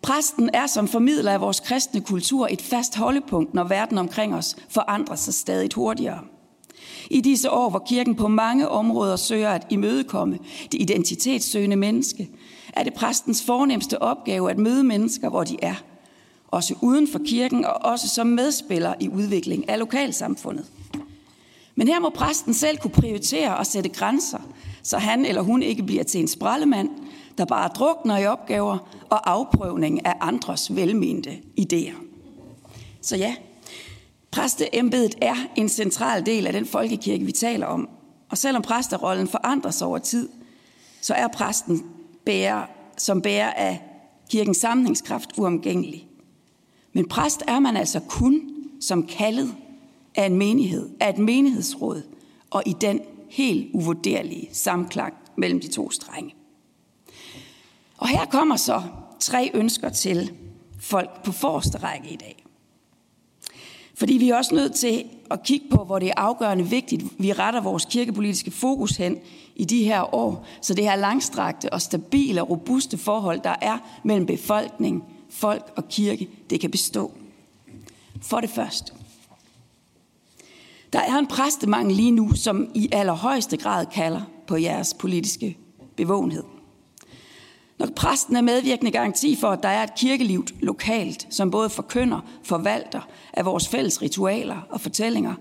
[0.02, 4.56] Præsten er som formidler af vores kristne kultur et fast holdepunkt, når verden omkring os
[4.68, 6.20] forandrer sig stadig hurtigere.
[7.10, 10.39] I disse år, hvor kirken på mange områder søger at imødekomme
[10.72, 12.28] det identitetssøgende menneske,
[12.72, 15.74] er det præstens fornemmeste opgave at møde mennesker, hvor de er.
[16.48, 20.64] Også uden for kirken og også som medspiller i udvikling af lokalsamfundet.
[21.74, 24.39] Men her må præsten selv kunne prioritere og sætte grænser,
[24.82, 26.89] så han eller hun ikke bliver til en sprallemand,
[27.39, 28.78] der bare drukner i opgaver
[29.10, 31.94] og afprøvning af andres velmente idéer.
[33.02, 33.35] Så ja,
[34.31, 37.89] præsteembedet er en central del af den folkekirke, vi taler om.
[38.31, 40.28] Og selvom præsterollen forandres over tid,
[41.01, 41.85] så er præsten
[42.27, 42.66] bærer,
[42.97, 43.82] som bærer af
[44.31, 46.09] kirkens sammenhængskraft uomgængelig.
[46.93, 48.51] Men præst er man altså kun
[48.81, 49.55] som kaldet
[50.15, 52.02] af en menighed, af et menighedsråd,
[52.51, 56.35] og i den helt uvurderlige samklang mellem de to strenge.
[57.98, 58.82] Og her kommer så
[59.20, 60.32] tre ønsker til
[60.81, 62.39] folk på forreste række i dag.
[64.01, 67.32] Fordi vi er også nødt til at kigge på, hvor det er afgørende vigtigt, vi
[67.32, 69.18] retter vores kirkepolitiske fokus hen
[69.56, 73.78] i de her år, så det her langstrakte og stabile og robuste forhold, der er
[74.05, 77.12] mellem befolkning, folk og kirke, det kan bestå.
[78.22, 78.93] For det første.
[80.93, 85.56] Der er en præstemangel lige nu, som i allerhøjeste grad kalder på jeres politiske
[85.97, 86.43] bevågenhed.
[87.81, 92.20] Når præsten er medvirkende garanti for, at der er et kirkeliv lokalt, som både forkynder,
[92.43, 93.01] forvalter
[93.32, 95.35] af vores fælles ritualer og fortællinger,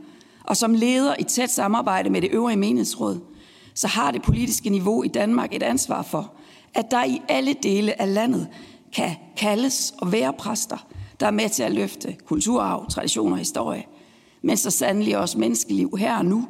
[0.44, 3.20] og som leder i tæt samarbejde med det øvrige menighedsråd,
[3.74, 6.34] så har det politiske niveau i Danmark et ansvar for,
[6.74, 8.48] at der i alle dele af landet
[8.94, 10.88] kan kaldes og være præster,
[11.20, 13.84] der er med til at løfte kulturarv, traditioner og historie,
[14.42, 16.48] men så sandelig også menneskeliv her og nu,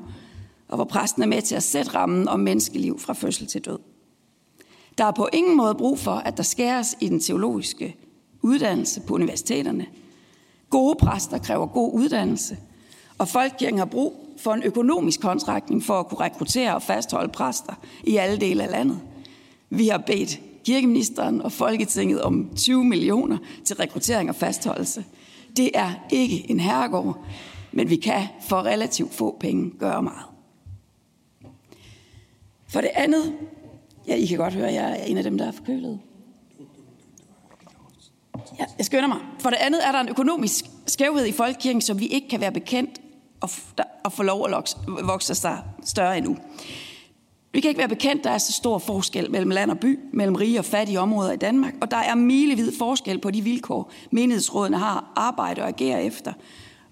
[0.67, 3.88] og hvor præsten er med til at sætte rammen om menneskeliv fra fødsel til død.
[4.99, 7.95] Der er på ingen måde brug for, at der skæres i den teologiske
[8.41, 9.85] uddannelse på universiteterne.
[10.69, 12.57] Gode præster kræver god uddannelse,
[13.17, 17.73] og Folkekirken har brug for en økonomisk håndtrækning for at kunne rekruttere og fastholde præster
[18.03, 18.99] i alle dele af landet.
[19.69, 25.05] Vi har bedt kirkeministeren og Folketinget om 20 millioner til rekruttering og fastholdelse.
[25.57, 27.25] Det er ikke en herregård,
[27.71, 30.25] men vi kan for relativt få penge gøre meget.
[32.67, 33.33] For det andet
[34.09, 35.99] Ja, I kan godt høre, at jeg er en af dem, der er forkølet.
[38.59, 39.17] Ja, jeg skynder mig.
[39.39, 42.51] For det andet er der en økonomisk skævhed i folkekirken, som vi ikke kan være
[42.51, 43.01] bekendt
[44.03, 46.37] og få lov at vokse sig større endnu.
[47.51, 50.35] Vi kan ikke være bekendt, der er så stor forskel mellem land og by, mellem
[50.35, 54.77] rige og fattige områder i Danmark, og der er milevid forskel på de vilkår, menighedsrådene
[54.77, 56.33] har arbejde og agere efter,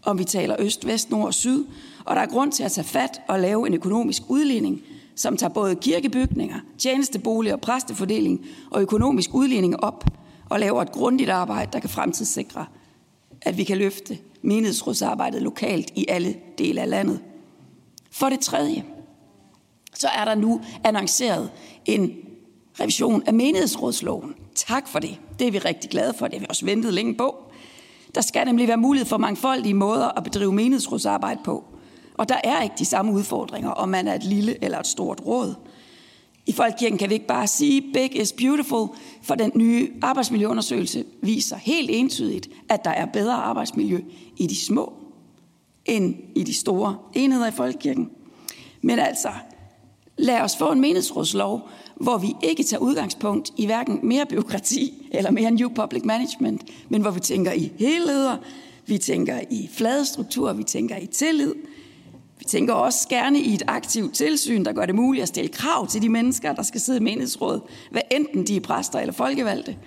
[0.03, 1.65] om vi taler øst, vest, nord og syd,
[2.05, 4.81] og der er grund til at tage fat og lave en økonomisk udligning,
[5.17, 10.03] som tager både kirkebygninger, tjenesteboliger, præstefordeling og økonomisk udligning op
[10.49, 12.65] og laver et grundigt arbejde, der kan fremtidssikre,
[13.41, 17.19] at vi kan løfte menighedsrådsarbejdet lokalt i alle dele af landet.
[18.11, 18.83] For det tredje,
[19.93, 21.49] så er der nu annonceret
[21.85, 22.15] en
[22.79, 24.33] revision af menighedsrådsloven.
[24.55, 25.19] Tak for det.
[25.39, 26.25] Det er vi rigtig glade for.
[26.25, 27.35] Det har vi også ventet længe på.
[28.15, 31.63] Der skal nemlig være mulighed for mangfoldige måder at bedrive menighedsrådsarbejde på.
[32.17, 35.21] Og der er ikke de samme udfordringer, om man er et lille eller et stort
[35.25, 35.55] råd.
[36.45, 38.87] I Folkekirken kan vi ikke bare sige, big is beautiful,
[39.21, 43.99] for den nye arbejdsmiljøundersøgelse viser helt entydigt, at der er bedre arbejdsmiljø
[44.37, 44.93] i de små
[45.85, 48.09] end i de store enheder i Folkekirken.
[48.81, 49.29] Men altså,
[50.17, 55.31] Lad os få en menighedsrådslov, hvor vi ikke tager udgangspunkt i hverken mere byråkrati eller
[55.31, 58.37] mere new public management, men hvor vi tænker i helheder,
[58.85, 61.53] vi tænker i flade strukturer, vi tænker i tillid,
[62.47, 66.01] tænker også gerne i et aktivt tilsyn, der gør det muligt at stille krav til
[66.01, 67.59] de mennesker, der skal sidde i menighedsråd,
[67.91, 69.77] hvad enten de er præster eller folkevalgte.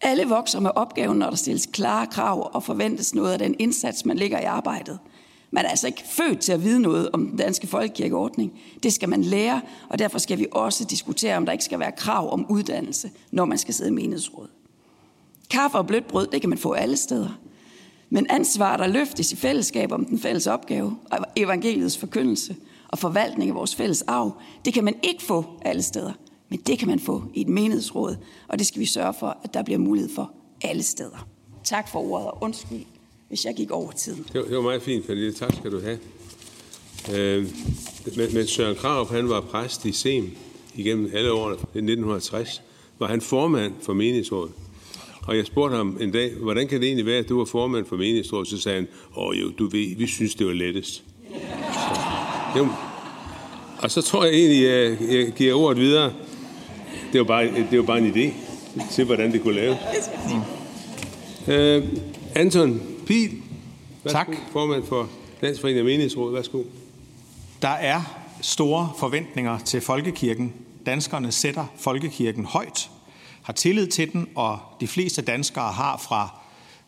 [0.00, 4.04] Alle vokser med opgaven, når der stilles klare krav og forventes noget af den indsats,
[4.04, 4.98] man ligger i arbejdet.
[5.50, 8.52] Man er altså ikke født til at vide noget om den danske folkekirkeordning.
[8.82, 11.92] Det skal man lære, og derfor skal vi også diskutere, om der ikke skal være
[11.92, 14.48] krav om uddannelse, når man skal sidde i menighedsråd.
[15.50, 17.38] Kaffe og blødt brød, det kan man få alle steder.
[18.10, 22.56] Men ansvar, der løftes i fællesskab om den fælles opgave, og evangeliets forkyndelse
[22.88, 24.32] og forvaltning af vores fælles arv,
[24.64, 26.12] det kan man ikke få alle steder.
[26.48, 28.16] Men det kan man få i et menighedsråd,
[28.48, 30.32] og det skal vi sørge for, at der bliver mulighed for
[30.62, 31.28] alle steder.
[31.64, 32.84] Tak for ordet, og undskyld,
[33.28, 34.24] hvis jeg gik over tiden.
[34.32, 35.32] Det var, det var meget fint, Pernille.
[35.32, 35.98] Tak skal du have.
[37.14, 37.48] Øh,
[38.16, 40.36] men, men Søren Krav, han var præst i SEM
[40.74, 41.54] igennem alle årene.
[41.54, 42.62] I 1960
[42.98, 44.52] var han formand for menighedsrådet.
[45.26, 47.86] Og jeg spurgte ham en dag, hvordan kan det egentlig være, at du var formand
[47.86, 48.48] for menighedsrådet?
[48.48, 51.02] Så sagde han, åh jo, du ved, vi synes, det var lettest.
[51.72, 52.00] Så,
[52.58, 52.68] jo.
[53.78, 56.12] Og så tror jeg egentlig, jeg, jeg giver ordet videre.
[57.12, 58.32] Det var, bare, det var bare en idé
[58.92, 59.78] til, hvordan det kunne laves.
[61.48, 61.84] Øh,
[62.34, 63.30] Anton Pil,
[64.06, 64.28] tak.
[64.52, 65.08] formand for
[65.42, 66.32] Landsforeningen af Menighedsråd.
[66.32, 66.62] Værsgo.
[67.62, 68.00] Der er
[68.40, 70.52] store forventninger til folkekirken.
[70.86, 72.90] Danskerne sætter folkekirken højt
[73.44, 76.40] har tillid til den, og de fleste danskere har fra,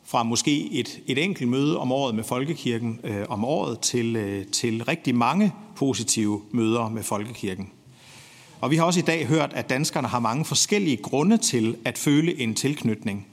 [0.05, 4.47] fra måske et, et enkelt møde om året med Folkekirken øh, om året til, øh,
[4.47, 7.70] til rigtig mange positive møder med Folkekirken.
[8.61, 11.99] Og vi har også i dag hørt, at danskerne har mange forskellige grunde til at
[11.99, 13.27] føle en tilknytning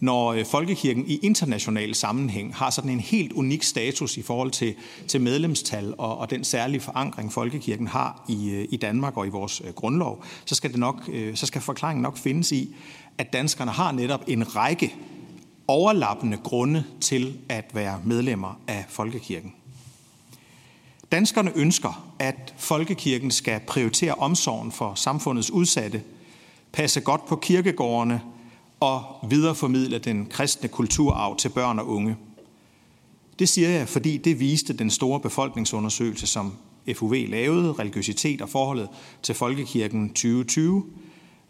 [0.00, 4.74] når øh, Folkekirken i international sammenhæng har sådan en helt unik status i forhold til,
[5.08, 9.30] til medlemstal og, og den særlige forankring, Folkekirken har i, øh, i Danmark og i
[9.30, 12.74] vores øh, grundlov, så skal, det nok, så skal forklaringen nok findes i,
[13.18, 14.94] at danskerne har netop en række
[15.68, 19.52] overlappende grunde til at være medlemmer af Folkekirken.
[21.12, 26.02] Danskerne ønsker, at Folkekirken skal prioritere omsorgen for samfundets udsatte,
[26.72, 28.20] passe godt på kirkegårdene
[28.80, 32.16] og videreformidle den kristne kulturarv til børn og unge.
[33.38, 36.52] Det siger jeg, fordi det viste den store befolkningsundersøgelse, som
[36.94, 38.88] FUV lavede, religiøsitet og forholdet
[39.22, 40.84] til Folkekirken 2020.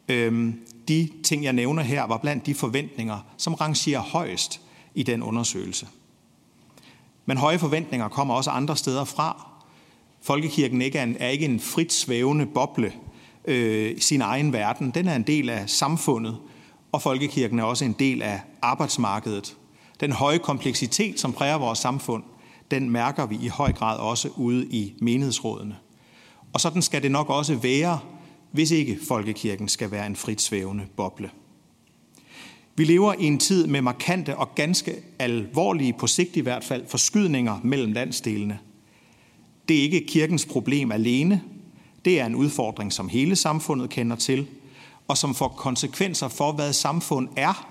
[0.08, 4.60] Øhm, de ting, jeg nævner her, var blandt de forventninger, som rangerer højst
[4.94, 5.86] i den undersøgelse.
[7.26, 9.50] Men høje forventninger kommer også andre steder fra.
[10.22, 12.92] Folkekirken ikke er, en, er ikke en frit svævende boble
[13.44, 14.90] øh, sin egen verden.
[14.90, 16.36] Den er en del af samfundet,
[16.92, 19.56] og folkekirken er også en del af arbejdsmarkedet.
[20.00, 22.22] Den høje kompleksitet, som præger vores samfund,
[22.70, 25.76] den mærker vi i høj grad også ude i menighedsrådene.
[26.52, 27.98] Og sådan skal det nok også være,
[28.52, 31.30] hvis ikke folkekirken skal være en frit svævende boble.
[32.76, 36.86] Vi lever i en tid med markante og ganske alvorlige, på sigt i hvert fald,
[36.86, 38.58] forskydninger mellem landsdelene.
[39.68, 41.42] Det er ikke kirkens problem alene.
[42.04, 44.46] Det er en udfordring, som hele samfundet kender til–
[45.08, 47.66] og som får konsekvenser for, hvad samfund er,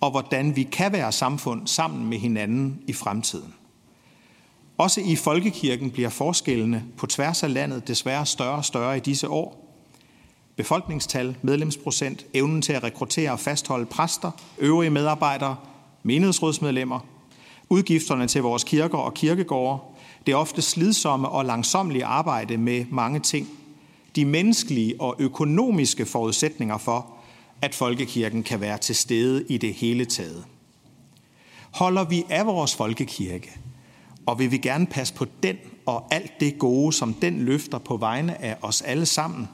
[0.00, 3.54] og hvordan vi kan være samfund sammen med hinanden i fremtiden.
[4.78, 9.28] Også i folkekirken bliver forskellene på tværs af landet desværre større og større i disse
[9.28, 9.66] år.
[10.56, 15.56] Befolkningstal, medlemsprocent, evnen til at rekruttere og fastholde præster, øvrige medarbejdere,
[16.02, 17.00] menighedsrådsmedlemmer,
[17.68, 19.82] udgifterne til vores kirker og kirkegårde,
[20.26, 23.48] det ofte slidsomme og langsomlige arbejde med mange ting–
[24.16, 27.06] de menneskelige og økonomiske forudsætninger for,
[27.62, 30.44] at folkekirken kan være til stede i det hele taget.
[31.70, 33.50] Holder vi af vores folkekirke,
[34.26, 35.56] og vil vi gerne passe på den
[35.86, 39.48] og alt det gode, som den løfter på vegne af os alle sammen,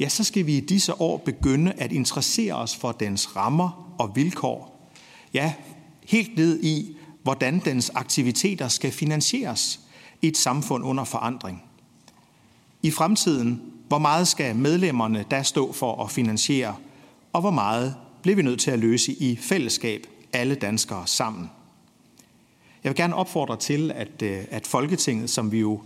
[0.00, 4.16] ja, så skal vi i disse år begynde at interessere os for dens rammer og
[4.16, 4.90] vilkår.
[5.34, 5.54] Ja,
[6.06, 9.80] helt ned i, hvordan dens aktiviteter skal finansieres
[10.22, 11.62] i et samfund under forandring.
[12.82, 16.76] I fremtiden hvor meget skal medlemmerne da stå for at finansiere,
[17.32, 21.50] og hvor meget bliver vi nødt til at løse i fællesskab, alle danskere sammen?
[22.84, 25.80] Jeg vil gerne opfordre til, at, øh, at Folketinget, som vi jo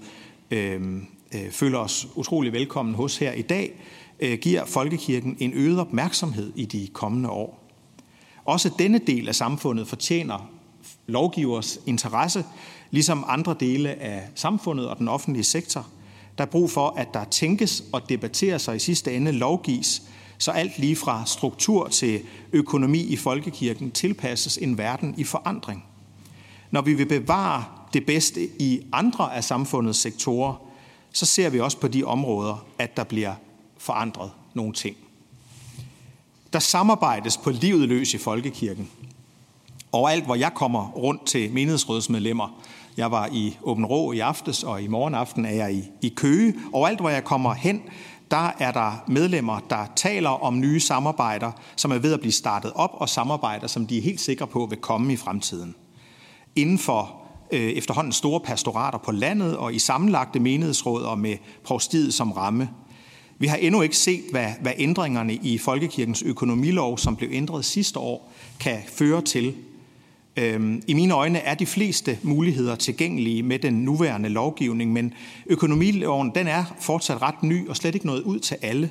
[0.50, 0.96] øh,
[1.34, 3.80] øh, føler os utrolig velkommen hos her i dag,
[4.20, 7.70] øh, giver Folkekirken en øget opmærksomhed i de kommende år.
[8.44, 10.50] Også denne del af samfundet fortjener
[11.06, 12.44] lovgivers interesse,
[12.90, 15.86] ligesom andre dele af samfundet og den offentlige sektor–
[16.40, 20.02] der er brug for, at der tænkes og debatteres og i sidste ende lovgives,
[20.38, 22.20] så alt lige fra struktur til
[22.52, 25.84] økonomi i folkekirken tilpasses en verden i forandring.
[26.70, 30.54] Når vi vil bevare det bedste i andre af samfundets sektorer,
[31.12, 33.34] så ser vi også på de områder, at der bliver
[33.78, 34.96] forandret nogle ting.
[36.52, 38.90] Der samarbejdes på livet løs i folkekirken.
[39.92, 42.62] Overalt, hvor jeg kommer rundt til menighedsrådsmedlemmer,
[43.00, 46.08] jeg var i Åben Rå i aftes, og i morgen aften er jeg i, i
[46.08, 46.54] Køge.
[46.72, 47.82] Overalt, hvor jeg kommer hen,
[48.30, 52.72] der er der medlemmer, der taler om nye samarbejder, som er ved at blive startet
[52.74, 55.74] op, og samarbejder, som de er helt sikre på vil komme i fremtiden.
[56.56, 57.16] Inden for
[57.52, 62.70] øh, efterhånden store pastorater på landet og i sammenlagte menighedsråd og med provstiet som ramme.
[63.38, 67.98] Vi har endnu ikke set, hvad, hvad ændringerne i Folkekirkens økonomilov, som blev ændret sidste
[67.98, 69.54] år, kan føre til.
[70.40, 75.14] Øhm, I mine øjne er de fleste muligheder tilgængelige med den nuværende lovgivning, men
[75.46, 78.90] økonomiloven den er fortsat ret ny og slet ikke noget ud til alle.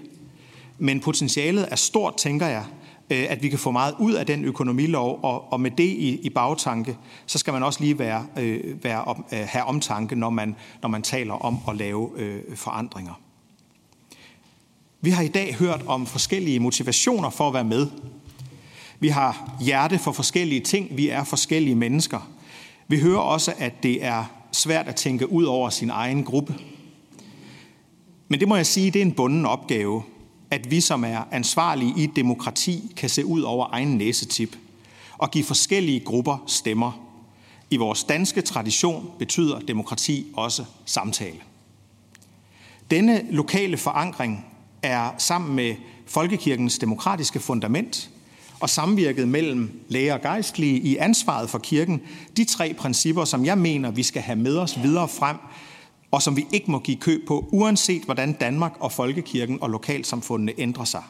[0.78, 2.64] Men potentialet er stort, tænker jeg,
[3.10, 6.20] øh, at vi kan få meget ud af den økonomilov, og, og med det i,
[6.22, 10.30] i bagtanke, så skal man også lige være, øh, være om, øh, have omtanke, når
[10.30, 13.14] man, når man taler om at lave øh, forandringer.
[15.02, 17.88] Vi har i dag hørt om forskellige motivationer for at være med.
[19.00, 20.98] Vi har hjerte for forskellige ting.
[20.98, 22.30] Vi er forskellige mennesker.
[22.88, 26.56] Vi hører også, at det er svært at tænke ud over sin egen gruppe.
[28.28, 30.04] Men det må jeg sige, det er en bunden opgave,
[30.52, 34.58] at vi, som er ansvarlige i demokrati, kan se ud over egen næsetip
[35.18, 37.06] og give forskellige grupper stemmer.
[37.72, 41.38] I vores danske tradition betyder demokrati også samtale.
[42.92, 44.46] Denne lokale forankring
[44.84, 48.10] er sammen med folkekirkens demokratiske fundament
[48.60, 52.02] og samvirket mellem læger og gejstlige i ansvaret for kirken,
[52.38, 55.38] de tre principper, som jeg mener, vi skal have med os videre frem,
[56.12, 60.54] og som vi ikke må give køb på, uanset hvordan Danmark og folkekirken og lokalsamfundene
[60.58, 61.04] ændrer sig.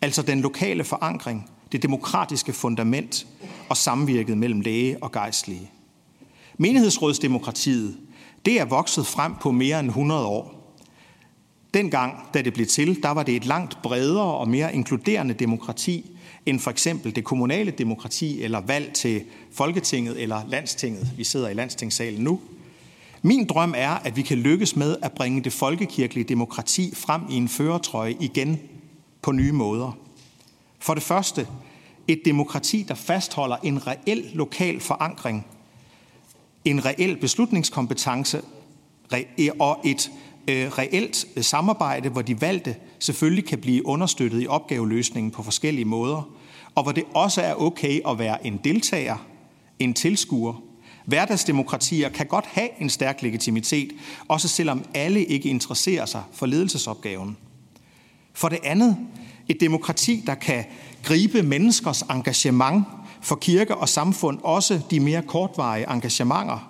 [0.00, 3.26] Altså den lokale forankring, det demokratiske fundament
[3.68, 5.70] og samvirket mellem læge og gejstlige.
[6.58, 7.96] Menighedsrådsdemokratiet,
[8.44, 10.76] det er vokset frem på mere end 100 år.
[11.74, 16.16] Dengang, da det blev til, der var det et langt bredere og mere inkluderende demokrati,
[16.46, 21.08] end for eksempel det kommunale demokrati eller valg til Folketinget eller Landstinget.
[21.16, 22.40] Vi sidder i Landstingssalen nu.
[23.22, 27.34] Min drøm er, at vi kan lykkes med at bringe det folkekirkelige demokrati frem i
[27.34, 28.58] en føretrøje igen
[29.22, 29.98] på nye måder.
[30.78, 31.46] For det første,
[32.08, 35.46] et demokrati, der fastholder en reel lokal forankring,
[36.64, 38.42] en reel beslutningskompetence
[39.58, 40.10] og et
[40.48, 45.84] øh, reelt øh, samarbejde, hvor de valgte selvfølgelig kan blive understøttet i opgaveløsningen på forskellige
[45.84, 46.30] måder,
[46.74, 49.26] og hvor det også er okay at være en deltager,
[49.78, 50.62] en tilskuer.
[51.04, 53.92] Hverdagsdemokratier kan godt have en stærk legitimitet,
[54.28, 57.36] også selvom alle ikke interesserer sig for ledelsesopgaven.
[58.32, 58.96] For det andet,
[59.48, 60.64] et demokrati, der kan
[61.02, 62.84] gribe menneskers engagement
[63.20, 66.69] for kirke og samfund, også de mere kortvarige engagementer.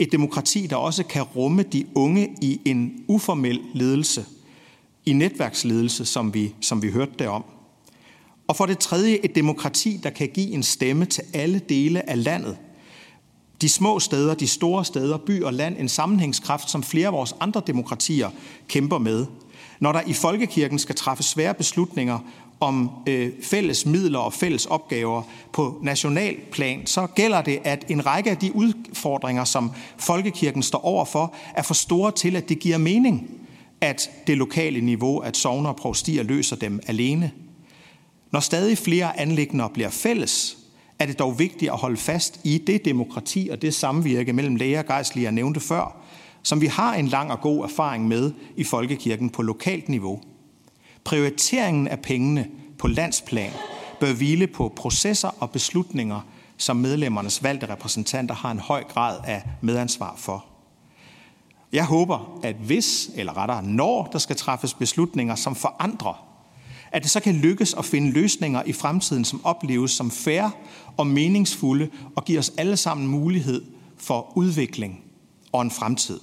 [0.00, 4.24] Et demokrati, der også kan rumme de unge i en uformel ledelse,
[5.06, 7.44] i netværksledelse, som vi, som vi hørte det om.
[8.48, 12.24] Og for det tredje et demokrati, der kan give en stemme til alle dele af
[12.24, 12.56] landet.
[13.60, 17.34] De små steder, de store steder, by og land, en sammenhængskraft, som flere af vores
[17.40, 18.30] andre demokratier
[18.68, 19.26] kæmper med.
[19.80, 22.18] Når der i folkekirken skal træffes svære beslutninger
[22.60, 25.22] om øh, fælles midler og fælles opgaver
[25.52, 30.84] på national plan, så gælder det, at en række af de udfordringer, som folkekirken står
[30.84, 33.30] overfor, er for store til, at det giver mening,
[33.80, 37.32] at det lokale niveau, at sovner og provstier løser dem alene.
[38.32, 40.58] Når stadig flere anlægner bliver fælles,
[40.98, 44.78] er det dog vigtigt at holde fast i det demokrati og det samvirke mellem læger
[44.78, 45.96] og gejstlige, jeg nævnte før,
[46.42, 50.20] som vi har en lang og god erfaring med i folkekirken på lokalt niveau.
[51.10, 53.52] Prioriteringen af pengene på landsplan
[54.00, 56.20] bør hvile på processer og beslutninger,
[56.56, 60.44] som medlemmernes valgte repræsentanter har en høj grad af medansvar for.
[61.72, 66.26] Jeg håber, at hvis, eller rettere når, der skal træffes beslutninger, som forandrer
[66.92, 70.50] at det så kan lykkes at finde løsninger i fremtiden, som opleves som færre
[70.96, 73.64] og meningsfulde og giver os alle sammen mulighed
[73.96, 75.00] for udvikling
[75.52, 76.20] og en fremtid.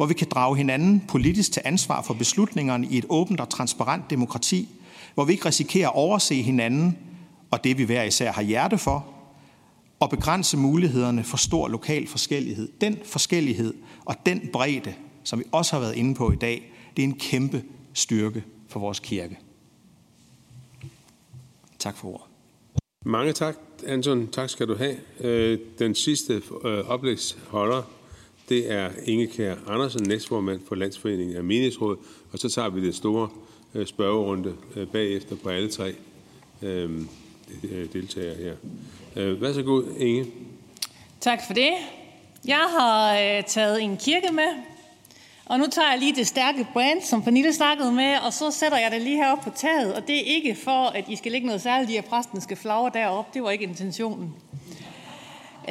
[0.00, 4.10] Hvor vi kan drage hinanden politisk til ansvar for beslutningerne i et åbent og transparent
[4.10, 4.68] demokrati,
[5.14, 6.98] hvor vi ikke risikerer at overse hinanden
[7.50, 9.06] og det, vi hver især har hjerte for,
[9.98, 12.68] og begrænse mulighederne for stor lokal forskellighed.
[12.80, 13.74] Den forskellighed
[14.04, 14.94] og den bredde,
[15.24, 17.62] som vi også har været inde på i dag, det er en kæmpe
[17.94, 19.38] styrke for vores kirke.
[21.78, 22.26] Tak for ordet.
[23.04, 23.56] Mange tak,
[23.86, 24.28] Anton.
[24.28, 24.96] Tak skal du have.
[25.20, 27.82] Øh, den sidste øh, oplægsholder,
[28.50, 31.96] det er Inge Kær Andersen, næstformand for Landsforeningen af Menighedsråd.
[32.32, 33.28] Og så tager vi det store
[33.74, 35.94] øh, spørgerunde øh, bagefter på alle tre
[36.62, 37.08] øhm,
[37.64, 38.54] øh, deltagere her.
[39.34, 40.26] Vær så god, Inge.
[41.20, 41.70] Tak for det.
[42.44, 43.14] Jeg har
[43.46, 44.62] taget en kirke med,
[45.46, 48.78] Og nu tager jeg lige det stærke brand, som Pernille snakkede med, og så sætter
[48.78, 49.94] jeg det lige heroppe på taget.
[49.94, 52.56] Og det er ikke for, at I skal lægge noget særligt i, at præsten skal
[52.56, 53.30] flagre deroppe.
[53.34, 54.34] Det var ikke intentionen.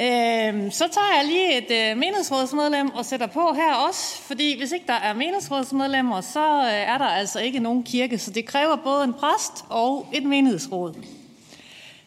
[0.00, 4.72] Øhm, så tager jeg lige et øh, menighedsrådsmedlem og sætter på her også, fordi hvis
[4.72, 8.76] ikke der er menighedsrådsmedlemmer, så øh, er der altså ikke nogen kirke, så det kræver
[8.76, 10.92] både en præst og et menighedsråd.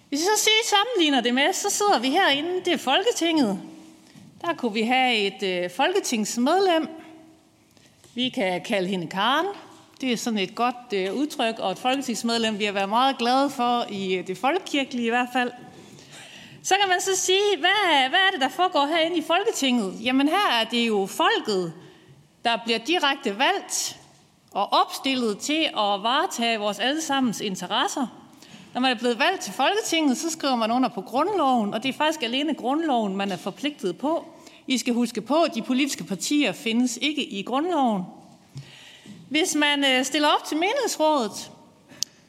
[0.10, 3.60] Hvis vi så siger, sammenligner det med, så sidder vi herinde, det er Folketinget.
[4.42, 6.88] Der kunne vi have et øh, folketingsmedlem.
[8.16, 9.48] Vi kan kalde hende Karen.
[10.02, 13.50] Det er sådan et godt øh, udtryk, og et folketingsmedlem vi har været meget glade
[13.50, 15.52] for i øh, det folkekirkelige i hvert fald.
[16.64, 19.98] Så kan man så sige, hvad, hvad er det, der foregår herinde i Folketinget?
[20.04, 21.74] Jamen her er det jo folket,
[22.46, 23.98] der bliver direkte valgt
[24.52, 28.08] og opstillet til at varetage vores allesammens interesser.
[28.74, 31.90] Når man er blevet valgt til Folketinget, så skriver man under på grundloven, og det
[31.90, 34.26] er faktisk alene grundloven, man er forpligtet på.
[34.68, 38.04] I skal huske på, at de politiske partier findes ikke i grundloven.
[39.30, 41.52] Hvis man øh, stiller op til menighedsrådet,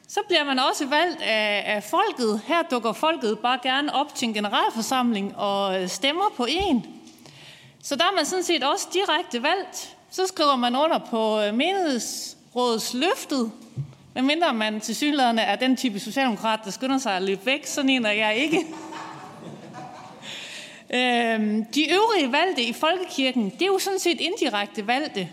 [0.09, 2.41] så bliver man også valgt af, af folket.
[2.47, 6.87] Her dukker folket bare gerne op til en generalforsamling og øh, stemmer på en.
[7.83, 9.97] Så der er man sådan set også direkte valgt.
[10.11, 13.53] Så skriver man under på øh, menighedsrådets løftet,
[14.15, 17.67] medmindre man til synligheden er den type socialdemokrat, der skynder sig at løbe væk.
[17.67, 18.59] Sådan en er jeg ikke.
[20.95, 25.29] øhm, de øvrige valgte i folkekirken, det er jo sådan set indirekte valgte.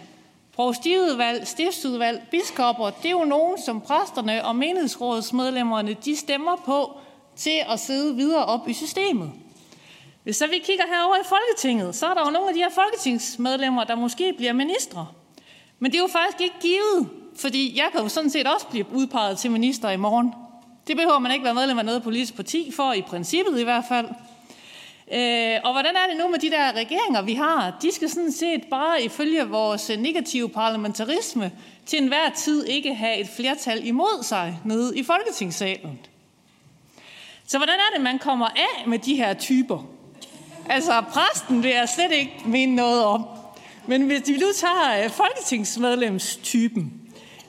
[0.55, 6.97] Provstiudvalg, stiftsudvalg, biskopper, det er jo nogen, som præsterne og menighedsrådsmedlemmerne, de stemmer på
[7.35, 9.31] til at sidde videre op i systemet.
[10.23, 12.69] Hvis så vi kigger herover i Folketinget, så er der jo nogle af de her
[12.69, 15.07] folketingsmedlemmer, der måske bliver ministre.
[15.79, 18.85] Men det er jo faktisk ikke givet, fordi jeg kan jo sådan set også blive
[18.93, 20.33] udpeget til minister i morgen.
[20.87, 23.83] Det behøver man ikke være medlem af noget politisk parti for, i princippet i hvert
[23.87, 24.07] fald.
[25.13, 27.77] Øh, og hvordan er det nu med de der regeringer, vi har?
[27.81, 31.51] De skal sådan set bare ifølge vores negative parlamentarisme
[31.85, 35.99] til enhver tid ikke have et flertal imod sig nede i Folketingssalen.
[37.47, 39.85] Så hvordan er det, man kommer af med de her typer?
[40.69, 43.25] Altså, præsten vil jeg slet ikke mene noget om.
[43.87, 46.93] Men hvis vi nu tager øh, folketingsmedlemstypen,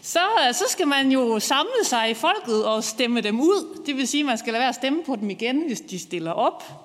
[0.02, 3.82] så, øh, så skal man jo samle sig i folket og stemme dem ud.
[3.86, 5.98] Det vil sige, at man skal lade være at stemme på dem igen, hvis de
[5.98, 6.81] stiller op.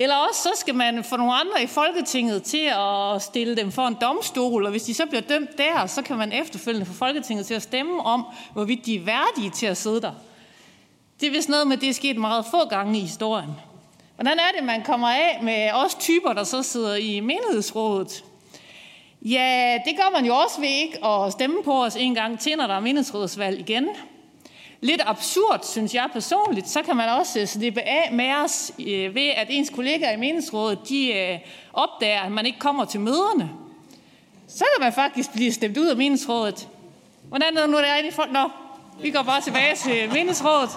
[0.00, 3.82] Eller også så skal man få nogle andre i Folketinget til at stille dem for
[3.82, 7.46] en domstol, og hvis de så bliver dømt der, så kan man efterfølgende få Folketinget
[7.46, 10.12] til at stemme om, hvorvidt de er værdige til at sidde der.
[11.20, 13.50] Det er vist noget med, det er sket meget få gange i historien.
[14.14, 18.24] Hvordan er det, man kommer af med os typer, der så sidder i menighedsrådet?
[19.22, 22.56] Ja, det gør man jo også ved ikke at stemme på os en gang til,
[22.56, 23.88] når der er menighedsrådsvalg igen
[24.80, 29.28] lidt absurd, synes jeg personligt, så kan man også slippe af med os øh, ved,
[29.36, 31.38] at ens kollegaer i meningsrådet, de øh,
[31.72, 33.50] opdager, at man ikke kommer til møderne.
[34.48, 36.68] Så kan man faktisk blive stemt ud af meningsrådet.
[37.28, 38.32] Hvordan er det nu, der er i folk?
[38.32, 38.50] Nå,
[39.02, 40.70] vi går bare tilbage til meningsrådet.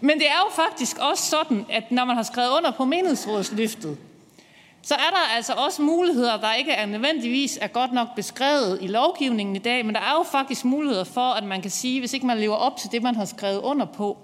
[0.00, 3.98] Men det er jo faktisk også sådan, at når man har skrevet under på meningsrådsløftet,
[4.86, 8.86] så er der altså også muligheder, der ikke er nødvendigvis er godt nok beskrevet i
[8.86, 12.12] lovgivningen i dag, men der er jo faktisk muligheder for, at man kan sige, hvis
[12.12, 14.18] ikke man lever op til det, man har skrevet under på,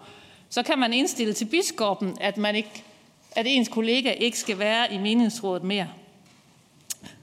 [0.51, 2.85] så kan man indstille til biskoppen, at, man ikke,
[3.33, 5.89] at ens kollega ikke skal være i menighedsrådet mere.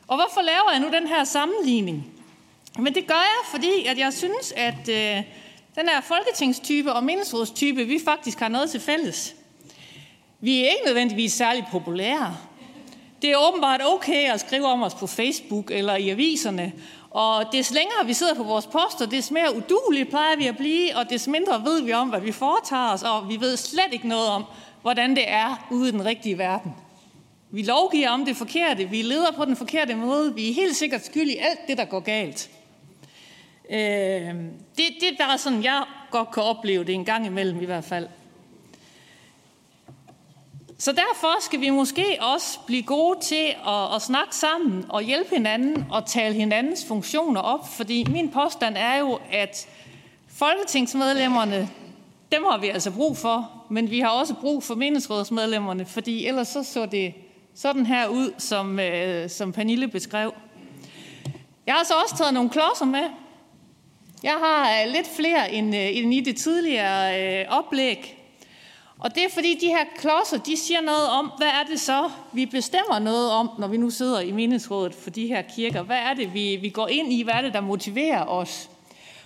[0.07, 2.07] Og hvorfor laver jeg nu den her sammenligning?
[2.79, 5.23] Men det gør jeg, fordi at jeg synes, at øh,
[5.75, 9.35] den her folketingstype og menighedsrådstype, vi faktisk har noget til fælles.
[10.39, 12.37] Vi er ikke nødvendigvis særlig populære.
[13.21, 16.71] Det er åbenbart okay at skrive om os på Facebook eller i aviserne,
[17.09, 20.97] og des længere vi sidder på vores poster, des mere udulige plejer vi at blive,
[20.97, 24.07] og des mindre ved vi om, hvad vi foretager os, og vi ved slet ikke
[24.07, 24.43] noget om,
[24.81, 26.75] hvordan det er ude i den rigtige verden.
[27.51, 31.05] Vi lovgiver om det forkerte, vi leder på den forkerte måde, vi er helt sikkert
[31.05, 32.49] skyld i alt det, der går galt.
[33.69, 33.77] Øh,
[34.77, 37.83] det, det er bare sådan, jeg godt kan opleve det en gang imellem i hvert
[37.83, 38.07] fald.
[40.81, 45.35] Så derfor skal vi måske også blive gode til at, at snakke sammen og hjælpe
[45.35, 49.67] hinanden og tale hinandens funktioner op, fordi min påstand er jo, at
[50.27, 51.69] folketingsmedlemmerne,
[52.31, 56.47] dem har vi altså brug for, men vi har også brug for meningsrådsmedlemmerne, fordi ellers
[56.47, 57.13] så så det
[57.55, 60.33] sådan her ud, som, øh, som Pernille beskrev.
[61.65, 63.03] Jeg har så også taget nogle klodser med.
[64.23, 68.18] Jeg har øh, lidt flere end, øh, end i det tidligere øh, oplæg,
[68.99, 72.09] og det er fordi, de her klodser, de siger noget om, hvad er det så,
[72.33, 75.81] vi bestemmer noget om, når vi nu sidder i menighedsrådet for de her kirker.
[75.81, 77.23] Hvad er det, vi, vi går ind i?
[77.23, 78.69] Hvad er det, der motiverer os?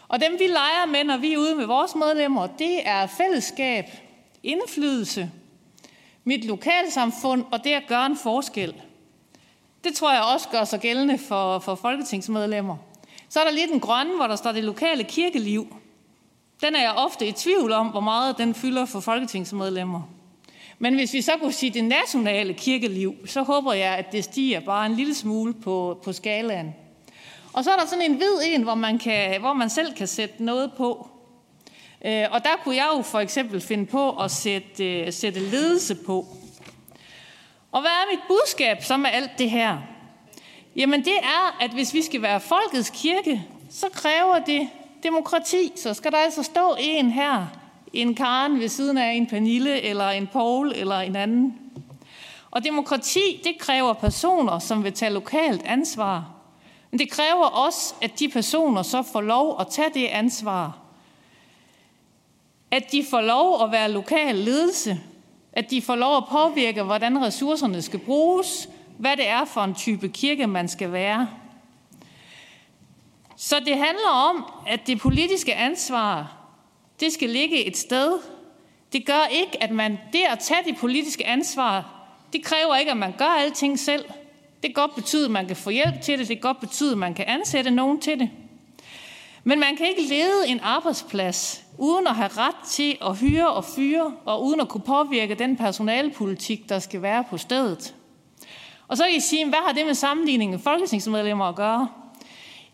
[0.08, 3.86] Og dem, vi leger med, når vi er ude med vores medlemmer, det er fællesskab,
[4.44, 5.32] indflydelse,
[6.24, 8.74] mit lokalsamfund og det at gøre en forskel.
[9.84, 12.78] Det tror jeg også gør sig gældende for, for folketingsmedlemmer.
[13.30, 15.76] Så er der lige den grønne, hvor der står det lokale kirkeliv.
[16.64, 20.02] Den er jeg ofte i tvivl om, hvor meget den fylder for folketingsmedlemmer.
[20.80, 24.60] Men hvis vi så kunne sige det nationale kirkeliv, så håber jeg, at det stiger
[24.60, 26.76] bare en lille smule på, på skalaen.
[27.54, 30.08] Og så er der sådan en hvid en, hvor man, kan, hvor man selv kan
[30.08, 31.08] sætte noget på.
[32.06, 35.96] Øh, og der kunne jeg jo for eksempel finde på at sætte, øh, sætte ledelse
[35.96, 36.28] på.
[37.72, 39.78] Og hvad er mit budskab så med alt det her?
[40.76, 44.70] Jamen det er, at hvis vi skal være folkets kirke, så kræver det
[45.04, 45.72] demokrati.
[45.76, 47.46] Så skal der altså stå en her,
[47.94, 51.60] en Karen ved siden af en Pernille, eller en Paul, eller en anden.
[52.52, 56.26] Og demokrati, det kræver personer, som vil tage lokalt ansvar.
[56.92, 60.78] Men det kræver også, at de personer så får lov at tage det ansvar.
[62.72, 65.02] At de får lov at være lokal ledelse.
[65.54, 68.70] At de får lov at påvirke, hvordan ressourcerne skal bruges.
[68.98, 71.28] Hvad det er for en type kirke, man skal være.
[73.44, 76.38] Så det handler om, at det politiske ansvar,
[77.00, 78.20] det skal ligge et sted.
[78.94, 82.98] Det gør ikke, at man, det at tage det politiske ansvar, det kræver ikke, at
[82.98, 84.06] man gør alting selv.
[84.56, 86.28] Det kan godt betyde, at man kan få hjælp til det.
[86.28, 88.30] Det kan godt betyde, at man kan ansætte nogen til det.
[89.44, 93.66] Men man kan ikke lede en arbejdsplads uden at have ret til at hyre og
[93.66, 97.96] fyre, og uden at kunne påvirke den personalpolitik, der skal være på stedet.
[98.88, 102.03] Og så kan I sige, hvad har det med sammenligningen af folketingsmedlemmer at gøre?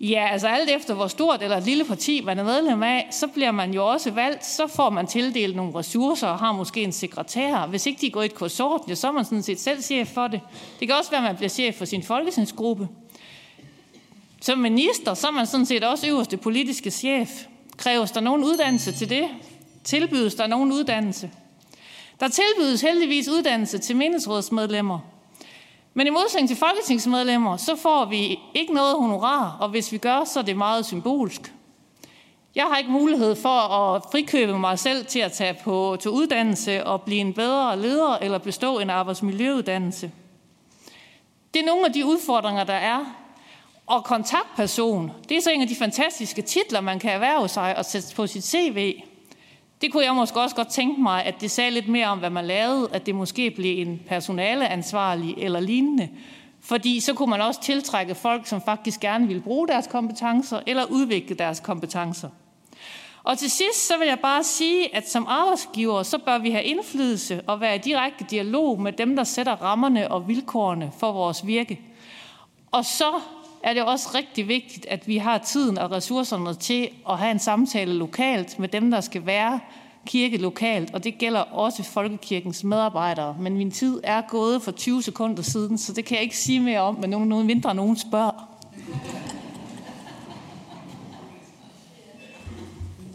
[0.02, 3.28] Ja, altså alt efter hvor stort eller et lille parti man er medlem af, så
[3.28, 6.92] bliver man jo også valgt, så får man tildelt nogle ressourcer og har måske en
[6.92, 7.68] sekretær.
[7.68, 10.28] Hvis ikke de går i et konsortium, så er man sådan set selv chef for
[10.28, 10.42] det.
[10.80, 12.88] Det kan også være, at man bliver chef for sin folketingsgruppe.
[14.42, 17.30] Som minister, så er man sådan set også øverste politiske chef.
[17.78, 19.28] Kræves der nogen uddannelse til det?
[19.84, 21.32] Tilbydes der nogen uddannelse?
[22.20, 25.00] Der tilbydes heldigvis uddannelse til menighedsrådsmedlemmer.
[25.94, 30.24] Men i modsætning til folketingsmedlemmer, så får vi ikke noget honorar, og hvis vi gør,
[30.24, 31.54] så er det meget symbolsk.
[32.56, 36.84] Jeg har ikke mulighed for at frikøbe mig selv til at tage på til uddannelse
[36.86, 40.12] og blive en bedre leder eller bestå en arbejdsmiljøuddannelse.
[41.54, 43.00] Det er nogle af de udfordringer, der er.
[43.86, 47.86] Og kontaktperson, det er så en af de fantastiske titler, man kan erhverve sig og
[47.86, 49.02] sætte på sit CV.
[49.82, 52.30] Det kunne jeg måske også godt tænke mig, at det sagde lidt mere om, hvad
[52.30, 56.10] man lavede, at det måske blev en personaleansvarlig eller lignende.
[56.62, 60.86] Fordi så kunne man også tiltrække folk, som faktisk gerne ville bruge deres kompetencer eller
[60.86, 62.30] udvikle deres kompetencer.
[63.24, 66.64] Og til sidst så vil jeg bare sige, at som arbejdsgiver, så bør vi have
[66.64, 71.48] indflydelse og være i direkte dialog med dem, der sætter rammerne og vilkårene for vores
[71.48, 71.80] virke.
[72.72, 73.12] Og så
[73.64, 77.40] er det også rigtig vigtigt, at vi har tiden og ressourcerne til at have en
[77.40, 79.60] samtale lokalt med dem, der skal være
[80.08, 83.36] kirke lokalt, og det gælder også Folkekirkens medarbejdere.
[83.40, 86.60] Men min tid er gået for 20 sekunder siden, så det kan jeg ikke sige
[86.60, 88.50] mere om, men nogen, nogen mindre nogen spørger.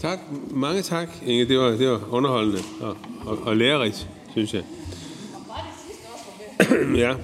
[0.00, 0.18] Tak.
[0.50, 1.48] Mange tak, Inge.
[1.48, 2.96] Det var, det var underholdende og,
[3.26, 4.62] og, og lærerigt, synes jeg.
[7.04, 7.14] ja.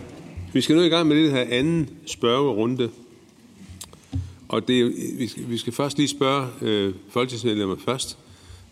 [0.53, 2.91] Vi skal nu i gang med det her anden spørgerunde.
[4.51, 8.19] Og det, vi, skal, vi skal først lige spørge øh, folketingsmedlemmer først,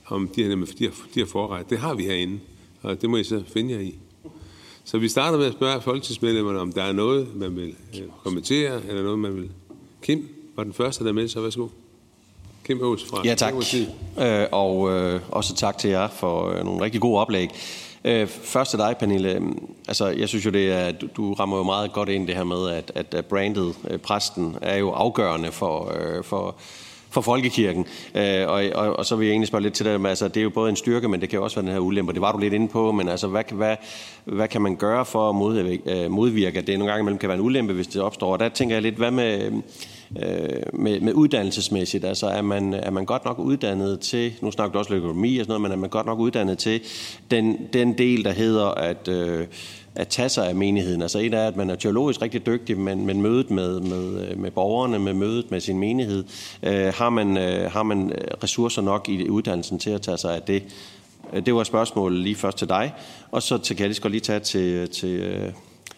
[0.06, 1.70] om de har, de, har, de har forret.
[1.70, 2.40] Det har vi herinde,
[2.82, 3.94] og det må I så finde jer i.
[4.84, 8.86] Så vi starter med at spørge folketingsmedlemmerne, om der er noget, man vil øh, kommentere,
[8.88, 9.50] eller noget, man vil...
[10.02, 11.42] Kim var den første, der meldte sig.
[11.42, 11.68] Værsgo.
[12.64, 13.54] Kim Aas fra Ja, tak.
[14.20, 17.48] Øh, og øh, også tak til jer for øh, nogle rigtig gode oplæg.
[18.04, 19.42] Øh, først til dig, Pernille.
[19.88, 22.70] Altså, jeg synes jo, det er, du rammer jo meget godt ind det her med,
[22.94, 26.56] at, at brandet, øh, præsten, er jo afgørende for, øh, for,
[27.10, 27.86] for folkekirken.
[28.14, 30.42] Øh, og, og, og så vil jeg egentlig spørge lidt til det, altså det er
[30.42, 32.12] jo både en styrke, men det kan jo også være den her ulempe.
[32.12, 33.76] Det var du lidt inde på, men altså hvad, hvad,
[34.24, 37.28] hvad kan man gøre for at modvirke, øh, modvirke, at det nogle gange imellem kan
[37.28, 38.32] være en ulempe, hvis det opstår?
[38.32, 39.52] Og der tænker jeg lidt, hvad med
[40.16, 42.04] øh, med, med uddannelsesmæssigt.
[42.04, 45.44] Altså er man, er man godt nok uddannet til, nu snakker du også økonomi og
[45.44, 46.80] sådan noget, men er man godt nok uddannet til
[47.30, 49.46] den, den del, der hedder at, øh,
[49.94, 51.02] at tage sig af menigheden.
[51.02, 54.38] Altså et er, at man er teologisk rigtig dygtig, men, men mødet med, med, øh,
[54.38, 56.24] med borgerne, med mødet med sin menighed,
[56.62, 58.12] øh, har, man, øh, har man
[58.42, 60.62] ressourcer nok i uddannelsen til at tage sig af det.
[61.46, 62.92] Det var spørgsmålet lige først til dig,
[63.30, 65.52] og så til, kan jeg lige, lige tage til, til, øh,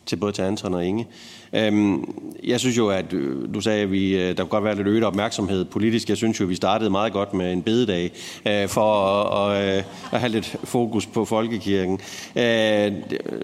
[0.07, 1.03] til både til Anton og Inge.
[1.03, 2.15] Øh, Øhm,
[2.45, 4.87] jeg synes jo, at øh, du sagde, at vi, øh, der kunne godt være lidt
[4.87, 6.09] øget opmærksomhed politisk.
[6.09, 8.11] Jeg synes jo, at vi startede meget godt med en bededag
[8.47, 12.01] øh, for at, at, at have lidt fokus på folkekirken.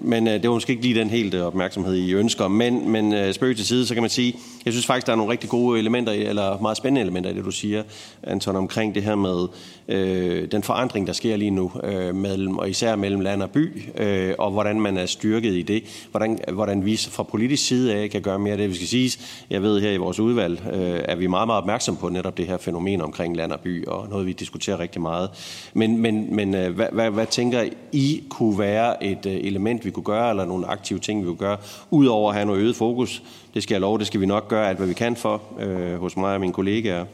[0.01, 2.47] Men det var måske ikke lige den helt opmærksomhed, I ønsker.
[2.47, 4.35] Men, men spøg til side, så kan man sige,
[4.65, 7.45] jeg synes faktisk, der er nogle rigtig gode elementer, eller meget spændende elementer i det,
[7.45, 7.83] du siger,
[8.23, 9.47] Anton, omkring det her med
[9.87, 13.83] øh, den forandring, der sker lige nu, øh, mellem, og især mellem land og by,
[13.97, 15.83] øh, og hvordan man er styrket i det.
[16.11, 18.69] Hvordan, hvordan vi fra politisk side af kan gøre mere af det.
[18.69, 19.19] Vi skal sige,
[19.49, 22.47] jeg ved her i vores udvalg, øh, er vi meget, meget opmærksom på netop det
[22.47, 25.29] her fænomen omkring land og by, og noget, vi diskuterer rigtig meget.
[25.73, 29.91] Men, men, men øh, hvad, hvad, hvad tænker I kunne være et øh, element, vi
[29.91, 31.57] kunne gøre, eller nogle aktive ting, vi kunne gøre,
[31.91, 33.23] udover at have noget øget fokus?
[33.53, 35.99] Det skal jeg love, det skal vi nok gøre alt, hvad vi kan for øh,
[35.99, 37.05] hos mig og mine kollegaer.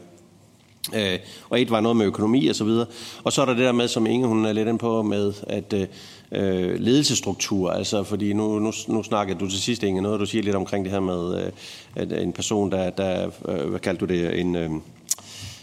[0.94, 1.18] Øh,
[1.50, 2.86] og et var noget med økonomi og så videre.
[3.24, 5.32] Og så er der det der med, som Inge hun er lidt ind på, med
[5.46, 5.86] at øh,
[6.32, 7.70] øh, ledelsesstruktur.
[7.70, 10.84] Altså, fordi nu, nu, nu snakker du til sidst, Inge, noget du siger lidt omkring
[10.84, 11.52] det her med øh,
[11.94, 14.56] at en person, der, der øh, hvad kaldte du det, en...
[14.56, 14.70] Øh,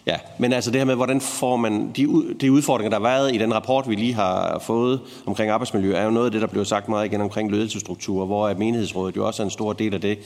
[0.06, 2.07] Ja, men altså det her med, hvordan får man de,
[2.41, 6.03] de udfordringer, der har været i den rapport, vi lige har fået omkring arbejdsmiljø, er
[6.03, 9.43] jo noget af det, der blev sagt meget igen omkring ledelsesstruktur, hvor menighedsrådet jo også
[9.43, 10.19] er en stor del af det.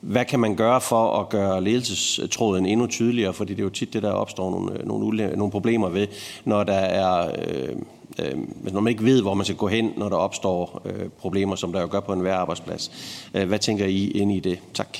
[0.00, 3.32] Hvad kan man gøre for at gøre ledelsestråden endnu tydeligere?
[3.32, 6.06] Fordi det er jo tit det, der opstår nogle, nogle, nogle problemer ved,
[6.44, 7.32] når der er...
[7.48, 7.76] Øh,
[8.20, 8.38] øh,
[8.72, 11.72] når man ikke ved, hvor man skal gå hen, når der opstår øh, problemer, som
[11.72, 12.90] der jo gør på enhver arbejdsplads.
[13.34, 14.58] Øh, hvad tænker I ind i det?
[14.74, 14.98] Tak.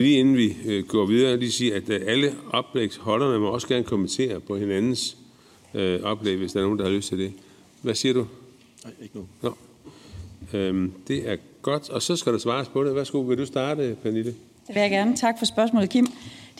[0.00, 3.84] Lige inden vi øh, går videre, lige sige, at øh, alle oplægsholderne må også gerne
[3.84, 5.16] kommentere på hinandens
[5.74, 7.32] øh, oplæg, hvis der er nogen, der har lyst til det.
[7.82, 8.26] Hvad siger du?
[8.84, 9.26] Nej, ikke nu.
[9.42, 9.54] Nå.
[10.54, 12.94] Øhm, det er godt, og så skal der svares på det.
[12.94, 14.34] Værsgo, vil du starte, Pernille?
[14.66, 15.16] Det vil jeg gerne.
[15.16, 16.06] Tak for spørgsmålet, Kim.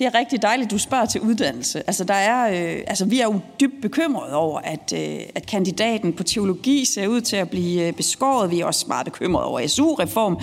[0.02, 1.82] Det er rigtig dejligt, du spørger til uddannelse.
[1.86, 6.12] Altså, der er, øh, altså, vi er jo dybt bekymrede over, at, øh, at kandidaten
[6.12, 8.50] på teologi ser ud til at blive øh, beskåret.
[8.50, 10.38] Vi er også meget bekymrede over SU-reform.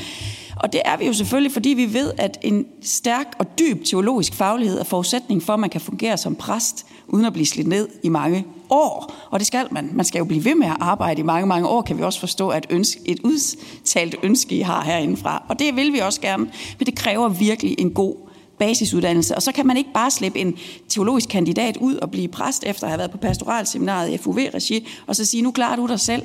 [0.55, 4.33] Og det er vi jo selvfølgelig, fordi vi ved, at en stærk og dyb teologisk
[4.33, 7.87] faglighed er forudsætning for, at man kan fungere som præst, uden at blive slidt ned
[8.03, 9.13] i mange år.
[9.29, 9.89] Og det skal man.
[9.93, 12.19] Man skal jo blive ved med at arbejde i mange, mange år, kan vi også
[12.19, 15.43] forstå, at ønske, et udtalt ønske, I har herindefra.
[15.49, 16.43] Og det vil vi også gerne,
[16.79, 18.28] men det kræver virkelig en god
[18.59, 19.35] basisuddannelse.
[19.35, 20.57] Og så kan man ikke bare slippe en
[20.89, 25.15] teologisk kandidat ud og blive præst efter at have været på pastoralseminaret i FUV-regi, og
[25.15, 26.23] så sige, nu klarer du dig selv.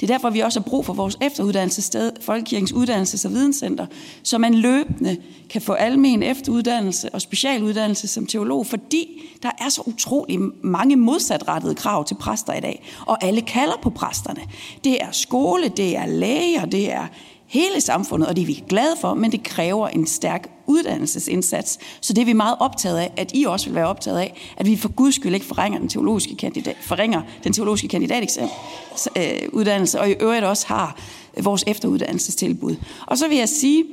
[0.00, 3.86] Det er derfor, vi også har brug for vores efteruddannelsessted, Folkekirkens Uddannelses- og Videnscenter,
[4.22, 5.16] så man løbende
[5.50, 11.74] kan få almen efteruddannelse og specialuddannelse som teolog, fordi der er så utrolig mange modsatrettede
[11.74, 14.40] krav til præster i dag, og alle kalder på præsterne.
[14.84, 17.06] Det er skole, det er læger, det er
[17.46, 21.78] hele samfundet, og det er vi glade for, men det kræver en stærk uddannelsesindsats.
[22.00, 24.66] Så det er vi meget optaget af, at I også vil være optaget af, at
[24.66, 30.12] vi for guds skyld ikke forringer den teologiske kandidat, forringer den teologiske kandidatuddannelse, og i
[30.12, 30.98] øvrigt også har
[31.42, 32.76] vores efteruddannelsestilbud.
[33.06, 33.84] Og så vil jeg sige,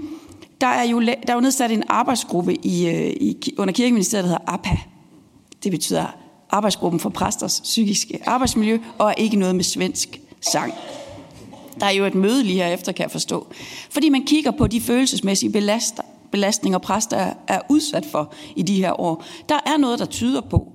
[0.61, 4.30] der er jo, der er jo nedsat en arbejdsgruppe i, øh, i, under Kirkeministeriet, der
[4.30, 4.78] hedder APA.
[5.64, 6.06] Det betyder
[6.49, 10.73] Arbejdsgruppen for Præsters Psykiske Arbejdsmiljø, og er ikke noget med svensk sang.
[11.82, 13.48] Der er jo et møde lige herefter, kan jeg forstå.
[13.90, 18.76] Fordi man kigger på de følelsesmæssige belaster, belastninger, præster er, er udsat for i de
[18.76, 19.24] her år.
[19.49, 20.72] Der er noget, der tyder på,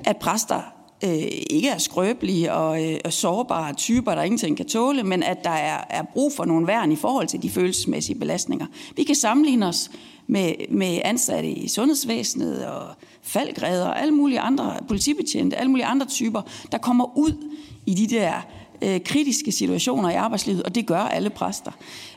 [0.00, 0.60] at præster
[1.04, 5.50] øh, ikke er skrøbelige og øh, sårbare typer, der ingenting kan tåle, men at der
[5.50, 8.66] er, er brug for nogle værn i forhold til de følelsesmæssige belastninger.
[8.96, 9.90] Vi kan sammenligne os
[10.26, 12.86] med, med ansatte i sundhedsvæsenet og
[13.22, 16.42] faldgræder og alle mulige andre politibetjente, alle mulige andre typer,
[16.72, 17.50] der kommer ud
[17.86, 18.32] i de der
[18.82, 21.72] øh, kritiske situationer i arbejdslivet, og det gør alle præster.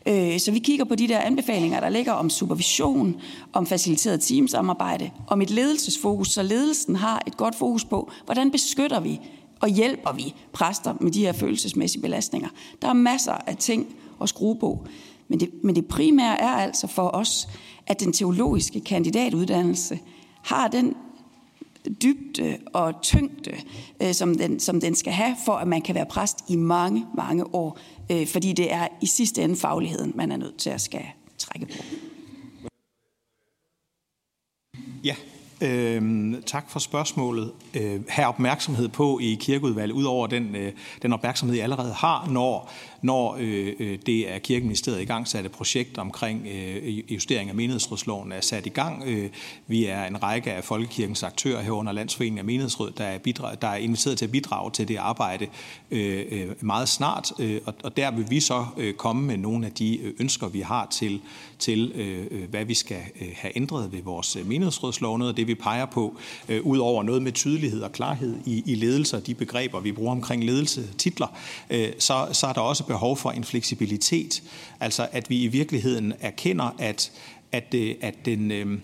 [0.06, 3.22] Øh, så vi kigger på de der anbefalinger, der ligger om supervision,
[3.53, 8.99] om faciliteret teamsamarbejde, om et ledelsesfokus, så ledelsen har et godt fokus på, hvordan beskytter
[8.99, 9.19] vi
[9.61, 12.49] og hjælper vi præster med de her følelsesmæssige belastninger.
[12.81, 13.88] Der er masser af ting
[14.22, 14.86] at skrue på,
[15.27, 17.48] men det, men det primære er altså for os,
[17.88, 19.99] at den teologiske kandidatuddannelse
[20.41, 20.95] har den
[22.01, 23.51] dybde og tyngde,
[24.01, 27.06] øh, som, den, som den skal have, for at man kan være præst i mange,
[27.15, 27.80] mange år.
[28.11, 31.06] Øh, fordi det er i sidste ende fagligheden, man er nødt til at skal
[31.38, 31.84] trække på.
[35.03, 35.15] Ja,
[35.61, 37.51] øh, tak for spørgsmålet.
[37.73, 42.72] Øh, have opmærksomhed på i kirkeudvalget, udover den, øh, den opmærksomhed, I allerede har, når
[43.01, 48.31] når øh, øh, det er Kirkeministeriet i gang satte projekt omkring øh, justering af menighedsrådsloven
[48.31, 49.03] er sat i gang.
[49.05, 49.30] Øh,
[49.67, 53.67] vi er en række af Folkekirkens aktører herunder Landsforeningen af Menighedsråd, der er, bidrag, der
[53.67, 55.47] er inviteret til at bidrage til det arbejde
[55.91, 59.65] øh, øh, meget snart, øh, og, og der vil vi så øh, komme med nogle
[59.65, 61.21] af de øh, ønsker, vi har til,
[61.59, 65.17] til øh, hvad vi skal øh, have ændret ved vores menighedsrådslov.
[65.17, 66.17] Noget af det, vi peger på,
[66.49, 69.91] øh, ud over noget med tydelighed og klarhed i, i ledelser, og de begreber, vi
[69.91, 71.27] bruger omkring ledelse, titler,
[71.69, 74.44] øh, så, så er der også behov for en fleksibilitet.
[74.80, 77.11] Altså at vi i virkeligheden erkender, at,
[77.52, 78.80] at, øh, at, den, øh,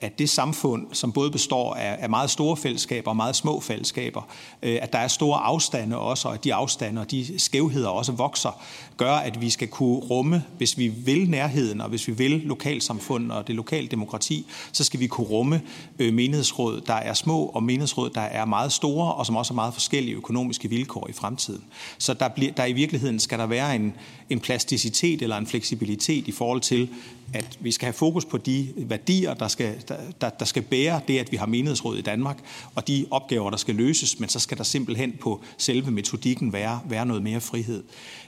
[0.00, 4.22] at, det samfund, som både består af, af meget store fællesskaber og meget små fællesskaber,
[4.62, 8.12] øh, at der er store afstande også, og at de afstande og de skævheder også
[8.12, 8.62] vokser,
[8.96, 13.32] gør, at vi skal kunne rumme, hvis vi vil nærheden, og hvis vi vil lokalsamfund
[13.32, 15.62] og det lokale demokrati, så skal vi kunne rumme
[15.98, 19.54] øh, menighedsråd, der er små, og menighedsråd, der er meget store, og som også har
[19.54, 21.64] meget forskellige økonomiske vilkår i fremtiden.
[21.98, 23.94] Så der, bliver, der i virkeligheden skal der være en,
[24.30, 26.88] en plasticitet eller en fleksibilitet i forhold til,
[27.34, 29.74] at vi skal have fokus på de værdier, der skal,
[30.20, 32.38] der, der skal bære det, at vi har menighedsråd i Danmark,
[32.74, 36.80] og de opgaver, der skal løses, men så skal der simpelthen på selve metodikken være,
[36.88, 37.84] være noget mere frihed.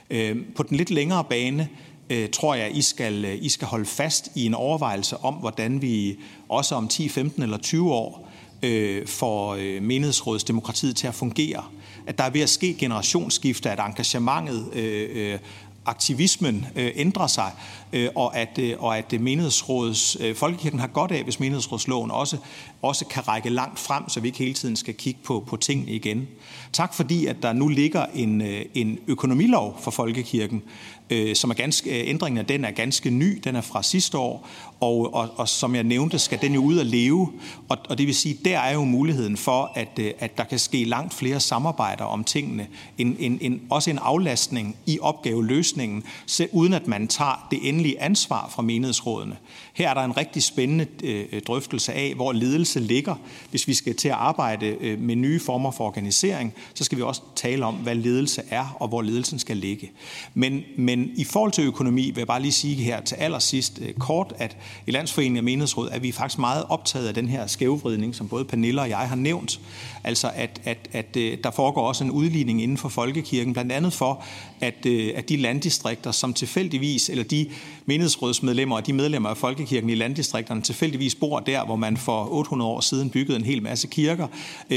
[0.09, 1.69] Øh, på den lidt længere bane,
[2.09, 5.81] øh, tror jeg, I skal, øh, I skal holde fast i en overvejelse om, hvordan
[5.81, 6.17] vi
[6.49, 8.29] også om 10, 15 eller 20 år
[8.63, 11.63] øh, får menighedsrådsdemokratiet til at fungere.
[12.07, 15.39] At der er ved at ske generationsskifte, at engagementet øh, øh,
[15.85, 17.51] aktivismen øh, ændrer sig,
[17.93, 22.37] øh, og at, øh, og at menighedsrådets, øh, Folkekirken har godt af, hvis menighedsrådsloven også,
[22.81, 25.91] også kan række langt frem, så vi ikke hele tiden skal kigge på, på tingene
[25.91, 26.27] igen.
[26.73, 30.63] Tak fordi, at der nu ligger en, øh, en økonomilov for Folkekirken,
[31.09, 34.17] øh, som er ganske, øh, ændringen af den er ganske ny, den er fra sidste
[34.17, 34.47] år,
[34.79, 37.31] og, og, og som jeg nævnte, skal den jo ud at leve,
[37.69, 40.59] og, og det vil sige, der er jo muligheden for, at, øh, at der kan
[40.59, 42.67] ske langt flere samarbejder om tingene,
[42.97, 48.01] en, en, en, også en aflastning i opgaveløsningen, selv uden at man tager det endelige
[48.01, 49.37] ansvar fra menighedsrådene.
[49.73, 53.15] Her er der en rigtig spændende øh, drøftelse af, hvor ledelse ligger.
[53.49, 57.03] Hvis vi skal til at arbejde øh, med nye former for organisering, så skal vi
[57.03, 59.91] også tale om, hvad ledelse er, og hvor ledelsen skal ligge.
[60.33, 63.93] Men, men i forhold til økonomi vil jeg bare lige sige her til allersidst øh,
[63.93, 64.57] kort, at
[64.87, 68.45] i Landsforeningen af Menighedsråd er vi faktisk meget optaget af den her skævvridning, som både
[68.45, 69.59] Pernille og jeg har nævnt.
[70.03, 73.93] Altså at, at, at øh, der foregår også en udligning inden for folkekirken, blandt andet
[73.93, 74.23] for,
[74.61, 77.49] at, øh, at de landdistrikter, som tilfældigvis, eller de
[77.85, 82.71] menighedsrådsmedlemmer og de medlemmer af folkekirken i landdistrikterne tilfældigvis bor der, hvor man for 800
[82.71, 84.27] år siden byggede en hel masse kirker,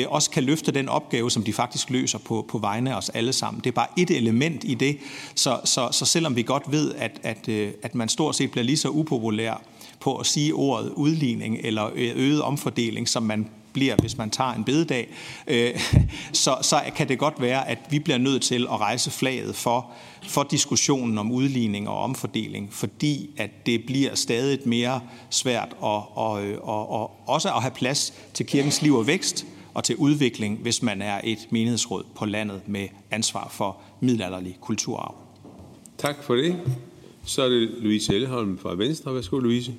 [0.08, 3.32] også kan løfte den opgave, som de faktisk løser på, på vegne af os alle
[3.32, 3.60] sammen.
[3.64, 4.98] Det er bare et element i det,
[5.34, 8.64] så, så, så selvom vi godt ved, at, at, øh, at man stort set bliver
[8.64, 9.62] lige så upopulær
[10.00, 14.52] på at sige ordet udligning eller øh, øget omfordeling, som man bliver, hvis man tager
[14.52, 15.08] en bededag,
[15.46, 15.80] øh,
[16.32, 19.90] så, så kan det godt være, at vi bliver nødt til at rejse flaget for,
[20.22, 25.00] for diskussionen om udligning og omfordeling, fordi at det bliver stadig mere
[25.30, 29.46] svært og, og, øh, og, og også at have plads til kirkens liv og vækst
[29.74, 35.25] og til udvikling, hvis man er et menighedsråd på landet med ansvar for middelalderlig kulturarv.
[35.98, 36.56] Tak for det.
[37.24, 39.14] Så er det Louise Elleholm fra Venstre.
[39.14, 39.74] Værsgo, Louise.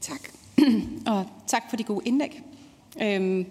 [0.00, 0.20] Tak.
[1.06, 2.40] Og tak for de gode indlæg.
[3.02, 3.46] Øhm,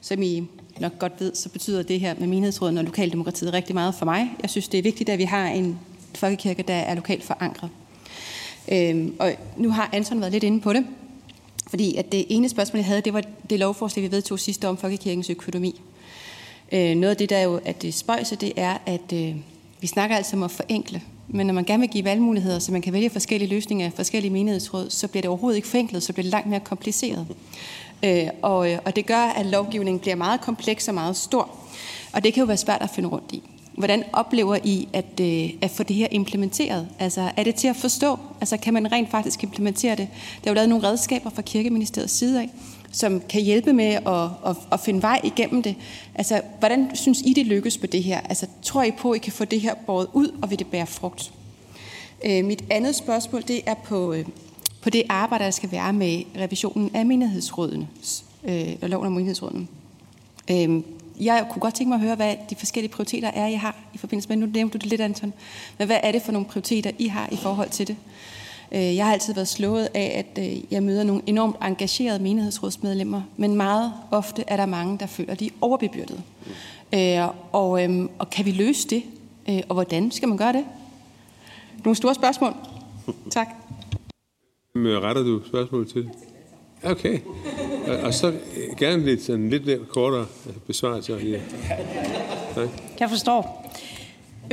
[0.00, 0.46] som I
[0.80, 4.30] nok godt ved, så betyder det her med menighedsråden og lokaldemokratiet rigtig meget for mig.
[4.42, 5.78] Jeg synes, det er vigtigt, at vi har en
[6.14, 7.70] folkekirke, der er lokalt forankret.
[8.72, 10.86] Øhm, og nu har Anton været lidt inde på det,
[11.70, 14.70] fordi at det ene spørgsmål, jeg havde, det var det lovforslag, vi vedtog sidste år
[14.70, 15.80] om folkekirkens økonomi.
[16.72, 19.36] Øh, noget af det, der jo er det spøjse, det er, at øh,
[19.84, 21.02] vi snakker altså om at forenkle.
[21.28, 24.32] Men når man gerne vil give valgmuligheder, så man kan vælge forskellige løsninger af forskellige
[24.32, 27.26] menighedsråd, så bliver det overhovedet ikke forenklet, så bliver det langt mere kompliceret.
[28.04, 31.50] Øh, og, øh, og det gør, at lovgivningen bliver meget kompleks og meget stor.
[32.12, 33.42] Og det kan jo være svært at finde rundt i.
[33.78, 36.88] Hvordan oplever I at, øh, at få det her implementeret?
[36.98, 38.18] Altså, er det til at forstå?
[38.40, 40.08] Altså, kan man rent faktisk implementere det?
[40.44, 42.50] Der er jo lavet nogle redskaber fra Kirkeministeriets side af,
[42.94, 45.76] som kan hjælpe med at, at, at finde vej igennem det.
[46.14, 48.20] Altså, hvordan synes I, det lykkes på det her?
[48.20, 50.66] Altså, tror I på, at I kan få det her båret ud, og vil det
[50.66, 51.32] bære frugt?
[52.24, 54.26] Øh, mit andet spørgsmål, det er på, øh,
[54.82, 57.88] på det arbejde, der skal være med revisionen af menighedsrådene,
[58.44, 59.66] øh, loven om menighedsrådene.
[60.50, 60.82] Øh,
[61.20, 63.98] jeg kunne godt tænke mig at høre, hvad de forskellige prioriteter er, I har i
[63.98, 65.32] forbindelse med, nu nævnte du det lidt, Anton,
[65.78, 67.96] men hvad er det for nogle prioriteter, I har i forhold til det?
[68.72, 73.22] Øh, jeg har altid været slået af, at øh, jeg møder nogle enormt engagerede menighedsrådsmedlemmer,
[73.36, 76.22] men meget ofte er der mange, der føler, at de er overbebyrdet.
[76.94, 79.02] Øh, og, øhm, og kan vi løse det?
[79.68, 80.64] Og hvordan skal man gøre det?
[81.84, 82.52] Nogle store spørgsmål.
[83.30, 83.48] Tak.
[84.72, 86.10] Hvem retter du spørgsmål til?
[86.84, 87.18] Okay.
[87.86, 88.32] Og, og så
[88.76, 90.26] gerne lidt, sådan, lidt lidt kortere
[90.66, 91.12] besvarelse.
[91.12, 91.40] Ja.
[92.54, 92.68] Tak.
[93.00, 93.70] Jeg forstår.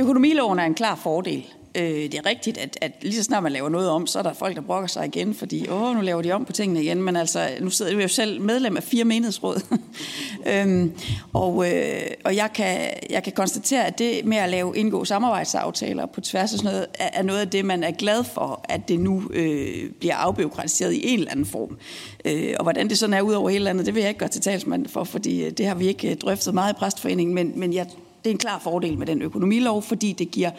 [0.00, 1.44] Økonomiloven er en klar fordel.
[1.74, 4.22] Øh, det er rigtigt, at, at lige så snart man laver noget om, så er
[4.22, 7.02] der folk, der brokker sig igen, fordi åh, nu laver de om på tingene igen.
[7.02, 9.60] Men altså, nu sidder jeg jo selv medlem af fire menighedsråd.
[10.52, 10.92] øhm,
[11.32, 16.06] og øh, og jeg, kan, jeg kan konstatere, at det med at lave indgå samarbejdsaftaler
[16.06, 18.88] på tværs af sådan noget, er, er noget af det, man er glad for, at
[18.88, 21.78] det nu øh, bliver afbiokratiseret i en eller anden form.
[22.24, 24.28] Øh, og hvordan det sådan er ud over hele landet, det vil jeg ikke gøre
[24.28, 27.52] til talsmand for, fordi øh, det har vi ikke øh, drøftet meget i præstforeningen, men,
[27.56, 27.86] men jeg,
[28.24, 30.50] det er en klar fordel med den økonomilov, fordi det giver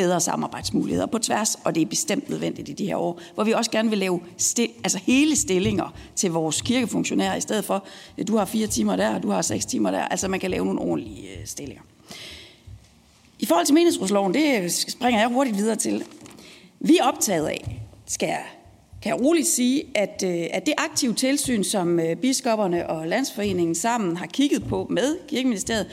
[0.00, 3.52] bedre samarbejdsmuligheder på tværs, og det er bestemt nødvendigt i de her år, hvor vi
[3.52, 7.84] også gerne vil lave sti- altså hele stillinger til vores kirkefunktionærer, i stedet for,
[8.18, 10.50] at du har fire timer der, og du har seks timer der, altså man kan
[10.50, 11.82] lave nogle ordentlige øh, stillinger.
[13.38, 16.04] I forhold til meningsrådsloven, det øh, springer jeg hurtigt videre til.
[16.80, 18.44] Vi er optaget af, skal jeg,
[19.02, 24.26] kan jeg roligt sige, at, at det aktive tilsyn, som biskopperne og landsforeningen sammen har
[24.26, 25.86] kigget på med kirkeministeriet,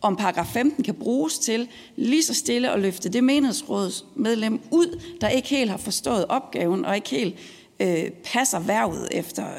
[0.00, 5.28] om paragraf 15 kan bruges til lige så stille at løfte det menighedsrådsmedlem ud, der
[5.28, 7.34] ikke helt har forstået opgaven og ikke helt
[7.80, 9.52] øh, passer værvet efter, øh,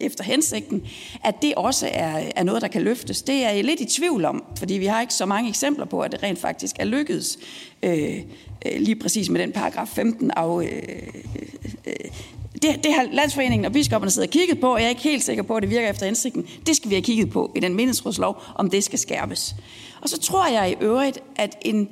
[0.00, 0.86] efter hensigten,
[1.24, 3.22] at det også er, er noget, der kan løftes.
[3.22, 6.00] Det er jeg lidt i tvivl om, fordi vi har ikke så mange eksempler på,
[6.00, 7.38] at det rent faktisk er lykkedes
[7.82, 8.18] øh,
[8.66, 10.62] øh lige præcis med den paragraf 15 af...
[10.62, 10.82] Øh,
[11.36, 12.10] øh, øh
[12.52, 15.22] det, det har landsforeningen og biskopperne siddet og kigget på, og jeg er ikke helt
[15.22, 16.46] sikker på, at det virker efter hensigten.
[16.66, 19.54] Det skal vi have kigget på i den menighedsrådslov, om det skal skærpes.
[20.00, 21.88] Og så tror jeg i øvrigt, at en,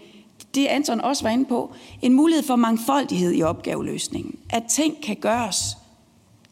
[0.54, 4.34] det Anton også var inde på, en mulighed for mangfoldighed i opgaveløsningen.
[4.50, 5.76] At ting kan gøres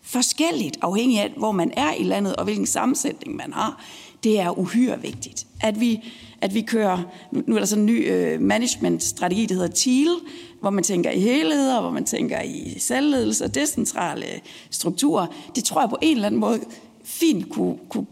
[0.02, 3.84] forskelligt, afhængig af, hvor man er i landet og hvilken sammensætning man har.
[4.24, 5.46] Det er uhyre vigtigt.
[5.60, 6.00] At vi,
[6.40, 6.98] at vi kører,
[7.32, 10.16] nu er der sådan en ny øh, management-strategi, der hedder TEAL,
[10.60, 14.26] hvor man tænker i helheder, hvor man tænker i selvledelse og decentrale
[14.70, 15.26] strukturer.
[15.56, 16.60] Det tror jeg på en eller anden måde
[17.04, 18.06] fint kunne, kunne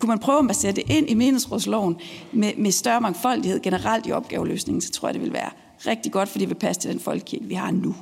[0.00, 1.96] kunne man prøve at sætte det ind i menighedsrådsloven
[2.32, 5.50] med, med større mangfoldighed generelt i opgaveløsningen, så tror jeg, det vil være
[5.86, 7.94] rigtig godt, fordi det vil passe til den folkekirke, vi har nu.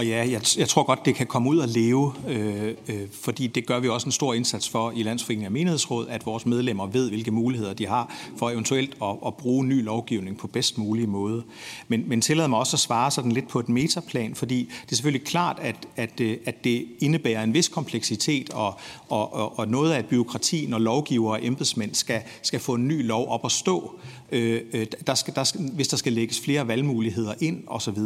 [0.00, 3.46] Og ja, jeg, jeg tror godt, det kan komme ud og leve, øh, øh, fordi
[3.46, 6.86] det gør vi også en stor indsats for i Landsforeningen af Menighedsråd, at vores medlemmer
[6.86, 11.08] ved, hvilke muligheder de har for eventuelt at, at bruge ny lovgivning på bedst mulig
[11.08, 11.42] måde.
[11.88, 14.96] Men, men tillad mig også at svare sådan lidt på et metaplan, fordi det er
[14.96, 18.74] selvfølgelig klart, at, at, øh, at det indebærer en vis kompleksitet og,
[19.08, 22.88] og, og, og noget af et byråkrati, når lovgiver og embedsmænd skal, skal få en
[22.88, 24.00] ny lov op at stå.
[24.32, 27.98] Øh, øh, der skal, der skal, hvis der skal lægges flere valgmuligheder ind osv.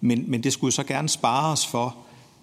[0.00, 1.96] Men, men det skulle så gerne spare os for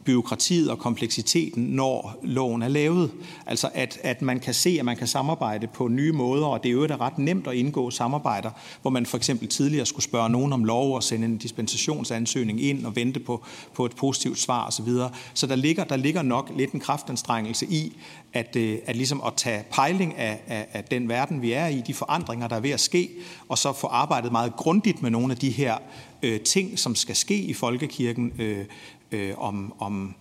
[0.09, 3.11] byråkratiet og kompleksiteten, når loven er lavet.
[3.45, 6.69] Altså at, at man kan se, at man kan samarbejde på nye måder, og det
[6.69, 10.29] er jo da ret nemt at indgå samarbejder, hvor man for eksempel tidligere skulle spørge
[10.29, 14.67] nogen om lov og sende en dispensationsansøgning ind og vente på, på et positivt svar
[14.67, 14.85] osv.
[14.85, 17.97] Så, så der ligger, der ligger nok lidt en kraftanstrengelse i,
[18.33, 21.81] at, øh, at, ligesom at tage pejling af, af, af den verden, vi er i,
[21.87, 23.09] de forandringer, der er ved at ske,
[23.49, 25.77] og så få arbejdet meget grundigt med nogle af de her
[26.23, 28.65] øh, ting, som skal ske i folkekirken, øh,
[29.11, 30.15] øh, om, om,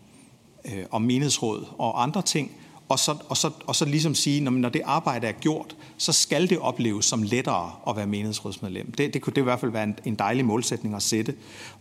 [0.64, 2.50] øh, om menighedsråd og andre ting,
[2.88, 6.12] og så, og så, og så ligesom sige, når, når det arbejde er gjort, så
[6.12, 8.92] skal det opleves som lettere at være menighedsrådsmedlem.
[8.92, 11.34] Det, det kunne det i hvert fald være en, en dejlig målsætning at sætte.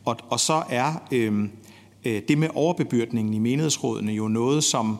[0.05, 1.49] Og, og så er øh,
[2.05, 4.97] øh det med overbebyrdningen i menighedsrådene jo noget, som,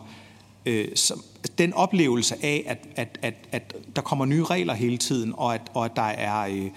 [0.66, 1.24] øh, som
[1.58, 5.62] den oplevelse af, at, at, at, at der kommer nye regler hele tiden, og at,
[5.74, 6.70] og at der er øh,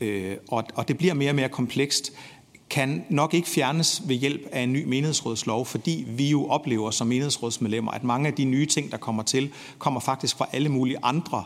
[0.00, 2.12] øh, og, og det bliver mere og mere komplekst,
[2.72, 7.06] kan nok ikke fjernes ved hjælp af en ny menighedsrådslov, fordi vi jo oplever som
[7.06, 10.96] menighedsrådsmedlemmer, at mange af de nye ting, der kommer til, kommer faktisk fra alle mulige
[11.02, 11.44] andre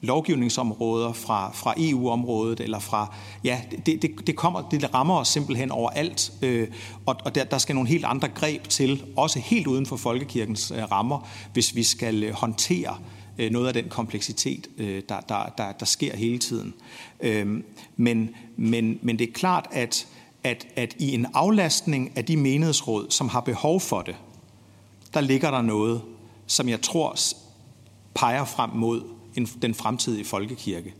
[0.00, 3.14] lovgivningsområder, fra, fra EU-området, eller fra,
[3.44, 6.68] ja, det, det, det, kommer, det rammer os simpelthen overalt, øh,
[7.06, 10.70] og, og der, der skal nogle helt andre greb til, også helt uden for folkekirkens
[10.70, 12.96] øh, rammer, hvis vi skal øh, håndtere
[13.38, 16.74] øh, noget af den kompleksitet, øh, der, der, der, der sker hele tiden.
[17.20, 17.62] Øh,
[17.96, 20.06] men, men, men det er klart, at
[20.44, 24.16] at, at i en aflastning af de menighedsråd, som har behov for det,
[25.14, 26.02] der ligger der noget,
[26.46, 27.16] som jeg tror
[28.14, 29.02] peger frem mod
[29.36, 30.94] en, den fremtidige folkekirke.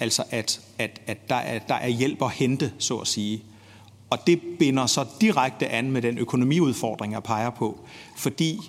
[0.00, 3.42] Altså at, at, at der, er, der er hjælp at hente, så at sige.
[4.10, 7.80] Og det binder så direkte an med den økonomiudfordring, jeg peger på,
[8.16, 8.60] fordi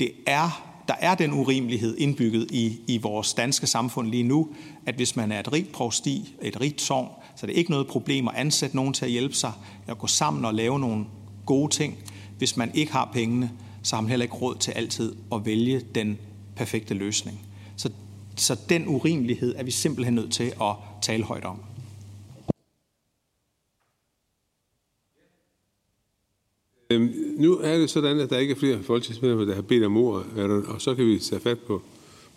[0.00, 4.48] det er, der er den urimelighed indbygget i, i vores danske samfund lige nu,
[4.86, 7.86] at hvis man er et rigt provsti, et rigt sogn, så det er ikke noget
[7.86, 9.52] problem at ansætte nogen til at hjælpe sig,
[9.86, 11.04] at gå sammen og lave nogle
[11.46, 11.98] gode ting.
[12.38, 13.50] Hvis man ikke har pengene,
[13.82, 16.18] så har man heller ikke råd til altid at vælge den
[16.56, 17.40] perfekte løsning.
[17.76, 17.90] Så,
[18.36, 21.60] så den urimelighed er vi simpelthen nødt til at tale højt om.
[26.90, 29.96] Øhm, nu er det sådan, at der ikke er flere folketingsmedlemmer, der har bedt om
[29.96, 30.26] ord,
[30.66, 31.82] og så kan vi tage fat på,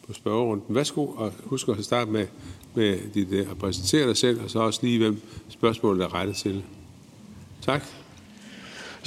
[0.07, 0.75] på spørgerunden.
[0.75, 2.27] Værsgo, og husk at starte med
[2.77, 6.35] med dit, øh, at præsentere dig selv, og så også lige, hvem spørgsmålet er rettet
[6.35, 6.63] til.
[7.61, 7.83] Tak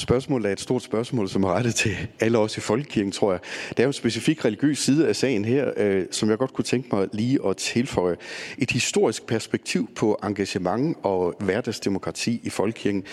[0.01, 3.41] spørgsmål er et stort spørgsmål, som er rettet til alle os i Folkekirken, tror jeg.
[3.77, 6.65] Der er jo en specifik religiøs side af sagen her, øh, som jeg godt kunne
[6.65, 8.17] tænke mig lige at tilføje.
[8.59, 13.05] Et historisk perspektiv på engagement og hverdagsdemokrati i Folkekirken.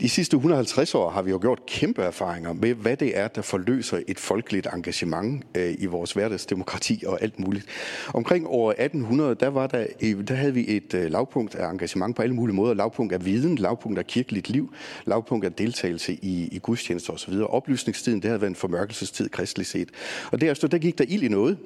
[0.00, 3.42] De sidste 150 år har vi jo gjort kæmpe erfaringer med, hvad det er, der
[3.42, 7.66] forløser et folkeligt engagement øh, i vores hverdagsdemokrati og alt muligt.
[8.14, 12.16] Omkring år 1800, der, var der, øh, der havde vi et øh, lavpunkt af engagement
[12.16, 12.74] på alle mulige måder.
[12.74, 17.34] Lavpunkt af viden, lavpunkt af kirkeligt liv, lavpunkt af deltagelse i, i i gudstjenester osv.
[17.48, 19.88] Oplysningstiden, det havde været en formørkelsestid kristeligt set.
[20.32, 21.58] Og derefter, der gik der ild i noget,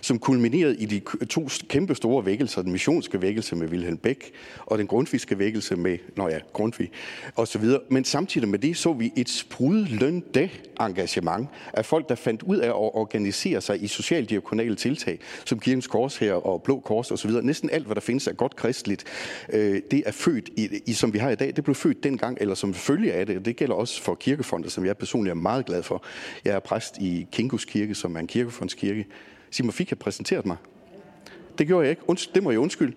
[0.00, 4.30] som kulminerede i de to kæmpe store vækkelser, den missionske vækkelse med Wilhelm Beck,
[4.66, 6.90] og den grundviske vækkelse med, nå ja, Grundtvig,
[7.36, 7.80] og så videre.
[7.90, 12.66] Men samtidig med det så vi et sprudlønde engagement af folk, der fandt ud af
[12.66, 17.30] at organisere sig i socialdiakonale tiltag, som Kirkens Kors her og Blå Kors osv.
[17.30, 19.04] Næsten alt, hvad der findes af godt kristeligt,
[19.52, 22.38] øh, det er født i, i, som vi har i dag, det blev født dengang,
[22.40, 23.44] eller som følge af det.
[23.44, 26.04] Det gælder også for kirkefonde, som jeg personligt er meget glad for.
[26.44, 29.06] Jeg er præst i Kinkus Kirke, som er en kirkefondskirke.
[29.50, 30.56] Simon, fik jeg præsenteret mig?
[31.58, 32.02] Det gjorde jeg ikke.
[32.08, 32.92] Unds- det må jeg undskylde.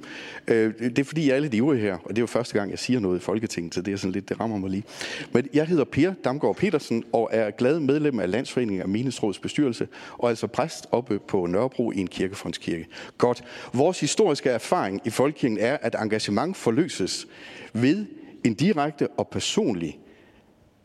[0.48, 2.72] Øh, det er fordi, jeg er lidt ivrig her, og det er jo første gang,
[2.72, 4.84] jeg siger noget i Folketinget, så det er sådan lidt, det rammer mig lige.
[5.32, 9.88] Men jeg hedder Per Damgaard Petersen, og er glad medlem af Landsforeningen af Minesråds bestyrelse,
[10.12, 12.88] og altså præst oppe på Nørrebro i en kirkefondskirke.
[13.18, 13.44] Godt.
[13.74, 17.28] Vores historiske erfaring i Folkekirken er, at engagement forløses
[17.74, 18.06] ved
[18.44, 20.00] en direkte og personlig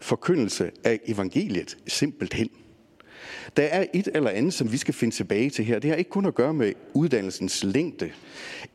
[0.01, 2.49] forkyndelse af evangeliet simpelthen.
[3.57, 5.79] Der er et eller andet, som vi skal finde tilbage til her.
[5.79, 8.11] Det har ikke kun at gøre med uddannelsens længde,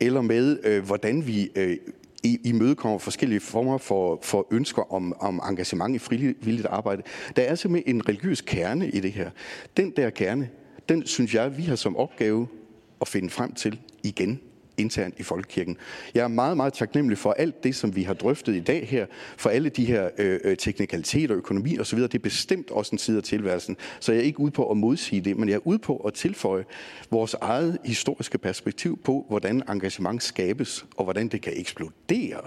[0.00, 1.76] eller med, øh, hvordan vi øh,
[2.24, 7.02] imødekommer forskellige former for, for ønsker om, om engagement i frivilligt arbejde.
[7.36, 9.30] Der er simpelthen en religiøs kerne i det her.
[9.76, 10.50] Den der kerne,
[10.88, 12.48] den synes jeg, vi har som opgave
[13.00, 14.40] at finde frem til igen
[14.78, 15.76] internt i Folkekirken.
[16.14, 19.06] Jeg er meget, meget taknemmelig for alt det, som vi har drøftet i dag her,
[19.36, 21.98] for alle de her øh, øh teknikaliteter, økonomi osv.
[21.98, 24.76] Det er bestemt også en side af tilværelsen, så jeg er ikke ude på at
[24.76, 26.64] modsige det, men jeg er ude på at tilføje
[27.10, 32.40] vores eget historiske perspektiv på, hvordan engagement skabes, og hvordan det kan eksplodere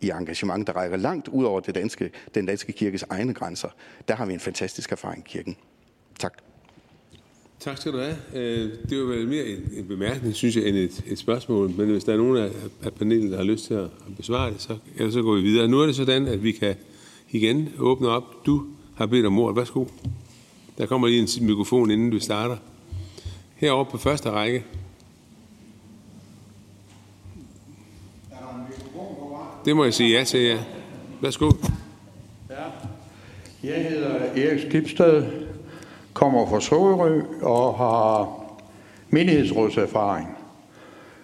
[0.00, 3.68] i engagement, der rækker langt ud over det danske, den danske kirkes egne grænser.
[4.08, 5.56] Der har vi en fantastisk erfaring i kirken.
[6.18, 6.42] Tak.
[7.60, 8.16] Tak skal du have.
[8.34, 11.70] Øh, det var vel mere en, en bemærkning, synes jeg, end et, et spørgsmål.
[11.70, 12.50] Men hvis der er nogen af,
[12.82, 15.68] af panelet, der har lyst til at besvare det, så, ja, så går vi videre.
[15.68, 16.74] Nu er det sådan, at vi kan
[17.30, 18.46] igen åbne op.
[18.46, 19.56] Du har bedt om ordet.
[19.56, 19.84] Værsgo.
[20.78, 22.56] Der kommer lige en mikrofon, inden du starter.
[23.54, 24.64] Heroppe på første række.
[29.64, 30.58] Det må jeg sige ja til, ja.
[31.20, 31.50] Værsgo.
[32.50, 32.54] Ja.
[33.62, 35.47] Jeg hedder Erik Skibsted,
[36.18, 38.28] kommer fra Sorø og har
[39.10, 40.28] menighedsrådserfaring.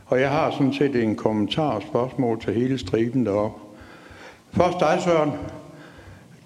[0.06, 3.60] Og jeg har sådan set en kommentar og spørgsmål til hele striben deroppe.
[4.52, 5.32] Først dig, Søren.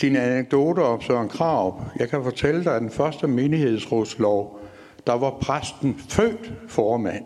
[0.00, 1.82] Dine anekdoter om Søren Krav.
[1.98, 4.60] Jeg kan fortælle dig, at den første menighedsrådslov,
[5.06, 7.24] der var præsten født formand.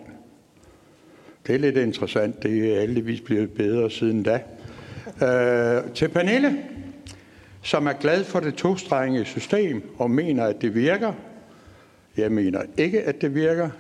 [1.46, 2.42] Det er lidt interessant.
[2.42, 4.40] Det er heldigvis blevet bedre siden da.
[5.22, 6.58] Øh, til Pernille
[7.62, 11.12] som er glad for det tostrengede system og mener, at det virker.
[12.16, 13.70] Jeg mener ikke, at det virker.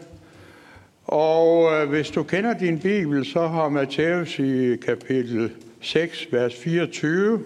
[1.04, 5.50] Og øh, hvis du kender din bibel, så har Matthæus i kapitel
[5.80, 7.42] 6, vers 24,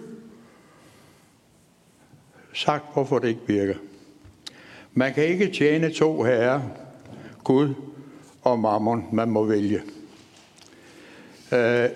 [2.53, 3.75] sagt, hvorfor det ikke virker.
[4.93, 6.61] Man kan ikke tjene to herrer,
[7.43, 7.73] Gud
[8.43, 9.05] og mammon.
[9.11, 9.81] Man må vælge.
[11.53, 11.89] Øh,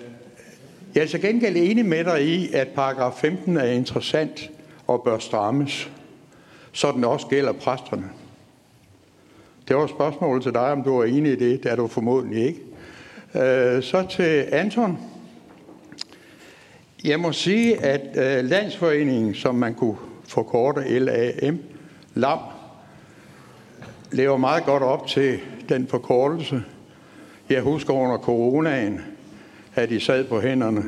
[0.94, 4.50] jeg er til gengæld enig med dig i, at paragraf 15 er interessant
[4.86, 5.90] og bør strammes,
[6.72, 8.10] så den også gælder præsterne.
[9.68, 11.62] Det var et spørgsmål til dig, om du er enig i det.
[11.62, 12.60] Det er du formodentlig ikke.
[13.34, 14.98] Øh, så til Anton.
[17.04, 19.96] Jeg må sige, at øh, Landsforeningen, som man kunne
[20.28, 21.58] forkorte LAM,
[22.14, 22.38] LAM,
[24.12, 26.62] lever meget godt op til den forkortelse.
[27.50, 29.00] Jeg husker under coronaen,
[29.74, 30.84] at de sad på hænderne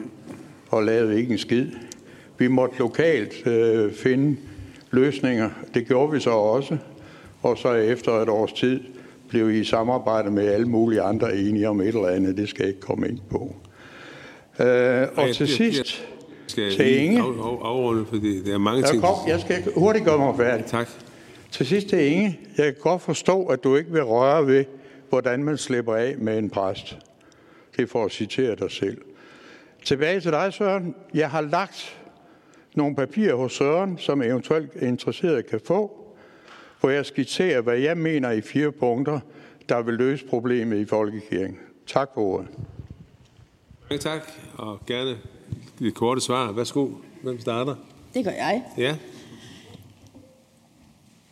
[0.70, 1.66] og lavede ikke en skid.
[2.38, 4.36] Vi måtte lokalt øh, finde
[4.90, 5.50] løsninger.
[5.74, 6.76] Det gjorde vi så også.
[7.42, 8.80] Og så efter et års tid
[9.28, 12.36] blev vi i samarbejde med alle mulige andre enige om et eller andet.
[12.36, 13.56] Det skal jeg ikke komme ind på.
[14.60, 16.04] Øh, og til sidst
[16.46, 17.18] skal til Inge.
[17.18, 19.02] Af, af, afrunde, fordi der er mange ting.
[19.02, 20.66] Jeg, kom, jeg skal hurtigt gøre mig færdig.
[20.66, 20.88] Tak.
[21.50, 22.38] Til sidst til Inge.
[22.58, 24.64] Jeg kan godt forstå, at du ikke vil røre ved,
[25.08, 26.98] hvordan man slipper af med en præst.
[27.76, 29.02] Det er for at citere dig selv.
[29.84, 30.94] Tilbage til dig, Søren.
[31.14, 32.00] Jeg har lagt
[32.74, 36.06] nogle papirer hos Søren, som eventuelt interesseret kan få,
[36.80, 39.20] hvor jeg skitserer, hvad jeg mener i fire punkter,
[39.68, 41.58] der vil løse problemet i Folkekirken.
[41.86, 42.48] Tak for ordet.
[43.90, 44.20] Ja, tak,
[44.54, 45.16] og gerne
[45.80, 46.52] et korte svar.
[46.52, 46.88] Værsgo.
[47.22, 47.74] Hvem starter?
[48.14, 48.62] Det gør jeg.
[48.78, 48.96] Ja.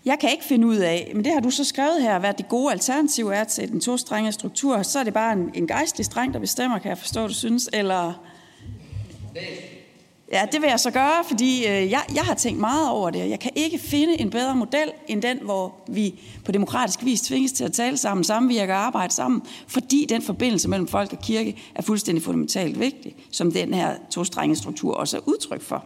[0.05, 2.49] Jeg kan ikke finde ud af, men det har du så skrevet her, hvad det
[2.49, 4.83] gode alternativ er til den to strenge struktur.
[4.83, 7.71] Så er det bare en, en gejstlig streng, der bestemmer, kan jeg forstå, du synes,
[7.73, 8.13] eller...
[10.33, 13.31] Ja, det vil jeg så gøre, fordi øh, jeg, jeg har tænkt meget over det.
[13.31, 17.53] Jeg kan ikke finde en bedre model end den, hvor vi på demokratisk vis tvinges
[17.53, 21.57] til at tale sammen, samvirke og arbejde sammen, fordi den forbindelse mellem folk og kirke
[21.75, 25.85] er fuldstændig fundamentalt vigtig, som den her to struktur også er udtryk for.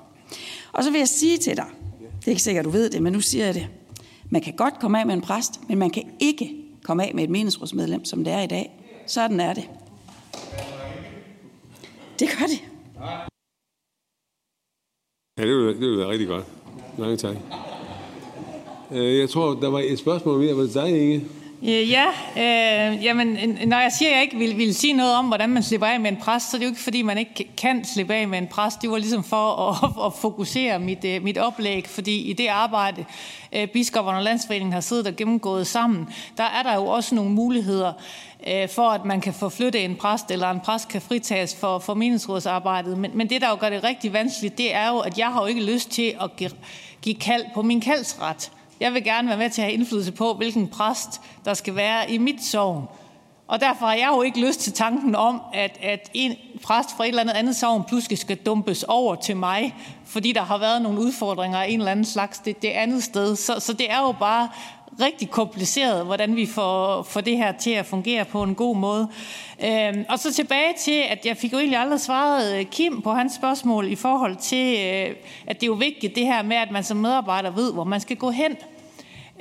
[0.72, 1.66] Og så vil jeg sige til dig,
[2.20, 3.68] det er ikke sikkert, du ved det, men nu siger jeg det.
[4.30, 7.24] Man kan godt komme af med en præst, men man kan ikke komme af med
[7.24, 8.70] et menighedsrådsmedlem, som det er i dag.
[9.06, 9.70] Sådan er det.
[12.18, 12.62] Det gør det.
[15.38, 16.44] Ja, det ville, det ville være rigtig godt.
[16.98, 17.36] Mange tak.
[18.92, 20.56] Øh, jeg tror, der var et spørgsmål mere.
[20.56, 21.26] Var det dig, Inge?
[21.62, 22.06] Øh, ja,
[22.36, 25.62] øh, jamen, når jeg siger, at jeg ikke vil, vil sige noget om, hvordan man
[25.62, 28.14] slipper af med en præst, så er det jo ikke, fordi man ikke kan slippe
[28.14, 28.82] af med en præst.
[28.82, 33.04] Det var ligesom for at, at fokusere mit, øh, mit oplæg, fordi i det arbejde,
[33.52, 37.30] øh, biskopperne og landsforeningen har siddet og gennemgået sammen, der er der jo også nogle
[37.30, 37.92] muligheder
[38.74, 42.98] for, at man kan få en præst, eller en præst kan fritages for, for meningsrådsarbejdet.
[42.98, 45.40] Men, men det, der jo gør det rigtig vanskeligt, det er jo, at jeg har
[45.40, 46.50] jo ikke lyst til at give,
[47.02, 48.50] give kald på min kaldsret.
[48.80, 52.10] Jeg vil gerne være med til at have indflydelse på, hvilken præst der skal være
[52.10, 52.88] i mit sovn.
[53.48, 57.04] Og derfor har jeg jo ikke lyst til tanken om, at, at en præst fra
[57.04, 59.74] et eller andet andet sovn pludselig skal dumpes over til mig,
[60.04, 63.36] fordi der har været nogle udfordringer af en eller anden slags det, det andet sted.
[63.36, 64.48] Så, så det er jo bare
[65.00, 69.08] rigtig kompliceret, hvordan vi får, får det her til at fungere på en god måde.
[69.64, 73.12] Øhm, og så tilbage til, at jeg fik jo egentlig aldrig svaret øh, Kim på
[73.12, 75.16] hans spørgsmål i forhold til, øh,
[75.46, 78.00] at det er jo vigtigt det her med, at man som medarbejder ved, hvor man
[78.00, 78.56] skal gå hen.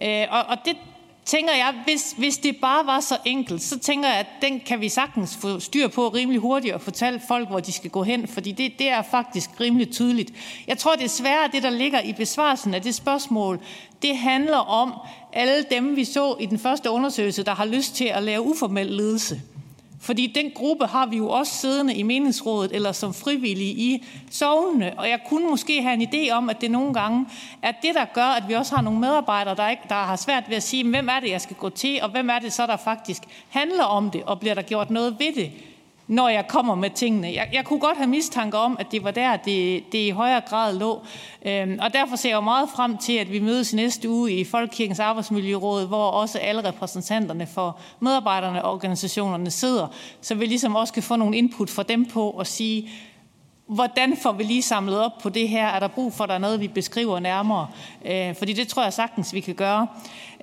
[0.02, 0.78] Øh, og, og det
[1.26, 4.82] tænker jeg, hvis, hvis det bare var så enkelt, så tænker jeg, at den kan
[4.82, 8.28] vi sagtens få styr på rimelig hurtigt og fortælle folk, hvor de skal gå hen,
[8.28, 10.32] fordi det, det er faktisk rimelig tydeligt.
[10.68, 13.60] Jeg tror desværre, at det, der ligger i besvarelsen af det spørgsmål,
[14.02, 14.94] det handler om
[15.36, 18.88] alle dem, vi så i den første undersøgelse, der har lyst til at lave uformel
[18.88, 19.42] ledelse.
[20.02, 24.94] Fordi den gruppe har vi jo også siddende i meningsrådet eller som frivillige i sovnene.
[24.98, 27.26] Og jeg kunne måske have en idé om, at det nogle gange
[27.62, 30.44] er det, der gør, at vi også har nogle medarbejdere, der, ikke, der har svært
[30.50, 32.68] ved at sige, hvem er det, jeg skal gå til, og hvem er det så,
[32.68, 35.52] der faktisk handler om det, og bliver der gjort noget ved det
[36.08, 37.28] når jeg kommer med tingene.
[37.28, 40.42] Jeg, jeg kunne godt have mistanke om, at det var der, det, det i højere
[40.42, 41.02] grad lå.
[41.46, 45.00] Øhm, og derfor ser jeg meget frem til, at vi mødes næste uge i Folkekirkens
[45.00, 49.88] Arbejdsmiljøråd, hvor også alle repræsentanterne for medarbejderne og organisationerne sidder,
[50.22, 52.90] så vi ligesom også kan få nogle input fra dem på og sige,
[53.68, 55.68] hvordan får vi lige samlet op på det her?
[55.68, 57.68] Er der brug for, at der er noget, vi beskriver nærmere?
[58.06, 59.88] Øh, fordi det tror jeg sagtens, vi kan gøre.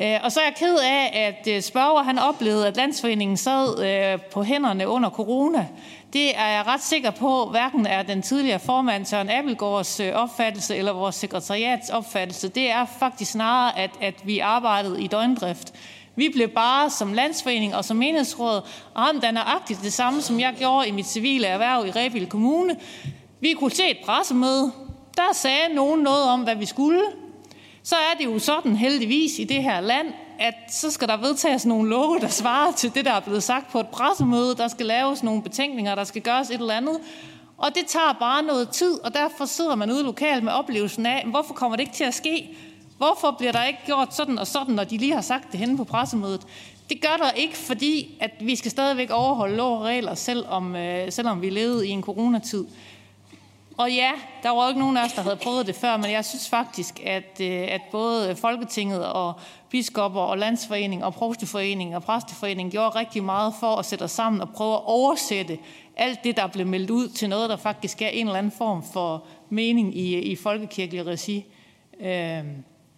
[0.02, 3.84] Øh, og så er jeg ked af, at øh, spørger han oplevede, at landsforeningen sad
[3.84, 5.66] øh, på hænderne under corona.
[6.12, 10.76] Det er jeg ret sikker på, hverken er den tidligere formand Søren Abelgaards øh, opfattelse
[10.76, 12.48] eller vores sekretariats opfattelse.
[12.48, 15.72] Det er faktisk snarere, at, at vi arbejdede i døgndrift.
[16.16, 18.60] Vi blev bare som landsforening og som menighedsråd
[18.96, 22.76] ramt af nøjagtigt det samme, som jeg gjorde i mit civile erhverv i Rebild Kommune.
[23.40, 24.72] Vi kunne se et pressemøde.
[25.16, 27.02] Der sagde nogen noget om, hvad vi skulle.
[27.82, 30.06] Så er det jo sådan heldigvis i det her land,
[30.38, 33.72] at så skal der vedtages nogle love, der svarer til det, der er blevet sagt
[33.72, 34.56] på et pressemøde.
[34.56, 36.98] Der skal laves nogle betænkninger, der skal gøres et eller andet.
[37.58, 41.24] Og det tager bare noget tid, og derfor sidder man ude lokalt med oplevelsen af,
[41.26, 42.56] hvorfor kommer det ikke til at ske?
[43.02, 45.76] Hvorfor bliver der ikke gjort sådan og sådan, når de lige har sagt det henne
[45.76, 46.46] på pressemødet?
[46.90, 51.12] Det gør der ikke, fordi at vi skal stadigvæk overholde lov og regler, selvom, øh,
[51.12, 52.64] selvom vi levede i en coronatid.
[53.76, 54.10] Og ja,
[54.42, 57.00] der var ikke nogen af os, der havde prøvet det før, men jeg synes faktisk,
[57.04, 59.34] at, øh, at både Folketinget og
[59.70, 64.40] biskopper og landsforening og provsteforening og præsteforening gjorde rigtig meget for at sætte os sammen
[64.40, 65.58] og prøve at oversætte
[65.96, 68.82] alt det, der blev meldt ud til noget, der faktisk er en eller anden form
[68.92, 71.44] for mening i, i folkekirkelig regi.
[72.00, 72.44] Øh,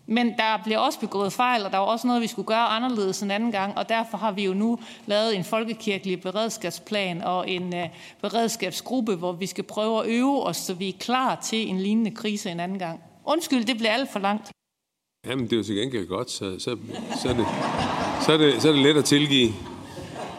[0.06, 3.22] men der bliver også begået fejl, og der var også noget, vi skulle gøre anderledes
[3.22, 7.74] en anden gang, og derfor har vi jo nu lavet en folkekirkelig beredskabsplan og en
[7.76, 7.89] øh,
[8.22, 12.10] beredskabsgruppe, hvor vi skal prøve at øve os, så vi er klar til en lignende
[12.10, 13.01] krise en anden gang.
[13.26, 14.51] Undskyld, det bliver alt for langt.
[15.26, 16.76] Jamen, det er jo til gengæld godt, så, så,
[17.22, 17.47] så, er, det,
[18.26, 19.52] så, er, det, så er det let at tilgive.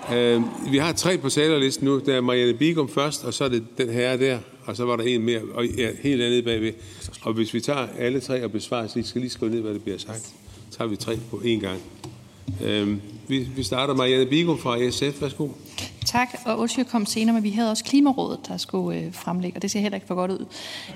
[0.10, 2.00] Uh, vi har tre på talerlisten nu.
[2.00, 4.96] Der er Marianne Bigum først, og så er det den her der, og så var
[4.96, 6.74] der en mere, og ja, helt andet bagved.
[7.22, 9.74] Og hvis vi tager alle tre og besvarer, så I skal lige skrive ned, hvad
[9.74, 10.34] det bliver sagt.
[10.72, 11.82] Så tager vi tre på én gang.
[12.64, 15.22] Øhm, vi, vi starter Marianne Bigo fra SF.
[15.22, 15.48] Værsgo.
[16.06, 19.62] Tak, og undskyld, kom senere, men vi havde også Klimarådet, der skulle øh, fremlægge, og
[19.62, 20.46] det ser heller ikke for godt ud.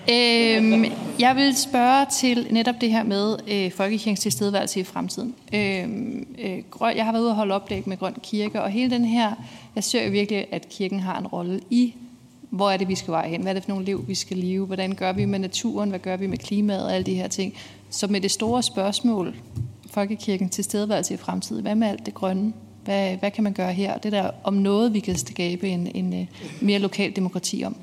[0.09, 0.85] Øhm,
[1.19, 5.35] jeg vil spørge til netop det her med øh, folkekirkens tilstedeværelse i fremtiden.
[5.53, 9.05] Øhm, øh, jeg har været ude og holde oplæg med Grøn Kirke, og hele den
[9.05, 9.31] her,
[9.75, 11.93] jeg ser jo virkelig, at kirken har en rolle i
[12.49, 13.41] hvor er det, vi skal veje hen?
[13.41, 14.65] Hvad er det for nogle liv, vi skal leve?
[14.65, 15.89] Hvordan gør vi med naturen?
[15.89, 17.53] Hvad gør vi med klimaet og alle de her ting?
[17.89, 19.35] Så med det store spørgsmål
[19.91, 21.61] folkekirkens tilstedeværelse i fremtiden?
[21.61, 22.53] Hvad med alt det grønne?
[22.83, 23.97] Hvad, hvad kan man gøre her?
[23.97, 26.29] Det der om noget, vi kan skabe en, en, en
[26.61, 27.75] mere lokal demokrati om.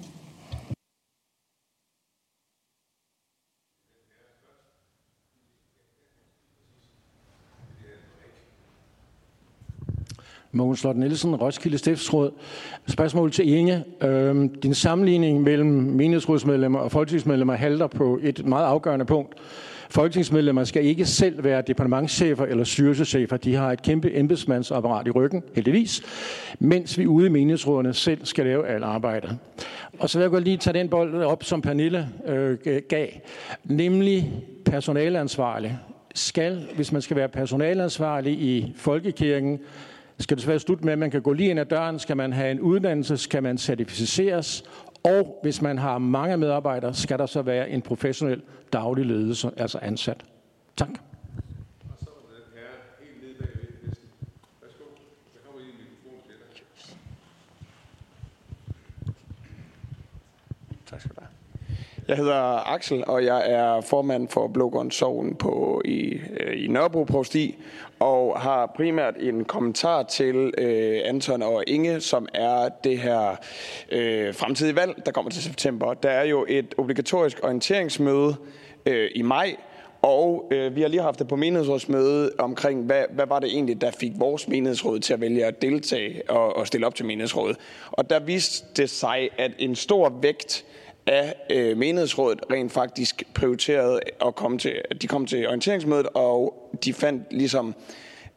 [10.57, 12.31] Mogens Slot Nielsen, Roskilde Stiftsråd.
[12.87, 13.85] Spørgsmål til Inge.
[14.03, 19.35] Øhm, din sammenligning mellem menighedsrådsmedlemmer og folketingsmedlemmer halter på et meget afgørende punkt.
[19.91, 23.37] Folketingsmedlemmer skal ikke selv være departementschefer eller styrelseschefer.
[23.37, 26.03] De har et kæmpe embedsmandsapparat i ryggen, heldigvis,
[26.59, 29.39] mens vi ude i menighedsrådene selv skal lave alt arbejdet.
[29.99, 32.59] Og så vil jeg godt lige tage den bold op, som Pernille øh,
[32.89, 33.09] gav,
[33.65, 34.33] nemlig
[34.65, 35.79] personalansvarlig.
[36.15, 39.61] Skal, hvis man skal være personalansvarlig i folkekirken,
[40.19, 42.33] skal det slutte slut med, at man kan gå lige ind ad døren, skal man
[42.33, 44.65] have en uddannelse, skal man certificeres,
[45.05, 49.79] og hvis man har mange medarbejdere, skal der så være en professionel daglig ledelse, altså
[49.83, 50.25] ansat.
[50.77, 50.89] Tak.
[60.87, 61.29] Tak skal du have.
[62.09, 67.05] Jeg hedder Axel, og jeg er formand for Blågården Sogn på, i, øh, i Nørrebro
[67.05, 67.59] Provsti,
[67.99, 73.37] og har primært en kommentar til øh, Anton og Inge, som er det her
[73.93, 75.95] øh, fremtidige valg, der kommer til september.
[75.95, 78.37] Der er jo et obligatorisk orienteringsmøde
[78.87, 79.57] øh, i maj,
[80.03, 83.81] og øh, vi har lige haft det på menighedsrådsmøde omkring, hvad, hvad var det egentlig,
[83.81, 87.57] der fik vores menighedsråd til at vælge at deltage og, og stille op til menighedsrådet.
[87.91, 90.65] Og der viste det sig, at en stor vægt
[91.07, 96.71] af øh, menighedsrådet rent faktisk prioriterede at komme til, at de kom til orienteringsmødet, og
[96.85, 97.75] de fandt ligesom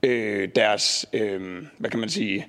[0.03, 2.47] øh, deres, øh, hvad kan man sige,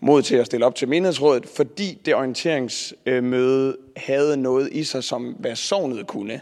[0.00, 5.36] mod til at stille op til menighedsrådet, fordi det orienteringsmøde havde noget i sig, som
[5.38, 6.40] hvad sovnet kunne.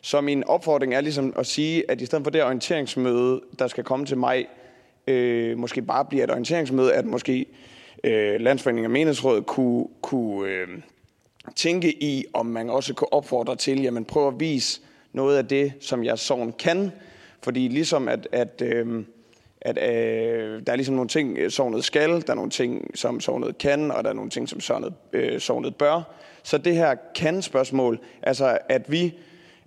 [0.00, 3.84] Så min opfordring er ligesom at sige, at i stedet for det orienteringsmøde, der skal
[3.84, 4.46] komme til mig,
[5.06, 7.46] øh, måske bare bliver et orienteringsmøde, at måske
[8.04, 10.68] øh, Landsforeningen og Menighedsrådet kunne, kunne øh,
[11.56, 14.80] tænke i, om man også kunne opfordre til, jamen prøv at vise
[15.12, 16.92] noget af det, som jeres sovn kan.
[17.42, 19.04] Fordi ligesom at, at, øh,
[19.60, 23.20] at øh, der er ligesom nogle ting, øh, sovnet skal, der er nogle ting, som
[23.20, 26.02] sovnet kan, og der er nogle ting, som sovnet, øh, sovnet bør.
[26.42, 29.14] Så det her kan-spørgsmål, altså at vi,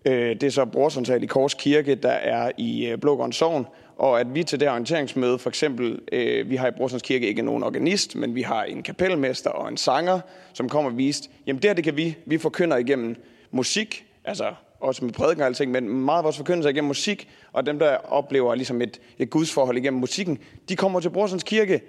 [0.06, 3.66] øh, det er så Brorsonsal i Kors Kirke, der er i øh, Blågården Sogn,
[4.02, 7.42] og at vi til det orienteringsmøde, for eksempel, øh, vi har i Brorsons Kirke ikke
[7.42, 10.20] nogen organist, men vi har en kapelmester og en sanger,
[10.54, 13.16] som kommer og vist, jamen der det kan vi, vi forkynder igennem
[13.52, 17.66] musik, altså også med prædiken og alting, men meget af vores forkyndelse igennem musik, og
[17.66, 21.82] dem, der oplever ligesom et, et gudsforhold igennem musikken, de kommer til Brorsons Kirke,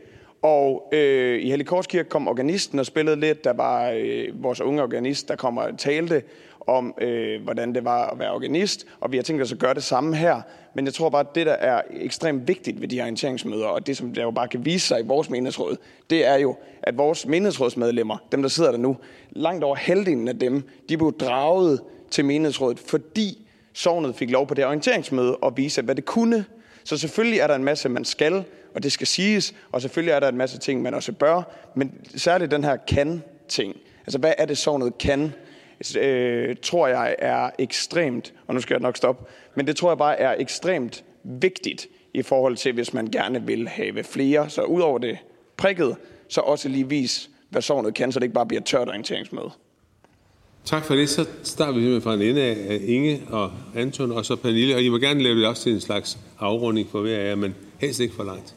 [0.43, 3.45] og øh, i Helligkors Kirke kom organisten og spillede lidt.
[3.45, 6.23] Der var øh, vores unge organist, der kommer og talte
[6.67, 9.75] om, øh, hvordan det var at være organist, og vi har tænkt os at gøre
[9.75, 10.41] det samme her.
[10.75, 13.87] Men jeg tror bare, at det, der er ekstremt vigtigt ved de her orienteringsmøder, og
[13.87, 15.77] det, som der jo bare kan vise sig i vores menighedsråd,
[16.11, 18.97] det er jo, at vores menighedsrådsmedlemmer, dem der sidder der nu,
[19.31, 21.81] langt over halvdelen af dem, de blev draget
[22.11, 26.45] til menighedsrådet, fordi sovnet fik lov på det orienteringsmøde at vise, hvad det kunne.
[26.85, 28.45] Så selvfølgelig er der en masse, man skal,
[28.75, 31.43] og det skal siges, og selvfølgelig er der en masse ting, man også bør,
[31.75, 33.77] men særligt den her kan-ting.
[34.07, 35.33] Altså, hvad er det, sovnet kan?
[35.97, 39.99] Øh, tror jeg er ekstremt, og nu skal jeg nok stoppe, men det tror jeg
[39.99, 44.51] bare er ekstremt vigtigt i forhold til, hvis man gerne vil have flere.
[44.51, 45.19] Så udover det
[45.57, 45.97] prikket,
[46.29, 49.51] så også lige vis, hvad sovnet kan, så det ikke bare bliver tørt orienteringsmøde.
[50.65, 51.09] Tak for det.
[51.09, 54.75] Så starter vi simpelthen fra en ende af Inge og Anton, og så Pernille.
[54.75, 57.35] Og I må gerne lave det også til en slags afrunding for hver af jer,
[57.35, 58.55] men helst ikke for langt.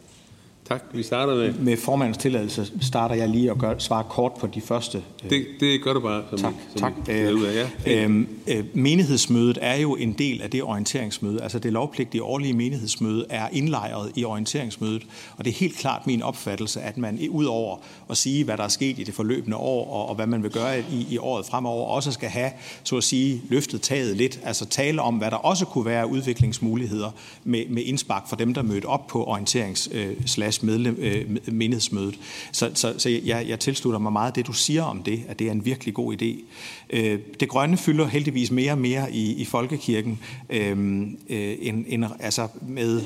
[0.70, 0.84] Tak.
[0.94, 1.54] Vi starter med...
[1.54, 5.04] Med formandens tilladelse starter jeg lige og gør, svarer kort på de første.
[5.24, 6.24] Øh, det, det gør du bare.
[6.30, 6.54] Som, tak.
[6.76, 6.94] Som tak.
[7.34, 8.04] Ud af, ja.
[8.04, 11.42] Øhm, øh, menighedsmødet er jo en del af det orienteringsmøde.
[11.42, 15.04] Altså det lovpligtige årlige menighedsmøde er indlejret i orienteringsmødet.
[15.38, 17.78] Og det er helt klart min opfattelse, at man ud over
[18.10, 20.52] at sige, hvad der er sket i det forløbende år, og, og hvad man vil
[20.52, 22.52] gøre i, i året fremover, også skal have,
[22.84, 24.40] så at sige, løftet taget lidt.
[24.44, 27.12] Altså tale om, hvad der også kunne være udviklingsmuligheder
[27.44, 29.90] med, med indspark for dem, der mødte op på orienterings
[30.64, 32.20] øh, medlem, øh, menighedsmødet.
[32.52, 35.48] Så, så, så jeg, jeg tilslutter mig meget det, du siger om det, at det
[35.48, 36.44] er en virkelig god idé.
[36.90, 40.20] Øh, det grønne fylder heldigvis mere og mere i, i folkekirken,
[40.50, 43.02] øh, øh, en, en, altså med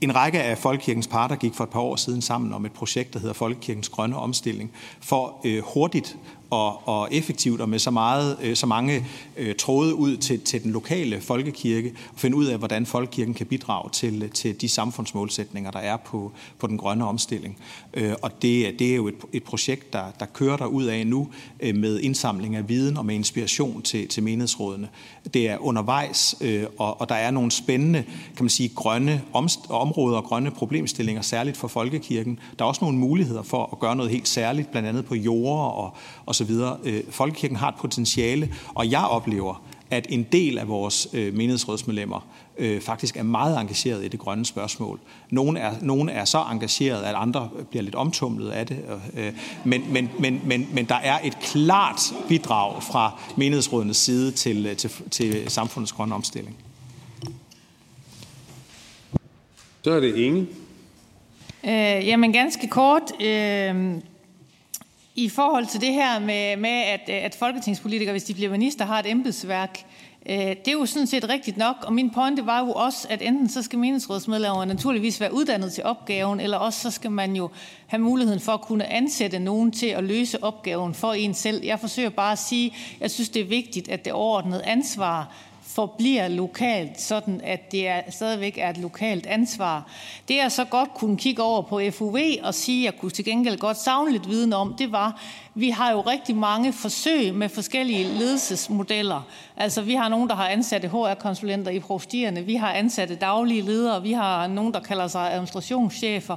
[0.00, 3.14] en række af Folkekirkens parter gik for et par år siden sammen om et projekt,
[3.14, 4.70] der hedder Folkekirkens Grønne Omstilling,
[5.00, 6.16] for øh, hurtigt
[6.50, 9.06] og, og effektivt og med så, meget, øh, så mange
[9.36, 13.46] øh, tråde ud til, til den lokale folkekirke og finde ud af, hvordan folkekirken kan
[13.46, 17.56] bidrage til, til de samfundsmålsætninger, der er på, på den grønne omstilling.
[17.94, 21.06] Øh, og det, det er jo et, et projekt, der, der kører der ud af
[21.06, 21.28] nu
[21.60, 24.88] øh, med indsamling af viden og med inspiration til, til menighedsrådene.
[25.34, 28.04] Det er undervejs, øh, og, og der er nogle spændende
[28.36, 29.22] kan man sige, grønne
[29.68, 32.38] områder og grønne problemstillinger, særligt for folkekirken.
[32.58, 35.62] Der er også nogle muligheder for at gøre noget helt særligt, blandt andet på jorder
[35.62, 35.96] og,
[36.26, 36.78] og videre.
[36.84, 42.26] Øh, folkekirken har et potentiale, og jeg oplever, at en del af vores øh, menighedsrådsmedlemmer
[42.58, 45.00] øh, faktisk er meget engageret i det grønne spørgsmål.
[45.30, 48.78] Nogle er, nogle er så engageret, at andre bliver lidt omtumlet af det.
[49.16, 49.32] Øh,
[49.64, 54.90] men, men, men, men, men der er et klart bidrag fra menighedsrådenes side til, til,
[55.10, 56.56] til samfundets grønne omstilling.
[59.82, 60.48] Så er det ingen.
[61.64, 63.02] Øh, jamen ganske kort.
[63.20, 63.94] Øh,
[65.20, 68.98] i forhold til det her med, med at, at folketingspolitikere, hvis de bliver minister, har
[68.98, 69.84] et embedsværk,
[70.26, 71.76] øh, det er jo sådan set rigtigt nok.
[71.82, 75.84] Og min pointe var jo også, at enten så skal meningsrådsmedlemmer naturligvis være uddannet til
[75.84, 77.50] opgaven, eller også så skal man jo
[77.86, 81.64] have muligheden for at kunne ansætte nogen til at løse opgaven for en selv.
[81.64, 85.34] Jeg forsøger bare at sige, at jeg synes, det er vigtigt, at det overordnede ansvar
[85.74, 89.90] forbliver lokalt, sådan at det er, stadigvæk er et lokalt ansvar.
[90.28, 93.24] Det jeg så godt kunne kigge over på FUV og sige, at jeg kunne til
[93.24, 95.20] gengæld godt savne lidt viden om, det var,
[95.54, 99.26] vi har jo rigtig mange forsøg med forskellige ledelsesmodeller.
[99.56, 104.02] Altså vi har nogen, der har ansatte HR-konsulenter i prostierne, vi har ansatte daglige ledere,
[104.02, 106.36] vi har nogen, der kalder sig administrationschefer,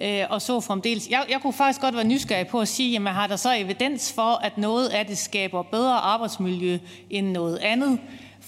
[0.00, 1.08] øh, og så fremdeles.
[1.10, 4.12] Jeg, jeg kunne faktisk godt være nysgerrig på at sige, jamen har der så evidens
[4.12, 6.78] for, at noget af det skaber bedre arbejdsmiljø
[7.10, 7.98] end noget andet?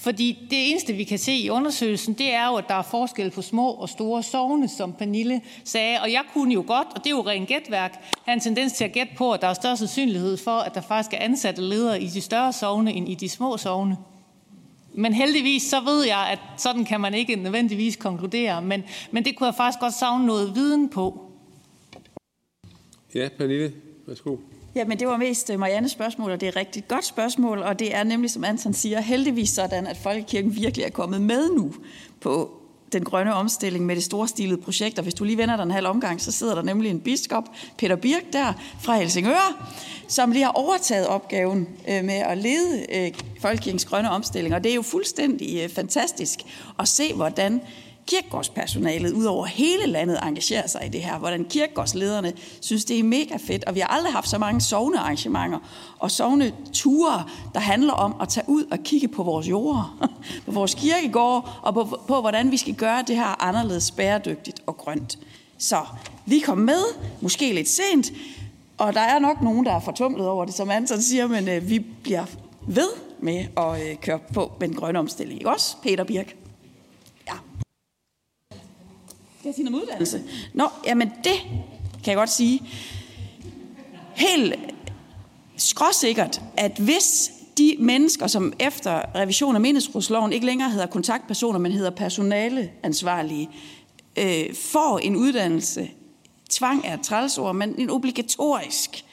[0.03, 3.31] Fordi det eneste, vi kan se i undersøgelsen, det er jo, at der er forskel
[3.31, 5.97] på små og store sovne, som Pernille sagde.
[6.01, 8.83] Og jeg kunne jo godt, og det er jo rent gætværk, have en tendens til
[8.83, 12.01] at gætte på, at der er større sandsynlighed for, at der faktisk er ansatte ledere
[12.01, 13.97] i de større sovne end i de små sovne.
[14.93, 18.61] Men heldigvis så ved jeg, at sådan kan man ikke nødvendigvis konkludere.
[18.61, 21.31] Men, men det kunne jeg faktisk godt savne noget viden på.
[23.15, 23.73] Ja, Pernille,
[24.07, 24.37] værsgo.
[24.75, 27.79] Jamen, det var mest øh, Mariannes spørgsmål, og det er et rigtig godt spørgsmål, og
[27.79, 31.73] det er nemlig, som Anton siger, heldigvis sådan, at Folkekirken virkelig er kommet med nu
[32.21, 32.51] på
[32.93, 34.97] den grønne omstilling med det storstilede projekt.
[34.97, 37.43] Og hvis du lige vender den halv omgang, så sidder der nemlig en biskop,
[37.77, 39.69] Peter Birk, der fra Helsingør,
[40.07, 44.55] som lige har overtaget opgaven øh, med at lede øh, Folkekirkens grønne omstilling.
[44.55, 46.39] Og det er jo fuldstændig fantastisk
[46.79, 47.61] at se, hvordan
[48.07, 53.03] kirkegårdspersonalet ud over hele landet engagerer sig i det her, hvordan kirkegårdslederne synes, det er
[53.03, 55.59] mega fedt, og vi har aldrig haft så mange sovne arrangementer
[55.99, 57.23] og sovne ture,
[57.53, 60.09] der handler om at tage ud og kigge på vores jorder,
[60.45, 64.77] på vores kirkegård, og på, på, hvordan vi skal gøre det her anderledes bæredygtigt og
[64.77, 65.19] grønt.
[65.57, 65.77] Så
[66.25, 66.83] vi kom med,
[67.21, 68.11] måske lidt sent,
[68.77, 71.69] og der er nok nogen, der er fortumlet over det, som Anton siger, men øh,
[71.69, 72.25] vi bliver
[72.67, 72.89] ved
[73.19, 75.39] med at øh, køre på med den grønne omstilling.
[75.39, 76.35] Ikke også, Peter Birk?
[77.27, 77.33] Ja.
[79.43, 80.23] Skal jeg sige noget uddannelse?
[80.53, 81.41] Nå, jamen det
[82.03, 82.61] kan jeg godt sige.
[84.15, 84.55] Helt
[85.57, 91.71] skråsikkert, at hvis de mennesker, som efter revision af menighedsrådsloven ikke længere hedder kontaktpersoner, men
[91.71, 93.49] hedder personaleansvarlige,
[94.17, 95.89] øh, får en uddannelse,
[96.49, 99.05] tvang er et trælsord, men en obligatorisk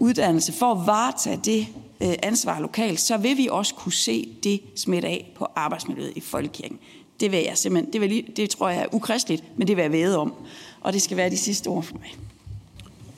[0.00, 1.66] uddannelse for at varetage det
[2.00, 6.20] øh, ansvar lokalt, så vil vi også kunne se det smitte af på arbejdsmiljøet i
[6.20, 6.78] folkekirken.
[7.20, 9.92] Det vil jeg simpelthen, det, vil, det tror jeg er ukristeligt, men det vil jeg
[9.92, 10.34] væde om.
[10.80, 12.16] Og det skal være de sidste ord for mig.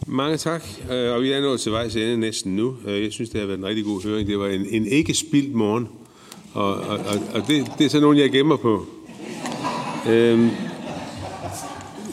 [0.06, 2.76] Mange tak, øh, og vi er nået til vejs ende næsten nu.
[2.86, 4.28] Øh, jeg synes, det har været en rigtig god høring.
[4.28, 5.88] Det var en, en ikke spildt morgen,
[6.52, 8.86] og, og, og, og det, det er sådan nogen, jeg gemmer på.
[10.08, 10.50] Øhm,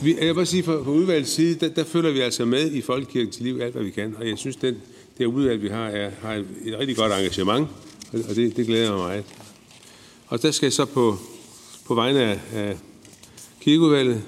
[0.02, 2.82] vi, jeg vil sige, fra, fra udvalgets side, der, der følger vi altså med i
[2.82, 4.16] Folkekirken til liv alt, hvad vi kan.
[4.20, 4.76] Og jeg synes, den,
[5.18, 7.68] det udvalg, vi har, er, har et, et rigtig godt engagement,
[8.30, 9.24] og det, det glæder mig meget.
[10.28, 11.18] Og der skal jeg så på
[11.94, 12.78] på vegne af, af
[13.62, 14.22] kirkeudvalget,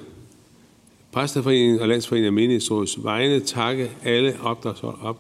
[1.12, 4.38] Præsterforeningen og Landsforeningen af Menighedsråds vegne takke alle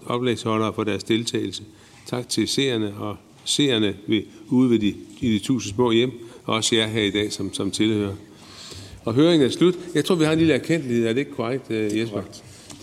[0.05, 1.63] oplægsholdere for deres deltagelse.
[2.05, 6.11] Tak til seerne og seerne ved, ude ved de, i de tusind små hjem,
[6.43, 8.15] og også jer her i dag, som, som tilhører.
[9.05, 9.75] Og høringen er slut.
[9.95, 11.07] Jeg tror, vi har en lille erkendelighed.
[11.07, 12.21] Er det ikke korrekt, uh, Jesper?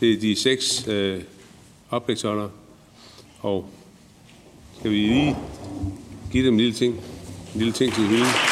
[0.00, 1.22] Det er de seks uh,
[1.90, 2.50] oplægsholdere.
[3.40, 3.66] Og
[4.78, 5.36] skal vi lige
[6.32, 6.94] give dem en lille ting,
[7.54, 8.51] en lille ting til hylden.